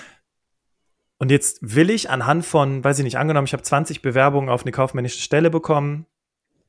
Und 1.18 1.30
jetzt 1.30 1.58
will 1.60 1.90
ich 1.90 2.08
anhand 2.08 2.46
von, 2.46 2.82
weiß 2.82 3.00
ich 3.00 3.04
nicht, 3.04 3.18
angenommen, 3.18 3.46
ich 3.46 3.52
habe 3.52 3.62
20 3.62 4.00
Bewerbungen 4.00 4.48
auf 4.48 4.62
eine 4.62 4.72
kaufmännische 4.72 5.20
Stelle 5.20 5.50
bekommen, 5.50 6.06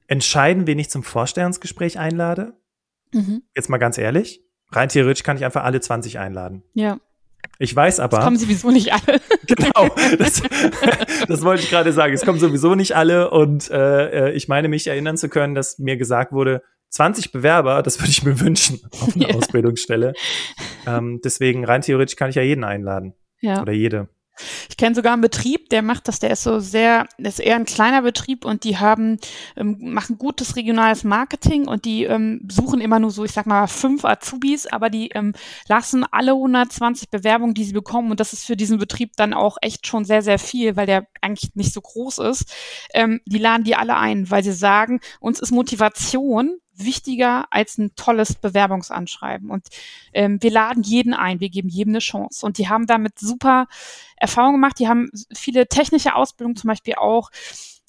entscheiden, 0.08 0.68
wen 0.68 0.80
ich 0.80 0.90
zum 0.90 1.04
Vorstellungsgespräch 1.04 1.98
einlade. 1.98 2.60
Mhm. 3.14 3.44
Jetzt 3.56 3.70
mal 3.70 3.78
ganz 3.78 3.98
ehrlich. 3.98 4.44
Rein 4.70 4.90
theoretisch 4.90 5.24
kann 5.24 5.38
ich 5.38 5.46
einfach 5.46 5.64
alle 5.64 5.80
20 5.80 6.20
einladen. 6.20 6.62
Ja. 6.74 7.00
Ich 7.60 7.76
weiß 7.76 8.00
aber. 8.00 8.20
Es 8.20 8.24
kommen 8.24 8.38
sowieso 8.38 8.72
nicht 8.72 8.94
alle. 8.94 9.22
genau. 9.48 9.90
Das, 10.18 10.42
das 11.28 11.42
wollte 11.44 11.64
ich 11.64 11.70
gerade 11.70 11.94
sagen. 11.94 12.14
Es 12.14 12.26
kommen 12.26 12.40
sowieso 12.40 12.76
nicht 12.76 12.96
alle. 12.96 13.30
Und 13.32 13.70
äh, 13.72 14.32
ich 14.32 14.48
meine, 14.48 14.68
mich 14.68 14.88
erinnern 14.88 15.18
zu 15.18 15.30
können, 15.30 15.56
dass 15.56 15.80
mir 15.80 15.98
gesagt 15.98 16.32
wurde, 16.32 16.62
20 16.90 17.32
Bewerber, 17.32 17.84
das 17.84 18.00
würde 18.00 18.10
ich 18.10 18.24
mir 18.24 18.40
wünschen 18.40 18.80
auf 18.92 19.16
eine 19.16 19.30
ja. 19.30 19.36
Ausbildungsstelle. 19.36 20.14
Ähm, 20.88 21.20
deswegen 21.24 21.66
rein 21.66 21.82
theoretisch 21.82 22.16
kann 22.16 22.30
ich 22.30 22.36
ja 22.36 22.42
jeden 22.42 22.64
einladen. 22.64 23.14
Ja. 23.42 23.62
Oder 23.62 23.74
jede. 23.74 24.08
Ich 24.70 24.78
kenne 24.78 24.96
sogar 24.96 25.14
einen 25.14 25.22
Betrieb, 25.22 25.70
der 25.70 25.82
macht 25.82 26.08
das, 26.08 26.20
der 26.20 26.32
ist 26.32 26.44
so 26.44 26.60
sehr, 26.60 27.08
ist 27.18 27.40
eher 27.40 27.56
ein 27.56 27.66
kleiner 27.66 28.02
Betrieb 28.02 28.46
und 28.46 28.64
die 28.64 28.78
haben, 28.78 29.18
ähm, 29.56 29.78
machen 29.80 30.18
gutes 30.18 30.56
regionales 30.56 31.04
Marketing 31.04 31.68
und 31.68 31.86
die 31.86 32.04
ähm, 32.04 32.48
suchen 32.52 32.82
immer 32.82 33.00
nur 33.00 33.12
so, 33.12 33.24
ich 33.24 33.32
sag 33.32 33.46
mal, 33.46 33.68
fünf 33.68 34.06
Azubis, 34.06 34.68
aber 34.68 34.90
die 34.90 35.10
ähm, 35.10 35.34
lassen 35.68 36.06
alle 36.12 36.32
120 36.32 37.10
Bewerbungen, 37.10 37.54
die 37.54 37.64
sie 37.64 37.74
bekommen 37.74 38.12
und 38.12 38.20
das 38.20 38.34
ist 38.34 38.46
für 38.46 38.58
diesen 38.58 38.78
Betrieb 38.78 39.14
dann 39.16 39.34
auch 39.34 39.58
echt 39.62 39.88
schon 39.88 40.06
sehr, 40.06 40.22
sehr 40.22 40.40
viel, 40.40 40.76
weil 40.76 40.86
der 40.86 41.08
eigentlich 41.22 41.56
nicht 41.56 41.74
so 41.74 41.82
groß 41.82 42.20
ist. 42.20 42.54
Ähm, 42.94 43.22
die 43.26 43.38
laden 43.38 43.64
die 43.64 43.76
alle 43.76 43.98
ein, 43.98 44.30
weil 44.30 44.44
sie 44.44 44.54
sagen, 44.54 45.00
uns 45.20 45.40
ist 45.40 45.52
Motivation 45.52 46.58
wichtiger 46.78 47.46
als 47.52 47.78
ein 47.78 47.96
tolles 47.96 48.36
Bewerbungsanschreiben. 48.36 49.50
Und 49.50 49.68
ähm, 50.14 50.42
wir 50.42 50.52
laden 50.52 50.84
jeden 50.84 51.14
ein, 51.14 51.40
wir 51.40 51.50
geben 51.50 51.70
jedem 51.70 51.92
eine 51.92 52.00
Chance. 52.00 52.46
Und 52.46 52.58
die 52.58 52.70
haben 52.70 52.88
damit 52.88 53.20
super 53.20 53.68
Erfahrungen 54.18 54.56
gemacht. 54.56 54.80
Die 54.80 54.88
haben 54.88 55.10
viele 55.34 55.68
technische 55.68 56.16
Ausbildungen, 56.16 56.56
zum 56.56 56.70
Beispiel 56.70 56.96
auch 56.96 57.30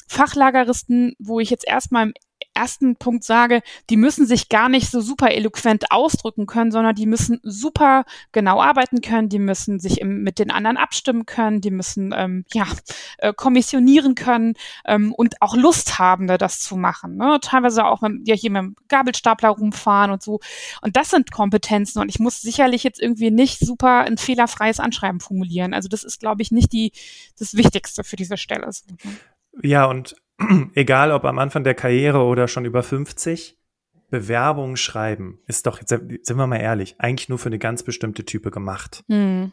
Fachlageristen, 0.08 1.14
wo 1.18 1.40
ich 1.40 1.50
jetzt 1.50 1.66
erstmal 1.66 2.06
im 2.08 2.14
ersten 2.56 2.96
Punkt 2.96 3.24
sage, 3.24 3.62
die 3.90 3.96
müssen 3.96 4.26
sich 4.26 4.48
gar 4.48 4.68
nicht 4.68 4.90
so 4.90 5.00
super 5.00 5.30
eloquent 5.30 5.90
ausdrücken 5.90 6.46
können, 6.46 6.72
sondern 6.72 6.94
die 6.94 7.06
müssen 7.06 7.38
super 7.42 8.04
genau 8.32 8.60
arbeiten 8.60 9.00
können, 9.00 9.28
die 9.28 9.38
müssen 9.38 9.78
sich 9.78 10.00
im, 10.00 10.22
mit 10.22 10.38
den 10.38 10.50
anderen 10.50 10.76
abstimmen 10.76 11.26
können, 11.26 11.60
die 11.60 11.70
müssen 11.70 12.12
ähm, 12.16 12.44
ja 12.52 12.66
äh, 13.18 13.32
kommissionieren 13.32 14.14
können 14.14 14.54
ähm, 14.84 15.12
und 15.12 15.40
auch 15.42 15.54
Lust 15.56 15.98
haben, 15.98 16.26
ne, 16.26 16.38
das 16.38 16.60
zu 16.60 16.76
machen. 16.76 17.16
Ne? 17.16 17.38
Teilweise 17.40 17.84
auch 17.84 18.00
mit, 18.00 18.26
ja, 18.26 18.34
hier 18.34 18.50
mit 18.50 18.62
dem 18.62 18.76
Gabelstapler 18.88 19.50
rumfahren 19.50 20.10
und 20.10 20.22
so. 20.22 20.40
Und 20.80 20.96
das 20.96 21.10
sind 21.10 21.30
Kompetenzen 21.30 22.00
und 22.00 22.08
ich 22.08 22.18
muss 22.18 22.40
sicherlich 22.40 22.82
jetzt 22.82 23.00
irgendwie 23.00 23.30
nicht 23.30 23.60
super 23.60 24.00
ein 24.00 24.18
fehlerfreies 24.18 24.80
Anschreiben 24.80 25.20
formulieren. 25.20 25.74
Also 25.74 25.88
das 25.88 26.04
ist, 26.04 26.20
glaube 26.20 26.42
ich, 26.42 26.50
nicht 26.50 26.72
die 26.72 26.92
das 27.38 27.54
Wichtigste 27.54 28.02
für 28.04 28.16
diese 28.16 28.36
Stelle. 28.36 28.70
Ja, 29.62 29.84
und 29.86 30.16
egal 30.74 31.12
ob 31.12 31.24
am 31.24 31.38
Anfang 31.38 31.64
der 31.64 31.74
Karriere 31.74 32.24
oder 32.24 32.48
schon 32.48 32.64
über 32.64 32.82
50, 32.82 33.58
Bewerbungen 34.10 34.76
schreiben 34.76 35.40
ist 35.46 35.66
doch, 35.66 35.80
sind 35.84 36.36
wir 36.36 36.46
mal 36.46 36.60
ehrlich, 36.60 36.94
eigentlich 36.98 37.28
nur 37.28 37.38
für 37.38 37.48
eine 37.48 37.58
ganz 37.58 37.82
bestimmte 37.82 38.24
Type 38.24 38.50
gemacht. 38.50 39.02
Mhm. 39.08 39.52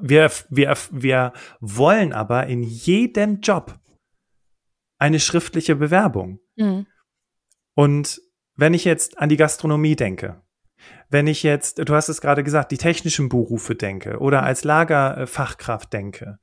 Wir, 0.00 0.30
wir, 0.48 0.76
wir 0.90 1.32
wollen 1.60 2.12
aber 2.12 2.46
in 2.46 2.62
jedem 2.62 3.40
Job 3.40 3.78
eine 4.98 5.20
schriftliche 5.20 5.76
Bewerbung. 5.76 6.40
Mhm. 6.56 6.86
Und 7.74 8.20
wenn 8.56 8.74
ich 8.74 8.84
jetzt 8.84 9.18
an 9.18 9.28
die 9.28 9.36
Gastronomie 9.36 9.96
denke, 9.96 10.42
wenn 11.10 11.26
ich 11.26 11.42
jetzt, 11.42 11.78
du 11.78 11.94
hast 11.94 12.08
es 12.08 12.20
gerade 12.20 12.42
gesagt, 12.42 12.72
die 12.72 12.78
technischen 12.78 13.28
Berufe 13.28 13.74
denke 13.74 14.18
oder 14.18 14.40
mhm. 14.40 14.46
als 14.46 14.64
Lagerfachkraft 14.64 15.92
denke, 15.92 16.38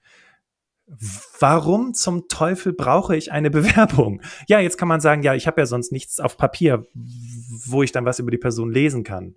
warum 1.40 1.94
zum 1.94 2.28
Teufel 2.28 2.74
brauche 2.74 3.16
ich 3.16 3.32
eine 3.32 3.50
Bewerbung? 3.50 4.22
Ja, 4.48 4.60
jetzt 4.60 4.78
kann 4.78 4.88
man 4.88 5.02
sagen, 5.02 5.24
ja, 5.24 5.34
ich 5.34 5.48
habe 5.48 5.62
ja 5.62 5.66
sonst 5.66 5.92
nichts 5.92 6.20
auf 6.20 6.38
Papier, 6.38 6.86
wo 6.94 7.84
ich 7.84 7.92
dann 7.92 8.06
was 8.06 8.20
über 8.20 8.32
die 8.32 8.38
Person 8.38 8.72
lesen 8.72 9.04
kann. 9.04 9.36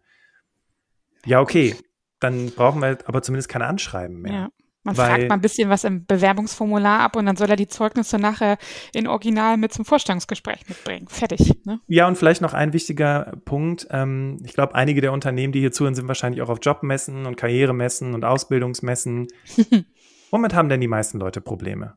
Ja, 1.27 1.41
okay, 1.41 1.75
dann 2.21 2.51
brauchen 2.51 2.81
wir 2.83 2.99
aber 3.07 3.23
zumindest 3.23 3.49
keine 3.49 3.67
Anschreiben 3.67 4.21
mehr. 4.21 4.33
Ja. 4.33 4.49
Man 4.87 4.99
Weil- 4.99 5.09
fragt 5.09 5.29
mal 5.31 5.35
ein 5.37 5.41
bisschen 5.41 5.71
was 5.71 5.85
im 5.85 6.05
Bewerbungsformular 6.05 7.01
ab 7.01 7.17
und 7.17 7.25
dann 7.25 7.37
soll 7.37 7.49
er 7.49 7.57
die 7.57 7.69
Zeugnisse 7.69 8.19
nachher 8.19 8.59
in 8.93 9.07
Original 9.07 9.57
mit 9.57 9.73
zum 9.73 9.87
Vorstellungsgespräch 9.87 10.69
mitbringen. 10.69 11.09
Fertig. 11.09 11.55
Ne? 11.65 11.81
Ja, 11.87 12.07
und 12.07 12.19
vielleicht 12.19 12.43
noch 12.43 12.53
ein 12.53 12.75
wichtiger 12.75 13.33
Punkt. 13.47 13.87
Ähm, 13.91 14.43
ich 14.45 14.53
glaube, 14.53 14.75
einige 14.75 15.01
der 15.01 15.13
Unternehmen, 15.13 15.55
die 15.55 15.61
hier 15.61 15.73
zuhören, 15.73 15.95
sind 15.95 16.07
wahrscheinlich 16.07 16.43
auch 16.43 16.51
auf 16.51 16.59
Jobmessen 16.61 17.25
und 17.25 17.37
Karrieremessen 17.37 18.13
und 18.13 18.27
Ausbildungsmessen. 18.27 19.29
Womit 20.35 20.53
haben 20.53 20.69
denn 20.69 20.81
die 20.81 20.89
meisten 20.89 21.21
Leute 21.21 21.41
Probleme? 21.41 21.97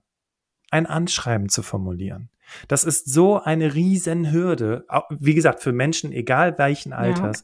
Ein 0.69 0.85
Anschreiben 0.85 1.49
zu 1.49 1.63
formulieren. 1.63 2.29
Das 2.67 2.83
ist 2.83 3.11
so 3.11 3.41
eine 3.41 3.73
Riesenhürde. 3.73 4.85
Wie 5.09 5.33
gesagt, 5.33 5.59
für 5.59 5.71
Menschen, 5.71 6.11
egal 6.11 6.55
welchen 6.59 6.93
Alters. 6.93 7.43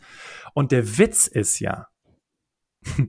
Und 0.53 0.71
der 0.71 0.99
Witz 0.99 1.25
ist 1.25 1.57
ja, 1.59 1.87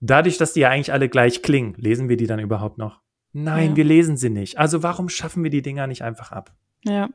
dadurch, 0.00 0.36
dass 0.36 0.52
die 0.52 0.60
ja 0.60 0.68
eigentlich 0.68 0.92
alle 0.92 1.08
gleich 1.08 1.42
klingen, 1.42 1.72
lesen 1.78 2.10
wir 2.10 2.18
die 2.18 2.26
dann 2.26 2.40
überhaupt 2.40 2.76
noch? 2.76 3.00
Nein, 3.32 3.70
Ja. 3.70 3.76
wir 3.76 3.84
lesen 3.84 4.18
sie 4.18 4.28
nicht. 4.28 4.58
Also 4.58 4.82
warum 4.82 5.08
schaffen 5.08 5.42
wir 5.42 5.50
die 5.50 5.62
Dinger 5.62 5.86
nicht 5.86 6.02
einfach 6.02 6.30
ab? 6.30 6.54
Ja. 6.84 7.08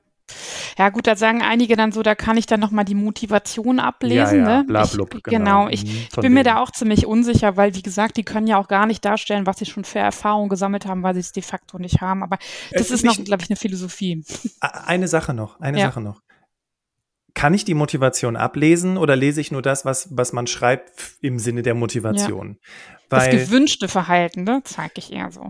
Ja, 0.78 0.90
gut, 0.90 1.06
da 1.06 1.16
sagen 1.16 1.42
einige 1.42 1.76
dann 1.76 1.92
so, 1.92 2.02
da 2.02 2.16
kann 2.16 2.38
ich 2.38 2.46
dann 2.46 2.60
nochmal 2.60 2.86
die 2.86 2.96
Motivation 2.96 3.80
ablesen. 3.80 4.40
ja, 4.40 4.52
ja, 4.52 4.58
ne? 4.60 4.66
bla, 4.66 4.84
ich, 4.84 4.98
genau, 5.24 5.68
ich, 5.70 5.84
Mhm, 5.84 5.90
ich 6.10 6.10
von 6.10 6.22
bin 6.22 6.34
mir 6.34 6.44
denen. 6.44 6.56
da 6.56 6.62
auch 6.62 6.72
ziemlich 6.72 7.06
unsicher, 7.06 7.58
weil, 7.58 7.76
wie 7.76 7.82
gesagt, 7.84 8.18
die 8.18 8.24
können 8.24 8.48
ja 8.48 8.58
auch 8.58 8.68
gar 8.68 8.86
nicht 8.86 9.04
darstellen, 9.06 9.46
was 9.46 9.58
sie 9.60 9.66
schon 9.66 9.84
für 9.84 10.00
Erfahrungen 10.00 10.50
gesammelt 10.50 10.86
haben, 10.86 11.04
weil 11.04 11.14
sie 11.14 11.20
es 11.20 11.32
de 11.32 11.44
facto 11.44 11.78
nicht 11.78 12.02
haben. 12.02 12.24
Aber 12.24 12.38
das 12.72 12.82
Es 12.84 12.92
ist 12.92 13.06
noch, 13.06 13.16
glaube 13.24 13.44
ich, 13.44 13.50
eine 13.50 13.58
Philosophie. 13.58 14.24
Eine 14.62 15.08
Sache 15.08 15.34
noch, 15.34 15.60
eine 15.60 15.78
Ja. 15.80 15.88
Sache 15.90 16.02
noch. 16.02 16.22
Kann 17.36 17.54
ich 17.54 17.66
die 17.66 17.74
Motivation 17.74 18.36
ablesen 18.36 18.96
oder 18.98 19.16
lese 19.16 19.42
ich 19.42 19.52
nur 19.52 19.62
das, 19.64 19.86
was, 19.86 20.08
was 20.16 20.34
man 20.34 20.48
schreibt 20.48 21.16
im 21.20 21.40
Sinne 21.40 21.64
der 21.64 21.74
Motivation? 21.74 22.60
Das 23.10 23.26
Weil 23.26 23.46
gewünschte 23.46 23.88
Verhalten, 23.88 24.44
ne, 24.44 24.62
zeige 24.64 24.94
ich 24.98 25.12
eher 25.12 25.32
so. 25.32 25.50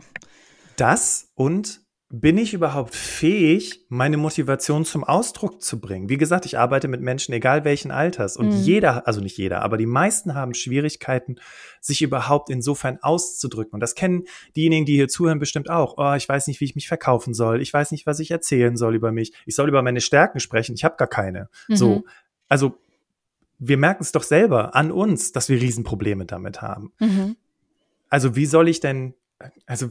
das 0.78 1.28
und 1.36 1.82
bin 2.16 2.38
ich 2.38 2.54
überhaupt 2.54 2.94
fähig, 2.94 3.88
meine 3.90 4.18
Motivation 4.18 4.86
zum 4.86 5.04
Ausdruck 5.04 5.64
zu 5.64 5.82
bringen? 5.82 6.10
Wie 6.10 6.18
gesagt, 6.18 6.46
ich 6.46 6.60
arbeite 6.60 6.88
mit 6.88 7.02
Menschen, 7.02 7.34
egal 7.34 7.66
welchen 7.66 7.90
Alters. 7.90 8.38
Und 8.38 8.50
Mhm. 8.50 8.62
jeder, 8.62 9.08
also 9.08 9.20
nicht 9.20 9.36
jeder, 9.36 9.64
aber 9.64 9.78
die 9.78 9.88
meisten 9.88 10.36
haben 10.36 10.54
Schwierigkeiten, 10.54 11.38
sich 11.82 12.04
überhaupt 12.04 12.52
insofern 12.52 13.00
auszudrücken. 13.02 13.74
Und 13.74 13.80
das 13.80 13.96
kennen 13.96 14.26
diejenigen, 14.56 14.86
die 14.86 14.94
hier 14.94 15.08
zuhören, 15.08 15.40
bestimmt 15.40 15.72
auch. 15.72 15.96
Oh, 15.98 16.14
ich 16.14 16.30
weiß 16.30 16.46
nicht, 16.46 16.62
wie 16.62 16.66
ich 16.66 16.76
mich 16.76 16.88
verkaufen 16.88 17.34
soll. 17.34 17.64
Ich 17.64 17.74
weiß 17.74 17.90
nicht, 17.90 18.06
was 18.06 18.20
ich 18.20 18.30
erzählen 18.30 18.78
soll 18.78 18.94
über 18.94 19.12
mich. 19.12 19.34
Ich 19.48 19.56
soll 19.56 19.68
über 19.68 19.82
meine 19.82 20.00
Stärken 20.00 20.40
sprechen. 20.40 20.76
Ich 20.76 20.84
habe 20.84 20.98
gar 20.98 21.08
keine. 21.08 21.50
So. 21.68 21.96
Mhm. 21.96 22.04
Also, 22.48 22.78
wir 23.58 23.78
merken 23.78 24.04
es 24.04 24.12
doch 24.12 24.24
selber 24.24 24.76
an 24.76 24.92
uns, 24.92 25.32
dass 25.32 25.50
wir 25.50 25.60
Riesenprobleme 25.60 26.26
damit 26.26 26.62
haben. 26.62 26.94
Mhm. 27.00 27.38
Also 28.10 28.36
wie 28.36 28.46
soll 28.46 28.68
ich 28.68 28.82
denn, 28.82 29.16
also 29.66 29.90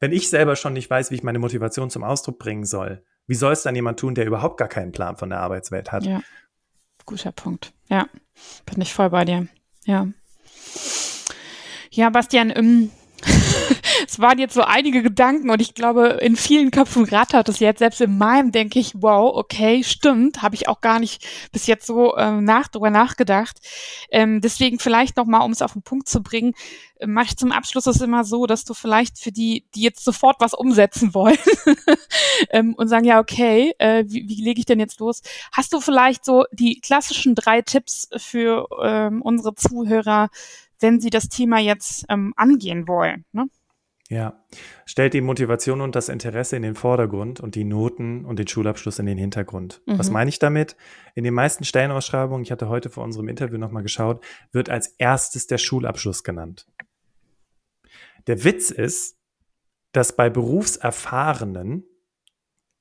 wenn 0.00 0.12
ich 0.12 0.30
selber 0.30 0.56
schon 0.56 0.72
nicht 0.72 0.88
weiß, 0.90 1.10
wie 1.10 1.16
ich 1.16 1.22
meine 1.22 1.38
Motivation 1.38 1.90
zum 1.90 2.04
Ausdruck 2.04 2.38
bringen 2.38 2.64
soll, 2.64 3.04
wie 3.26 3.34
soll 3.34 3.52
es 3.52 3.62
dann 3.62 3.74
jemand 3.74 4.00
tun, 4.00 4.14
der 4.14 4.26
überhaupt 4.26 4.56
gar 4.56 4.68
keinen 4.68 4.92
Plan 4.92 5.16
von 5.16 5.30
der 5.30 5.40
Arbeitswelt 5.40 5.92
hat? 5.92 6.04
Ja, 6.04 6.22
guter 7.04 7.32
Punkt. 7.32 7.72
Ja, 7.88 8.06
bin 8.66 8.80
ich 8.80 8.94
voll 8.94 9.10
bei 9.10 9.24
dir. 9.24 9.48
Ja. 9.84 10.08
Ja, 11.90 12.10
Bastian, 12.10 12.90
es 14.08 14.18
waren 14.18 14.38
jetzt 14.38 14.54
so 14.54 14.62
einige 14.62 15.02
Gedanken 15.02 15.50
und 15.50 15.60
ich 15.60 15.74
glaube, 15.74 16.18
in 16.22 16.34
vielen 16.34 16.70
Köpfen 16.70 17.04
rattert 17.04 17.48
es 17.50 17.58
jetzt. 17.60 17.78
Selbst 17.78 18.00
in 18.00 18.16
meinem 18.16 18.52
denke 18.52 18.78
ich, 18.78 18.94
wow, 18.96 19.36
okay, 19.36 19.84
stimmt, 19.84 20.40
habe 20.40 20.54
ich 20.54 20.66
auch 20.66 20.80
gar 20.80 20.98
nicht 20.98 21.26
bis 21.52 21.66
jetzt 21.66 21.86
so 21.86 22.16
ähm, 22.16 22.42
nach, 22.42 22.68
drüber 22.68 22.88
nachgedacht. 22.88 23.58
Ähm, 24.10 24.40
deswegen 24.40 24.78
vielleicht 24.78 25.18
nochmal, 25.18 25.42
um 25.42 25.52
es 25.52 25.60
auf 25.60 25.74
den 25.74 25.82
Punkt 25.82 26.08
zu 26.08 26.22
bringen, 26.22 26.54
äh, 26.96 27.06
mache 27.06 27.26
ich 27.26 27.36
zum 27.36 27.52
Abschluss 27.52 27.86
es 27.86 28.00
immer 28.00 28.24
so, 28.24 28.46
dass 28.46 28.64
du 28.64 28.72
vielleicht 28.72 29.18
für 29.18 29.30
die, 29.30 29.66
die 29.74 29.82
jetzt 29.82 30.02
sofort 30.02 30.36
was 30.40 30.54
umsetzen 30.54 31.12
wollen 31.12 31.36
ähm, 32.50 32.74
und 32.74 32.88
sagen, 32.88 33.04
ja, 33.04 33.20
okay, 33.20 33.74
äh, 33.78 34.04
wie, 34.06 34.26
wie 34.26 34.42
lege 34.42 34.60
ich 34.60 34.66
denn 34.66 34.80
jetzt 34.80 35.00
los? 35.00 35.20
Hast 35.52 35.74
du 35.74 35.80
vielleicht 35.80 36.24
so 36.24 36.44
die 36.50 36.80
klassischen 36.80 37.34
drei 37.34 37.60
Tipps 37.60 38.08
für 38.16 38.66
ähm, 38.82 39.20
unsere 39.20 39.54
Zuhörer, 39.54 40.30
wenn 40.80 40.98
sie 40.98 41.10
das 41.10 41.28
Thema 41.28 41.58
jetzt 41.58 42.06
ähm, 42.08 42.32
angehen 42.36 42.88
wollen? 42.88 43.26
Ne? 43.32 43.50
Ja. 44.08 44.42
Stellt 44.86 45.12
die 45.12 45.20
Motivation 45.20 45.82
und 45.82 45.94
das 45.94 46.08
Interesse 46.08 46.56
in 46.56 46.62
den 46.62 46.74
Vordergrund 46.74 47.40
und 47.40 47.54
die 47.54 47.64
Noten 47.64 48.24
und 48.24 48.38
den 48.38 48.48
Schulabschluss 48.48 48.98
in 48.98 49.06
den 49.06 49.18
Hintergrund. 49.18 49.82
Mhm. 49.84 49.98
Was 49.98 50.10
meine 50.10 50.30
ich 50.30 50.38
damit? 50.38 50.76
In 51.14 51.24
den 51.24 51.34
meisten 51.34 51.64
Stellenausschreibungen, 51.64 52.42
ich 52.42 52.50
hatte 52.50 52.68
heute 52.68 52.88
vor 52.88 53.04
unserem 53.04 53.28
Interview 53.28 53.58
nochmal 53.58 53.82
geschaut, 53.82 54.24
wird 54.50 54.70
als 54.70 54.88
erstes 54.98 55.46
der 55.46 55.58
Schulabschluss 55.58 56.24
genannt. 56.24 56.66
Der 58.26 58.44
Witz 58.44 58.70
ist, 58.70 59.18
dass 59.92 60.16
bei 60.16 60.30
Berufserfahrenen 60.30 61.84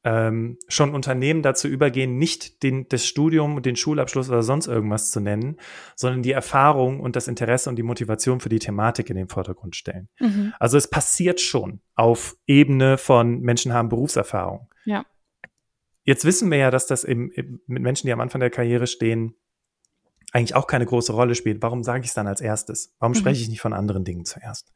ähm, 0.08 0.58
schon 0.70 0.96
Unternehmen 0.96 1.42
dazu 1.42 1.68
übergehen, 1.68 2.18
nicht 2.18 2.64
den, 2.64 2.88
das 2.88 3.06
Studium 3.06 3.58
und 3.58 3.66
den 3.66 3.76
Schulabschluss 3.76 4.30
oder 4.30 4.42
sonst 4.42 4.68
irgendwas 4.68 5.12
zu 5.12 5.20
nennen, 5.20 5.58
sondern 5.98 6.24
die 6.24 6.32
Erfahrung 6.32 7.02
und 7.02 7.18
das 7.18 7.28
Interesse 7.28 7.70
und 7.70 7.76
die 7.76 7.84
Motivation 7.84 8.40
für 8.40 8.48
die 8.48 8.60
Thematik 8.60 9.10
in 9.10 9.18
den 9.18 9.28
Vordergrund 9.28 9.76
stellen. 9.76 10.08
Mhm. 10.20 10.54
Also 10.60 10.78
es 10.78 10.90
passiert 10.90 11.42
schon 11.42 11.82
auf 11.96 12.38
Ebene 12.46 12.98
von 12.98 13.42
Menschen 13.42 13.74
haben 13.74 13.90
Berufserfahrung. 13.90 14.70
Ja. 14.86 15.06
Jetzt 16.04 16.24
wissen 16.24 16.50
wir 16.52 16.58
ja, 16.58 16.72
dass 16.72 16.88
das 16.88 17.04
im, 17.04 17.30
im, 17.32 17.60
mit 17.68 17.84
Menschen, 17.84 18.08
die 18.08 18.14
am 18.14 18.22
Anfang 18.22 18.40
der 18.40 18.50
Karriere 18.50 18.88
stehen, 18.88 19.36
eigentlich 20.32 20.56
auch 20.56 20.68
keine 20.68 20.86
große 20.86 21.12
Rolle 21.12 21.36
spielt. 21.36 21.62
Warum 21.62 21.84
sage 21.84 22.04
ich 22.04 22.10
es 22.10 22.14
dann 22.14 22.28
als 22.28 22.40
erstes? 22.40 22.96
Warum 23.00 23.12
Mhm. 23.12 23.18
spreche 23.18 23.42
ich 23.42 23.50
nicht 23.50 23.60
von 23.60 23.74
anderen 23.74 24.06
Dingen 24.06 24.24
zuerst? 24.24 24.72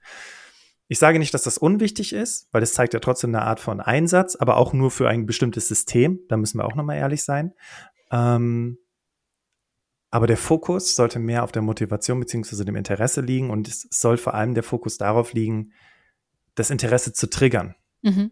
Ich 0.91 0.99
sage 0.99 1.19
nicht, 1.19 1.33
dass 1.33 1.43
das 1.43 1.57
unwichtig 1.57 2.11
ist, 2.11 2.49
weil 2.51 2.61
es 2.63 2.73
zeigt 2.73 2.93
ja 2.93 2.99
trotzdem 2.99 3.33
eine 3.33 3.45
Art 3.45 3.61
von 3.61 3.79
Einsatz, 3.79 4.35
aber 4.35 4.57
auch 4.57 4.73
nur 4.73 4.91
für 4.91 5.07
ein 5.07 5.25
bestimmtes 5.25 5.69
System. 5.69 6.19
Da 6.27 6.35
müssen 6.35 6.57
wir 6.57 6.65
auch 6.65 6.75
nochmal 6.75 6.97
ehrlich 6.97 7.23
sein. 7.23 7.53
Ähm, 8.11 8.77
aber 10.09 10.27
der 10.27 10.35
Fokus 10.35 10.97
sollte 10.97 11.17
mehr 11.19 11.45
auf 11.45 11.53
der 11.53 11.61
Motivation 11.61 12.19
beziehungsweise 12.19 12.65
dem 12.65 12.75
Interesse 12.75 13.21
liegen 13.21 13.51
und 13.51 13.69
es 13.69 13.87
soll 13.89 14.17
vor 14.17 14.33
allem 14.33 14.53
der 14.53 14.63
Fokus 14.63 14.97
darauf 14.97 15.31
liegen, 15.31 15.71
das 16.55 16.69
Interesse 16.69 17.13
zu 17.13 17.29
triggern 17.29 17.73
Mhm. 18.01 18.31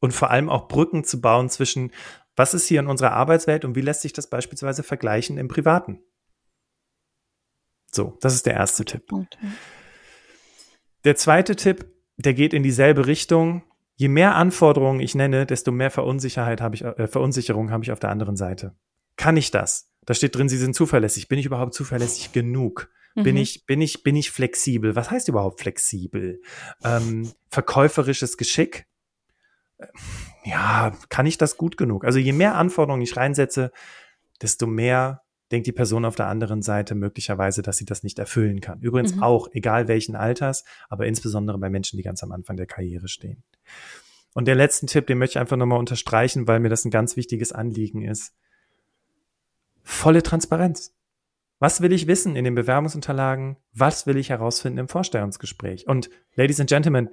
und 0.00 0.14
vor 0.14 0.30
allem 0.30 0.48
auch 0.48 0.68
Brücken 0.68 1.04
zu 1.04 1.20
bauen 1.20 1.50
zwischen, 1.50 1.92
was 2.34 2.54
ist 2.54 2.66
hier 2.66 2.80
in 2.80 2.86
unserer 2.86 3.12
Arbeitswelt 3.12 3.66
und 3.66 3.74
wie 3.74 3.82
lässt 3.82 4.00
sich 4.00 4.14
das 4.14 4.30
beispielsweise 4.30 4.82
vergleichen 4.82 5.36
im 5.36 5.48
Privaten. 5.48 6.00
So, 7.92 8.16
das 8.22 8.32
ist 8.32 8.46
der 8.46 8.54
erste 8.54 8.86
Tipp. 8.86 9.06
Punkt. 9.06 9.36
Ja. 9.42 9.50
Der 11.04 11.16
zweite 11.16 11.56
Tipp, 11.56 11.86
der 12.16 12.34
geht 12.34 12.52
in 12.52 12.62
dieselbe 12.62 13.06
Richtung. 13.06 13.62
Je 13.96 14.08
mehr 14.08 14.34
Anforderungen 14.36 15.00
ich 15.00 15.14
nenne, 15.14 15.46
desto 15.46 15.72
mehr 15.72 15.90
Verunsicherheit 15.90 16.60
habe 16.60 16.74
ich, 16.76 16.84
äh, 16.84 17.06
Verunsicherung 17.08 17.70
habe 17.70 17.84
ich 17.84 17.92
auf 17.92 18.00
der 18.00 18.10
anderen 18.10 18.36
Seite. 18.36 18.74
Kann 19.16 19.36
ich 19.36 19.50
das? 19.50 19.90
Da 20.04 20.14
steht 20.14 20.36
drin, 20.36 20.48
Sie 20.48 20.56
sind 20.56 20.74
zuverlässig. 20.74 21.28
Bin 21.28 21.38
ich 21.38 21.46
überhaupt 21.46 21.74
zuverlässig 21.74 22.32
genug? 22.32 22.90
Bin 23.14 23.34
Mhm. 23.34 23.40
ich, 23.42 23.66
bin 23.66 23.80
ich, 23.80 24.02
bin 24.04 24.14
ich 24.14 24.30
flexibel? 24.30 24.94
Was 24.94 25.10
heißt 25.10 25.28
überhaupt 25.28 25.60
flexibel? 25.60 26.40
Ähm, 26.84 27.32
verkäuferisches 27.50 28.36
Geschick? 28.36 28.86
Äh, 29.78 29.86
Ja, 30.44 30.92
kann 31.08 31.26
ich 31.26 31.36
das 31.36 31.56
gut 31.56 31.76
genug? 31.76 32.04
Also 32.04 32.18
je 32.20 32.32
mehr 32.32 32.54
Anforderungen 32.54 33.02
ich 33.02 33.16
reinsetze, 33.16 33.70
desto 34.40 34.66
mehr 34.66 35.22
denkt 35.50 35.66
die 35.66 35.72
Person 35.72 36.04
auf 36.04 36.16
der 36.16 36.26
anderen 36.28 36.62
Seite 36.62 36.94
möglicherweise, 36.94 37.62
dass 37.62 37.78
sie 37.78 37.84
das 37.84 38.02
nicht 38.02 38.18
erfüllen 38.18 38.60
kann. 38.60 38.80
Übrigens 38.80 39.16
Mhm. 39.16 39.22
auch, 39.22 39.48
egal 39.52 39.88
welchen 39.88 40.14
Alters, 40.14 40.64
aber 40.88 41.06
insbesondere 41.06 41.58
bei 41.58 41.70
Menschen, 41.70 41.96
die 41.96 42.02
ganz 42.02 42.22
am 42.22 42.32
Anfang 42.32 42.56
der 42.56 42.66
Karriere 42.66 43.08
stehen. 43.08 43.42
Und 44.34 44.46
der 44.46 44.54
letzte 44.54 44.86
Tipp, 44.86 45.06
den 45.06 45.18
möchte 45.18 45.32
ich 45.32 45.38
einfach 45.40 45.56
nochmal 45.56 45.78
unterstreichen, 45.78 46.46
weil 46.46 46.60
mir 46.60 46.68
das 46.68 46.84
ein 46.84 46.90
ganz 46.90 47.16
wichtiges 47.16 47.52
Anliegen 47.52 48.02
ist. 48.02 48.34
Volle 49.82 50.22
Transparenz. 50.22 50.94
Was 51.58 51.80
will 51.80 51.92
ich 51.92 52.06
wissen 52.06 52.36
in 52.36 52.44
den 52.44 52.54
Bewerbungsunterlagen? 52.54 53.56
Was 53.72 54.06
will 54.06 54.16
ich 54.16 54.28
herausfinden 54.28 54.78
im 54.78 54.88
Vorstellungsgespräch? 54.88 55.88
Und 55.88 56.08
Ladies 56.36 56.60
and 56.60 56.68
Gentlemen, 56.68 57.08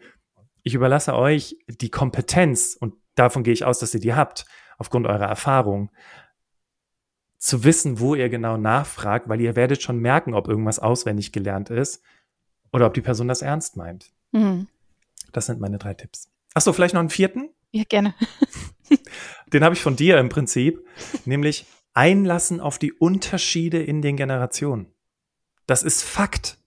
ich 0.61 0.75
überlasse 0.75 1.15
euch 1.15 1.57
die 1.67 1.89
Kompetenz, 1.89 2.77
und 2.79 2.93
davon 3.15 3.43
gehe 3.43 3.53
ich 3.53 3.65
aus, 3.65 3.79
dass 3.79 3.93
ihr 3.93 3.99
die 3.99 4.13
habt, 4.13 4.45
aufgrund 4.77 5.07
eurer 5.07 5.25
Erfahrung, 5.25 5.89
zu 7.45 7.63
wissen, 7.63 7.99
wo 7.99 8.15
ihr 8.15 8.27
genau 8.29 8.57
nachfragt, 8.57 9.29
weil 9.29 9.39
ihr 9.39 9.55
werdet 9.55 9.83
schon 9.83 9.99
merken, 9.99 10.33
ob 10.33 10.47
irgendwas 10.47 10.79
auswendig 10.79 11.31
gelernt 11.31 11.69
ist 11.69 12.01
oder 12.73 12.87
ob 12.87 12.95
die 12.95 13.01
Person 13.01 13.27
das 13.27 13.43
ernst 13.43 13.77
meint. 13.77 14.11
Mhm. 14.31 14.67
Das 15.31 15.45
sind 15.45 15.59
meine 15.59 15.77
drei 15.77 15.93
Tipps. 15.93 16.31
Ach 16.55 16.61
so, 16.61 16.73
vielleicht 16.73 16.95
noch 16.95 17.01
einen 17.01 17.11
vierten? 17.11 17.51
Ja, 17.71 17.83
gerne. 17.87 18.15
Den 19.53 19.63
habe 19.63 19.75
ich 19.75 19.81
von 19.81 19.95
dir 19.95 20.17
im 20.17 20.29
Prinzip, 20.29 20.83
nämlich 21.25 21.67
einlassen 21.93 22.59
auf 22.59 22.79
die 22.79 22.93
Unterschiede 22.93 23.81
in 23.81 24.01
den 24.01 24.17
Generationen. 24.17 24.87
Das 25.67 25.83
ist 25.83 26.01
Fakt. 26.01 26.57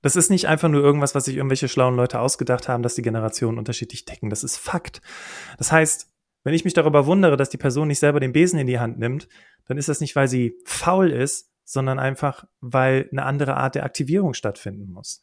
Das 0.00 0.16
ist 0.16 0.30
nicht 0.30 0.46
einfach 0.48 0.70
nur 0.70 0.82
irgendwas, 0.82 1.14
was 1.14 1.26
sich 1.26 1.36
irgendwelche 1.36 1.68
schlauen 1.68 1.94
Leute 1.94 2.20
ausgedacht 2.20 2.68
haben, 2.68 2.82
dass 2.82 2.94
die 2.94 3.02
Generationen 3.02 3.58
unterschiedlich 3.58 4.06
ticken. 4.06 4.30
Das 4.30 4.44
ist 4.44 4.56
Fakt. 4.56 5.02
Das 5.58 5.72
heißt, 5.72 6.08
wenn 6.46 6.54
ich 6.54 6.64
mich 6.64 6.74
darüber 6.74 7.06
wundere, 7.06 7.36
dass 7.36 7.50
die 7.50 7.56
Person 7.56 7.88
nicht 7.88 7.98
selber 7.98 8.20
den 8.20 8.32
Besen 8.32 8.60
in 8.60 8.68
die 8.68 8.78
Hand 8.78 9.00
nimmt, 9.00 9.26
dann 9.66 9.78
ist 9.78 9.88
das 9.88 10.00
nicht, 10.00 10.14
weil 10.14 10.28
sie 10.28 10.56
faul 10.64 11.10
ist, 11.10 11.50
sondern 11.64 11.98
einfach, 11.98 12.44
weil 12.60 13.08
eine 13.10 13.24
andere 13.24 13.56
Art 13.56 13.74
der 13.74 13.82
Aktivierung 13.82 14.32
stattfinden 14.32 14.92
muss. 14.92 15.20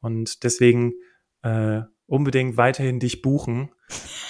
Und 0.00 0.44
deswegen 0.44 0.92
äh, 1.42 1.80
unbedingt 2.04 2.58
weiterhin 2.58 3.00
dich 3.00 3.22
buchen. 3.22 3.70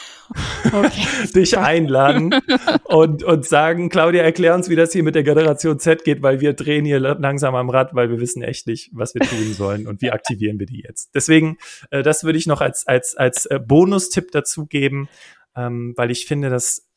Okay, 0.73 1.07
dich 1.37 1.57
einladen 1.57 2.35
und, 2.83 3.23
und 3.23 3.47
sagen, 3.47 3.91
Claudia, 3.91 4.25
erklär 4.25 4.57
uns, 4.57 4.69
wie 4.69 4.75
das 4.75 4.93
hier 4.93 5.05
mit 5.05 5.15
der 5.15 5.23
Generation 5.23 5.79
Z 5.79 6.03
geht, 6.03 6.21
weil 6.21 6.41
wir 6.41 6.53
drehen 6.53 6.85
hier 6.85 6.99
langsam 6.99 7.55
am 7.55 7.71
Rad, 7.71 7.95
weil 7.95 8.11
wir 8.11 8.19
wissen 8.19 8.43
echt 8.43 8.67
nicht, 8.67 8.91
was 8.93 9.15
wir 9.15 9.21
tun 9.21 9.53
sollen 9.53 9.87
und 9.87 10.03
wie 10.03 10.11
aktivieren 10.11 10.59
wir 10.59 10.67
die 10.67 10.83
jetzt. 10.83 11.15
Deswegen, 11.15 11.59
äh, 11.91 12.03
das 12.03 12.25
würde 12.25 12.41
ich 12.41 12.49
noch 12.49 12.61
als, 12.61 12.89
als, 12.89 13.17
als 13.17 13.47
äh, 13.47 13.61
Bonustipp 13.65 14.33
dazu 14.33 14.67
geben, 14.67 15.09
ähm, 15.57 15.95
weil 15.97 16.11
ich 16.11 16.27
finde, 16.27 16.51
dass 16.51 16.89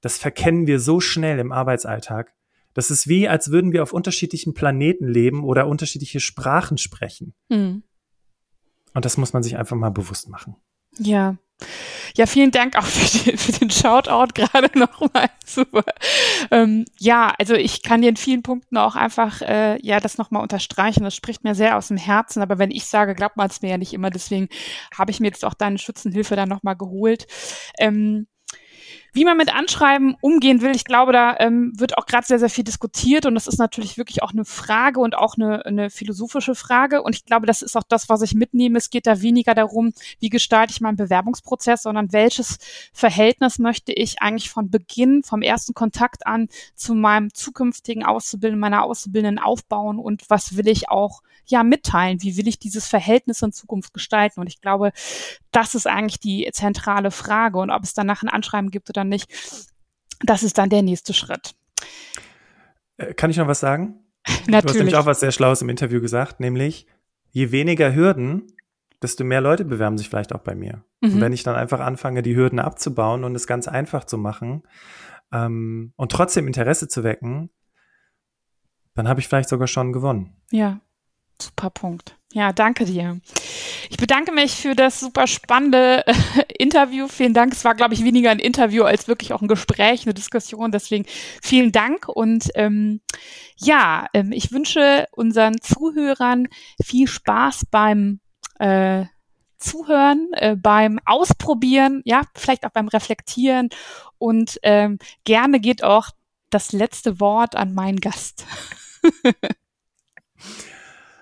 das 0.00 0.18
verkennen 0.18 0.66
wir 0.66 0.78
so 0.78 1.00
schnell 1.00 1.38
im 1.38 1.52
Arbeitsalltag. 1.52 2.34
Das 2.74 2.90
ist 2.90 3.08
wie, 3.08 3.28
als 3.28 3.50
würden 3.50 3.72
wir 3.72 3.82
auf 3.82 3.92
unterschiedlichen 3.92 4.54
Planeten 4.54 5.08
leben 5.08 5.42
oder 5.42 5.66
unterschiedliche 5.66 6.20
Sprachen 6.20 6.78
sprechen. 6.78 7.34
Mhm. 7.48 7.82
Und 8.94 9.04
das 9.04 9.16
muss 9.16 9.32
man 9.32 9.42
sich 9.42 9.56
einfach 9.56 9.76
mal 9.76 9.90
bewusst 9.90 10.28
machen. 10.28 10.56
Ja. 10.98 11.36
Ja, 12.18 12.26
vielen 12.26 12.50
Dank 12.50 12.76
auch 12.76 12.84
für, 12.84 13.30
die, 13.30 13.36
für 13.36 13.52
den 13.52 13.70
Shoutout 13.70 14.34
gerade 14.34 14.68
nochmal. 14.76 15.30
Super. 15.46 15.84
Ähm, 16.50 16.84
ja, 16.98 17.32
also 17.38 17.54
ich 17.54 17.84
kann 17.84 18.02
dir 18.02 18.08
in 18.08 18.16
vielen 18.16 18.42
Punkten 18.42 18.76
auch 18.76 18.96
einfach 18.96 19.40
äh, 19.40 19.78
ja 19.86 20.00
das 20.00 20.18
nochmal 20.18 20.42
unterstreichen. 20.42 21.04
Das 21.04 21.14
spricht 21.14 21.44
mir 21.44 21.54
sehr 21.54 21.76
aus 21.76 21.88
dem 21.88 21.96
Herzen. 21.96 22.42
Aber 22.42 22.58
wenn 22.58 22.72
ich 22.72 22.86
sage, 22.86 23.14
glaubt 23.14 23.36
man 23.36 23.48
es 23.48 23.62
mir 23.62 23.70
ja 23.70 23.78
nicht 23.78 23.92
immer. 23.92 24.10
Deswegen 24.10 24.48
habe 24.98 25.12
ich 25.12 25.20
mir 25.20 25.28
jetzt 25.28 25.44
auch 25.44 25.54
deine 25.54 25.78
Schützenhilfe 25.78 26.34
dann 26.34 26.48
nochmal 26.48 26.74
geholt. 26.74 27.28
Ähm, 27.78 28.26
wie 29.12 29.24
man 29.24 29.36
mit 29.36 29.54
Anschreiben 29.54 30.16
umgehen 30.20 30.60
will, 30.60 30.74
ich 30.74 30.84
glaube, 30.84 31.12
da 31.12 31.36
ähm, 31.38 31.72
wird 31.76 31.98
auch 31.98 32.06
gerade 32.06 32.26
sehr, 32.26 32.38
sehr 32.38 32.50
viel 32.50 32.64
diskutiert 32.64 33.26
und 33.26 33.34
das 33.34 33.46
ist 33.46 33.58
natürlich 33.58 33.96
wirklich 33.96 34.22
auch 34.22 34.32
eine 34.32 34.44
Frage 34.44 35.00
und 35.00 35.16
auch 35.16 35.36
eine, 35.36 35.64
eine 35.64 35.90
philosophische 35.90 36.54
Frage. 36.54 37.02
Und 37.02 37.14
ich 37.14 37.24
glaube, 37.24 37.46
das 37.46 37.62
ist 37.62 37.76
auch 37.76 37.84
das, 37.88 38.08
was 38.08 38.22
ich 38.22 38.34
mitnehme. 38.34 38.78
Es 38.78 38.90
geht 38.90 39.06
da 39.06 39.22
weniger 39.22 39.54
darum, 39.54 39.92
wie 40.20 40.28
gestalte 40.28 40.72
ich 40.72 40.80
meinen 40.80 40.96
Bewerbungsprozess, 40.96 41.82
sondern 41.82 42.12
welches 42.12 42.58
Verhältnis 42.92 43.58
möchte 43.58 43.92
ich 43.92 44.20
eigentlich 44.20 44.50
von 44.50 44.70
Beginn, 44.70 45.22
vom 45.22 45.42
ersten 45.42 45.74
Kontakt 45.74 46.26
an 46.26 46.48
zu 46.74 46.94
meinem 46.94 47.32
zukünftigen 47.32 48.04
Auszubildenden, 48.04 48.60
meiner 48.60 48.84
Auszubildenden 48.84 49.42
aufbauen 49.42 49.98
und 49.98 50.28
was 50.28 50.56
will 50.56 50.68
ich 50.68 50.90
auch 50.90 51.22
ja 51.50 51.62
mitteilen? 51.62 52.22
Wie 52.22 52.36
will 52.36 52.48
ich 52.48 52.58
dieses 52.58 52.86
Verhältnis 52.86 53.42
in 53.42 53.52
Zukunft 53.52 53.94
gestalten? 53.94 54.40
Und 54.40 54.46
ich 54.46 54.60
glaube, 54.60 54.92
das 55.52 55.74
ist 55.74 55.86
eigentlich 55.86 56.20
die 56.20 56.48
zentrale 56.52 57.10
Frage. 57.10 57.58
Und 57.58 57.70
ob 57.70 57.82
es 57.82 57.94
danach 57.94 58.22
ein 58.22 58.28
Anschreiben 58.28 58.70
gibt 58.70 58.90
oder 58.90 59.04
nicht, 59.04 59.28
das 60.20 60.42
ist 60.42 60.58
dann 60.58 60.70
der 60.70 60.82
nächste 60.82 61.14
Schritt. 61.14 61.54
Äh, 62.96 63.14
kann 63.14 63.30
ich 63.30 63.36
noch 63.36 63.48
was 63.48 63.60
sagen? 63.60 64.00
Natürlich. 64.46 64.48
Du 64.48 64.68
hast 64.68 64.76
nämlich 64.76 64.96
auch 64.96 65.06
was 65.06 65.20
sehr 65.20 65.32
Schlaues 65.32 65.62
im 65.62 65.68
Interview 65.68 66.00
gesagt, 66.00 66.40
nämlich 66.40 66.86
je 67.30 67.50
weniger 67.50 67.94
Hürden, 67.94 68.46
desto 69.00 69.24
mehr 69.24 69.40
Leute 69.40 69.64
bewerben 69.64 69.96
sich 69.96 70.08
vielleicht 70.08 70.34
auch 70.34 70.40
bei 70.40 70.54
mir. 70.54 70.84
Mhm. 71.00 71.14
Und 71.14 71.20
wenn 71.20 71.32
ich 71.32 71.42
dann 71.42 71.54
einfach 71.54 71.80
anfange, 71.80 72.22
die 72.22 72.36
Hürden 72.36 72.58
abzubauen 72.58 73.24
und 73.24 73.34
es 73.34 73.46
ganz 73.46 73.68
einfach 73.68 74.04
zu 74.04 74.18
machen 74.18 74.62
ähm, 75.32 75.92
und 75.96 76.12
trotzdem 76.12 76.46
Interesse 76.46 76.88
zu 76.88 77.04
wecken, 77.04 77.50
dann 78.94 79.08
habe 79.08 79.20
ich 79.20 79.28
vielleicht 79.28 79.48
sogar 79.48 79.68
schon 79.68 79.92
gewonnen. 79.92 80.34
Ja, 80.50 80.80
super 81.42 81.70
Punkt. 81.70 82.18
Ja, 82.32 82.52
danke 82.52 82.84
dir. 82.84 83.20
Ich 83.88 83.96
bedanke 83.96 84.32
mich 84.32 84.54
für 84.54 84.74
das 84.74 85.00
super 85.00 85.26
spannende 85.26 86.06
äh, 86.06 86.12
Interview. 86.58 87.08
Vielen 87.08 87.32
Dank. 87.32 87.54
Es 87.54 87.64
war, 87.64 87.74
glaube 87.74 87.94
ich, 87.94 88.04
weniger 88.04 88.30
ein 88.30 88.38
Interview 88.38 88.84
als 88.84 89.08
wirklich 89.08 89.32
auch 89.32 89.40
ein 89.40 89.48
Gespräch, 89.48 90.02
eine 90.04 90.12
Diskussion. 90.12 90.70
Deswegen 90.70 91.06
vielen 91.42 91.72
Dank. 91.72 92.06
Und 92.06 92.50
ähm, 92.54 93.00
ja, 93.56 94.06
ähm, 94.12 94.32
ich 94.32 94.52
wünsche 94.52 95.06
unseren 95.12 95.60
Zuhörern 95.62 96.48
viel 96.82 97.08
Spaß 97.08 97.66
beim 97.70 98.20
äh, 98.58 99.06
Zuhören, 99.58 100.28
äh, 100.34 100.54
beim 100.54 101.00
Ausprobieren, 101.06 102.02
ja, 102.04 102.22
vielleicht 102.34 102.66
auch 102.66 102.70
beim 102.70 102.88
Reflektieren. 102.88 103.70
Und 104.18 104.58
ähm, 104.62 104.98
gerne 105.24 105.60
geht 105.60 105.82
auch 105.82 106.10
das 106.50 106.72
letzte 106.72 107.20
Wort 107.20 107.56
an 107.56 107.72
meinen 107.72 108.00
Gast. 108.00 108.44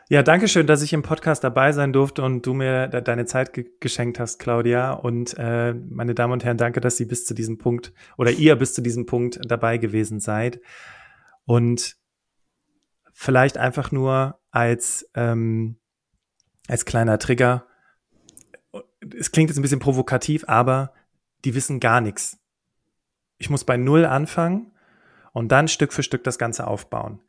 Ja, 0.08 0.22
danke 0.22 0.46
schön, 0.46 0.68
dass 0.68 0.82
ich 0.82 0.92
im 0.92 1.02
Podcast 1.02 1.42
dabei 1.42 1.72
sein 1.72 1.92
durfte 1.92 2.22
und 2.22 2.46
du 2.46 2.54
mir 2.54 2.86
de 2.86 3.02
deine 3.02 3.24
Zeit 3.24 3.52
ge 3.52 3.68
geschenkt 3.80 4.20
hast, 4.20 4.38
Claudia. 4.38 4.92
Und 4.92 5.34
äh, 5.36 5.74
meine 5.74 6.14
Damen 6.14 6.32
und 6.32 6.44
Herren, 6.44 6.58
danke, 6.58 6.80
dass 6.80 6.96
Sie 6.96 7.06
bis 7.06 7.26
zu 7.26 7.34
diesem 7.34 7.58
Punkt 7.58 7.92
oder 8.16 8.30
ihr 8.30 8.54
bis 8.54 8.72
zu 8.72 8.82
diesem 8.82 9.06
Punkt 9.06 9.40
dabei 9.44 9.78
gewesen 9.78 10.20
seid. 10.20 10.60
Und 11.44 11.96
vielleicht 13.12 13.58
einfach 13.58 13.90
nur 13.90 14.38
als, 14.52 15.10
ähm, 15.14 15.80
als 16.68 16.84
kleiner 16.84 17.18
Trigger. 17.18 17.66
Es 19.18 19.32
klingt 19.32 19.50
jetzt 19.50 19.58
ein 19.58 19.62
bisschen 19.62 19.80
provokativ, 19.80 20.44
aber 20.46 20.92
die 21.44 21.56
wissen 21.56 21.80
gar 21.80 22.00
nichts. 22.00 22.38
Ich 23.38 23.50
muss 23.50 23.64
bei 23.64 23.76
Null 23.76 24.04
anfangen 24.04 24.70
und 25.32 25.50
dann 25.50 25.66
Stück 25.66 25.92
für 25.92 26.04
Stück 26.04 26.22
das 26.22 26.38
Ganze 26.38 26.68
aufbauen. 26.68 27.22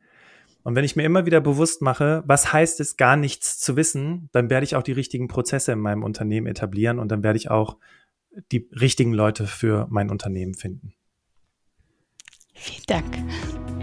Und 0.67 0.75
wenn 0.75 0.83
ich 0.83 0.97
mir 0.97 1.03
immer 1.03 1.25
wieder 1.25 1.39
bewusst 1.39 1.81
mache, 1.81 2.23
was 2.25 2.51
heißt 2.51 2.81
es, 2.81 2.97
gar 2.97 3.15
nichts 3.15 3.57
zu 3.57 3.77
wissen, 3.77 4.27
dann 4.33 4.49
werde 4.49 4.65
ich 4.65 4.75
auch 4.75 4.83
die 4.83 4.91
richtigen 4.91 5.29
Prozesse 5.29 5.71
in 5.71 5.79
meinem 5.79 6.03
Unternehmen 6.03 6.45
etablieren 6.45 6.99
und 6.99 7.09
dann 7.09 7.23
werde 7.23 7.37
ich 7.37 7.49
auch 7.49 7.77
die 8.51 8.67
richtigen 8.77 9.13
Leute 9.13 9.47
für 9.47 9.87
mein 9.89 10.09
Unternehmen 10.09 10.55
finden. 10.55 10.93
Vielen 12.53 12.83
Dank. 12.85 13.76